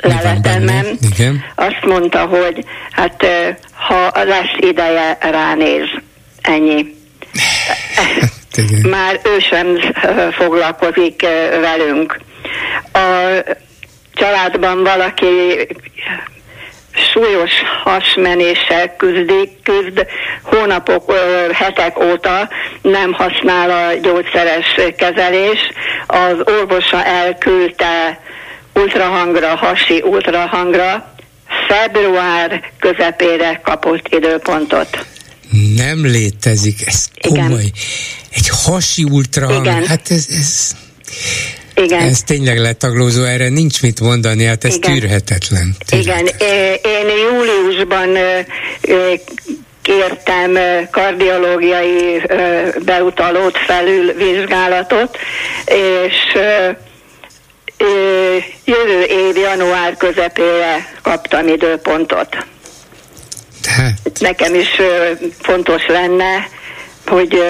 [0.00, 0.86] leletemem.
[1.12, 1.44] Igen.
[1.54, 3.26] Azt mondta, hogy hát
[3.72, 5.88] ha lesz ideje, ránéz.
[6.40, 6.96] Ennyi.
[8.90, 9.66] Már ő sem
[10.32, 11.26] foglalkozik
[11.60, 12.18] velünk.
[12.92, 12.98] A
[14.12, 15.26] családban valaki
[17.12, 17.50] súlyos
[17.84, 20.06] hasmenéssel küzdik, küzd
[20.42, 21.12] hónapok,
[21.52, 22.48] hetek óta
[22.82, 25.58] nem használ a gyógyszeres kezelés.
[26.06, 28.20] Az orvosa elküldte
[28.74, 31.14] ultrahangra, hasi ultrahangra,
[31.68, 35.06] február közepére kapott időpontot.
[35.76, 37.48] Nem létezik, ez komoly.
[37.48, 37.72] Igen.
[38.34, 39.86] Egy hasi ultrahang, Igen.
[39.86, 40.76] hát ez, ez
[41.84, 42.00] igen.
[42.00, 44.92] Ez tényleg letaglózó, erre nincs mit mondani, hát ez Igen.
[44.92, 45.76] tűrhetetlen.
[45.86, 46.26] tűrhetetlen.
[46.26, 46.26] Igen,
[46.82, 48.08] én júliusban
[49.82, 50.58] kértem
[50.90, 52.22] kardiológiai
[52.84, 55.18] beutalót, felülvizsgálatot,
[56.04, 56.38] és
[58.64, 62.46] jövő év január közepére kaptam időpontot.
[63.62, 63.94] De.
[64.18, 64.68] Nekem is
[65.40, 66.48] fontos lenne,
[67.06, 67.42] hogy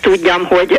[0.00, 0.78] tudjam, hogy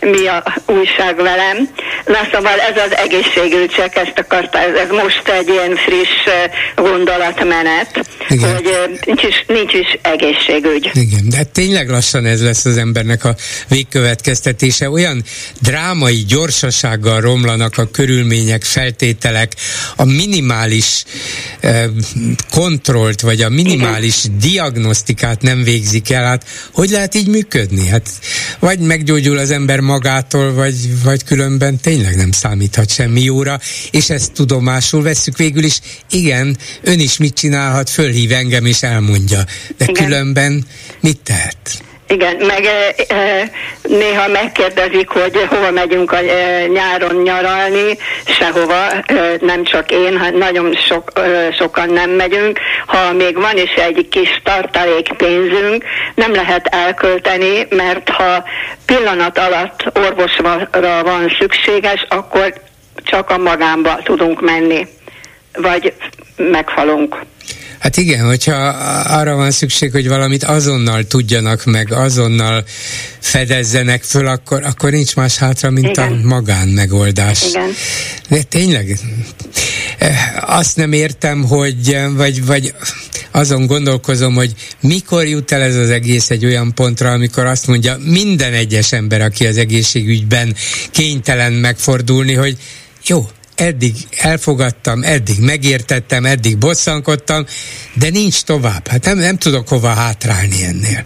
[0.00, 1.68] mi a újság velem.
[2.06, 6.34] Na szóval ez az egészségügy, csak ezt akarta, ez most egy ilyen friss
[6.76, 8.52] gondolatmenet, Igen.
[8.54, 8.70] hogy
[9.04, 10.90] nincs is, nincs is egészségügy.
[10.92, 13.34] Igen, de hát tényleg lassan ez lesz az embernek a
[13.68, 14.90] végkövetkeztetése.
[14.90, 15.22] Olyan
[15.60, 19.52] drámai gyorsasággal romlanak a körülmények, feltételek,
[19.96, 21.04] a minimális
[21.60, 21.84] eh,
[22.50, 24.38] kontrollt, vagy a minimális Igen.
[24.38, 26.24] diagnosztikát nem végzik el.
[26.24, 27.88] Hát hogy lehet így működni?
[27.88, 28.08] Hát
[28.58, 33.60] vagy meggyógyul az ember ember magától, vagy, vagy különben tényleg nem számíthat semmi jóra,
[33.90, 35.80] és ezt tudomásul veszük végül is.
[36.10, 39.44] Igen, ön is mit csinálhat, fölhív engem és elmondja,
[39.76, 40.04] de Igen.
[40.04, 40.66] különben
[41.00, 41.82] mit tehet?
[42.08, 42.68] Igen, meg
[43.82, 46.18] néha megkérdezik, hogy hova megyünk a
[46.72, 48.86] nyáron nyaralni, sehova,
[49.40, 51.12] nem csak én, hát nagyon sok,
[51.58, 52.58] sokan nem megyünk.
[52.86, 58.44] Ha még van is egy kis tartalék pénzünk, nem lehet elkölteni, mert ha
[58.86, 60.68] pillanat alatt orvosra
[61.02, 62.52] van szükséges, akkor
[62.96, 64.86] csak a magánba tudunk menni,
[65.52, 65.92] vagy
[66.36, 67.16] meghalunk.
[67.84, 68.54] Hát igen, hogyha
[69.08, 72.64] arra van szükség, hogy valamit azonnal tudjanak meg, azonnal
[73.18, 76.12] fedezzenek föl, akkor, akkor nincs más hátra, mint igen.
[76.12, 77.42] a magán megoldás.
[77.48, 77.70] Igen.
[78.28, 78.98] De tényleg,
[79.98, 82.74] eh, azt nem értem, hogy, vagy, vagy
[83.30, 87.96] azon gondolkozom, hogy mikor jut el ez az egész egy olyan pontra, amikor azt mondja
[88.04, 90.54] minden egyes ember, aki az egészségügyben
[90.90, 92.56] kénytelen megfordulni, hogy
[93.06, 97.44] jó, eddig elfogadtam, eddig megértettem, eddig bosszankodtam,
[97.92, 98.86] de nincs tovább.
[98.88, 101.04] Hát nem, nem tudok hova hátrálni ennél.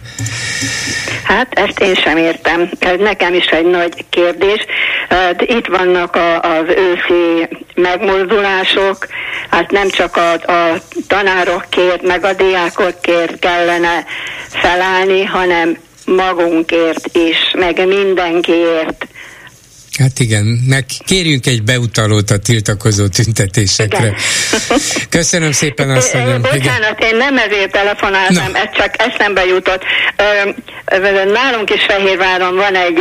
[1.23, 2.69] Hát ezt én sem értem.
[2.79, 4.65] Ez nekem is egy nagy kérdés.
[5.09, 9.07] Hát itt vannak a, az őszi megmozdulások,
[9.49, 14.05] hát nem csak a, a tanárokért, meg a diákokért kellene
[14.47, 19.07] felállni, hanem magunkért is, meg mindenkiért
[19.99, 23.97] Hát igen, meg kérjünk egy beutalót a tiltakozó tüntetésekre.
[23.97, 24.15] Igen.
[25.17, 26.41] Köszönöm szépen hogy...
[26.41, 29.83] Bocsánat, én nem ezért telefonáltam, ez csak eszembe jutott.
[31.33, 32.99] Nálunk is Fehérváron van egy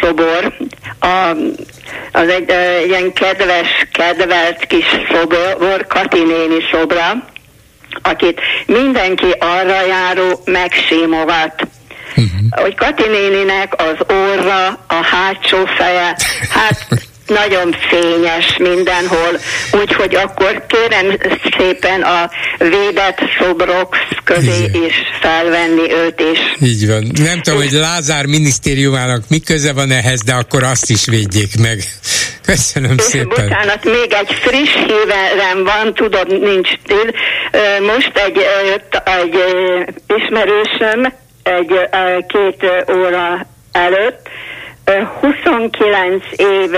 [0.00, 0.56] szobor,
[0.98, 1.36] a,
[2.12, 2.54] az egy
[2.86, 7.32] ilyen kedves, kedvelt kis szobor, Kati néni szobra,
[8.02, 11.66] akit mindenki arra járó megsímogat
[12.16, 12.62] uh-huh.
[12.62, 16.16] hogy Kati néninek az orra, a hátsó feje,
[16.50, 16.86] hát
[17.26, 19.40] nagyon fényes mindenhol,
[19.72, 21.16] úgyhogy akkor kérem
[21.58, 24.82] szépen a védett szobrok közé Igen.
[24.82, 26.68] is felvenni őt is.
[26.68, 27.10] Így van.
[27.22, 31.82] Nem tudom, hogy Lázár minisztériumának mi köze van ehhez, de akkor azt is védjék meg.
[32.46, 33.28] Köszönöm és szépen.
[33.28, 37.10] Bocsánat, még egy friss hírem van, tudod, nincs tél.
[37.80, 38.38] Most egy,
[39.04, 39.34] egy
[40.16, 41.12] ismerősöm
[41.44, 41.88] egy
[42.26, 44.28] két óra előtt
[45.20, 46.70] 29 év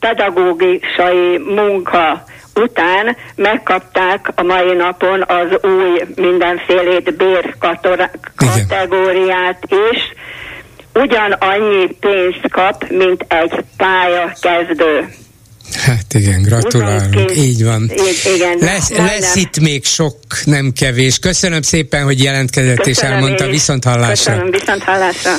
[0.00, 2.24] pedagógiai munka
[2.54, 10.12] után megkapták a mai napon az új mindenfélét bérkategóriát is,
[10.94, 15.08] ugyanannyi pénzt kap, mint egy pályakezdő.
[15.72, 17.92] Hát igen, gratulálunk, így van.
[18.34, 21.18] igen, lesz, lesz itt még sok, nem kevés.
[21.18, 24.32] Köszönöm szépen, hogy jelentkezett Köszönöm és elmondta viszont hallásra.
[24.32, 25.30] Köszönöm, viszont hallásra.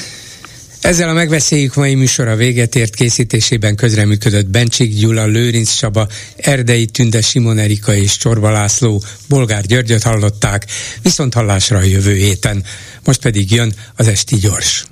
[0.82, 7.22] Ezzel a megbeszéljük mai műsora véget ért készítésében közreműködött Bencsik Gyula, Lőrinc Csaba, Erdei Tünde,
[7.22, 10.66] Simon Erika és Csorba László, Bolgár Györgyöt hallották,
[11.02, 12.64] viszont hallásra a jövő héten.
[13.04, 14.86] Most pedig jön az Esti Gyors.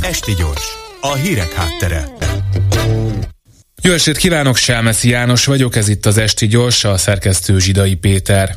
[0.00, 0.64] Esti Gyors,
[1.00, 2.08] a hírek háttere.
[3.84, 8.56] Jó estét kívánok, Sámeszi János vagyok, ez itt az Esti Gyors, a szerkesztő Zsidai Péter.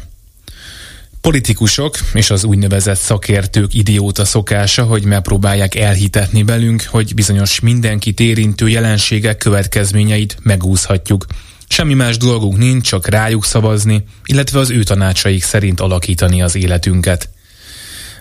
[1.22, 8.68] Politikusok és az úgynevezett szakértők idióta szokása, hogy megpróbálják elhitetni velünk, hogy bizonyos mindenkit érintő
[8.68, 11.26] jelenségek következményeit megúszhatjuk.
[11.68, 17.30] Semmi más dolgunk nincs, csak rájuk szavazni, illetve az ő tanácsaik szerint alakítani az életünket.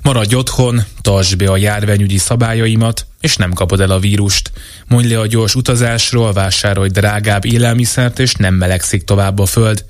[0.06, 4.52] Maradj otthon, tartsd be a járványügyi szabályaimat, és nem kapod el a vírust.
[4.88, 9.84] Mondj le a gyors utazásról, vásárolj drágább élelmiszert, és nem melegszik tovább a föld.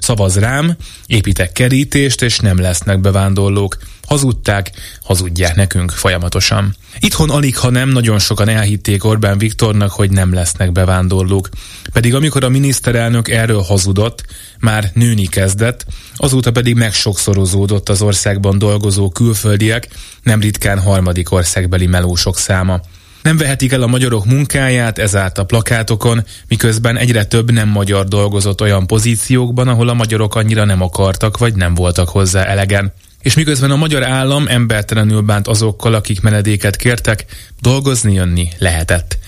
[0.00, 3.76] Szavaz rám, építek kerítést, és nem lesznek bevándorlók.
[4.06, 4.70] Hazudták,
[5.02, 6.76] hazudják nekünk folyamatosan.
[6.98, 11.48] Itthon alig, ha nem, nagyon sokan elhitték Orbán Viktornak, hogy nem lesznek bevándorlók.
[11.92, 14.24] Pedig amikor a miniszterelnök erről hazudott,
[14.58, 15.86] már nőni kezdett,
[16.16, 19.88] azóta pedig megsokszorozódott az országban dolgozó külföldiek,
[20.22, 22.80] nem ritkán harmadik országbeli melósok száma.
[23.22, 28.60] Nem vehetik el a magyarok munkáját ezáltal a plakátokon, miközben egyre több nem magyar dolgozott
[28.60, 32.92] olyan pozíciókban, ahol a magyarok annyira nem akartak vagy nem voltak hozzá elegen.
[33.20, 37.24] És miközben a magyar állam embertelenül bánt azokkal, akik menedéket kértek,
[37.60, 39.18] dolgozni jönni lehetett.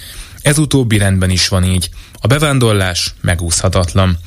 [0.42, 1.88] Ez utóbbi rendben is van így.
[2.20, 4.18] A bevándorlás megúszhatatlan.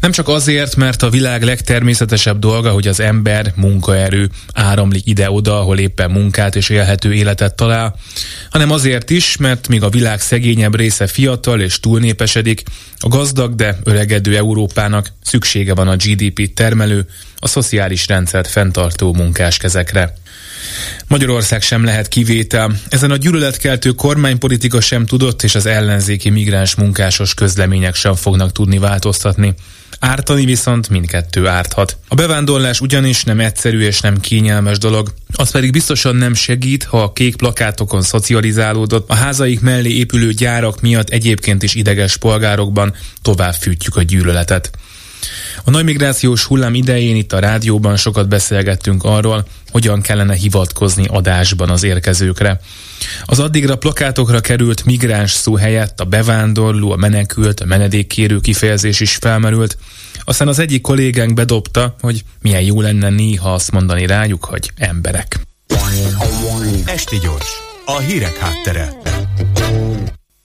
[0.00, 5.78] Nem csak azért, mert a világ legtermészetesebb dolga, hogy az ember, munkaerő áramlik ide-oda, ahol
[5.78, 7.96] éppen munkát és élhető életet talál,
[8.50, 12.62] hanem azért is, mert míg a világ szegényebb része fiatal és túlnépesedik,
[12.98, 17.06] a gazdag, de öregedő Európának szüksége van a GDP termelő,
[17.36, 20.14] a szociális rendszert fenntartó munkáskezekre.
[21.06, 22.80] Magyarország sem lehet kivétel.
[22.88, 28.78] Ezen a gyűlöletkeltő kormánypolitika sem tudott, és az ellenzéki migráns munkásos közlemények sem fognak tudni
[28.78, 29.54] változtatni.
[29.98, 31.96] Ártani viszont mindkettő árthat.
[32.08, 37.02] A bevándorlás ugyanis nem egyszerű és nem kényelmes dolog, az pedig biztosan nem segít, ha
[37.02, 43.54] a kék plakátokon szocializálódott, a házaik mellé épülő gyárak miatt egyébként is ideges polgárokban tovább
[43.54, 44.70] fűtjük a gyűlöletet.
[45.64, 51.70] A nagy migrációs hullám idején itt a rádióban sokat beszélgettünk arról, hogyan kellene hivatkozni adásban
[51.70, 52.60] az érkezőkre.
[53.24, 59.16] Az addigra plakátokra került migráns szó helyett a bevándorló, a menekült, a menedékkérő kifejezés is
[59.16, 59.78] felmerült,
[60.24, 65.40] aztán az egyik kollégánk bedobta, hogy milyen jó lenne néha azt mondani rájuk, hogy emberek.
[66.84, 67.48] Esti gyors,
[67.84, 68.92] a hírek háttere.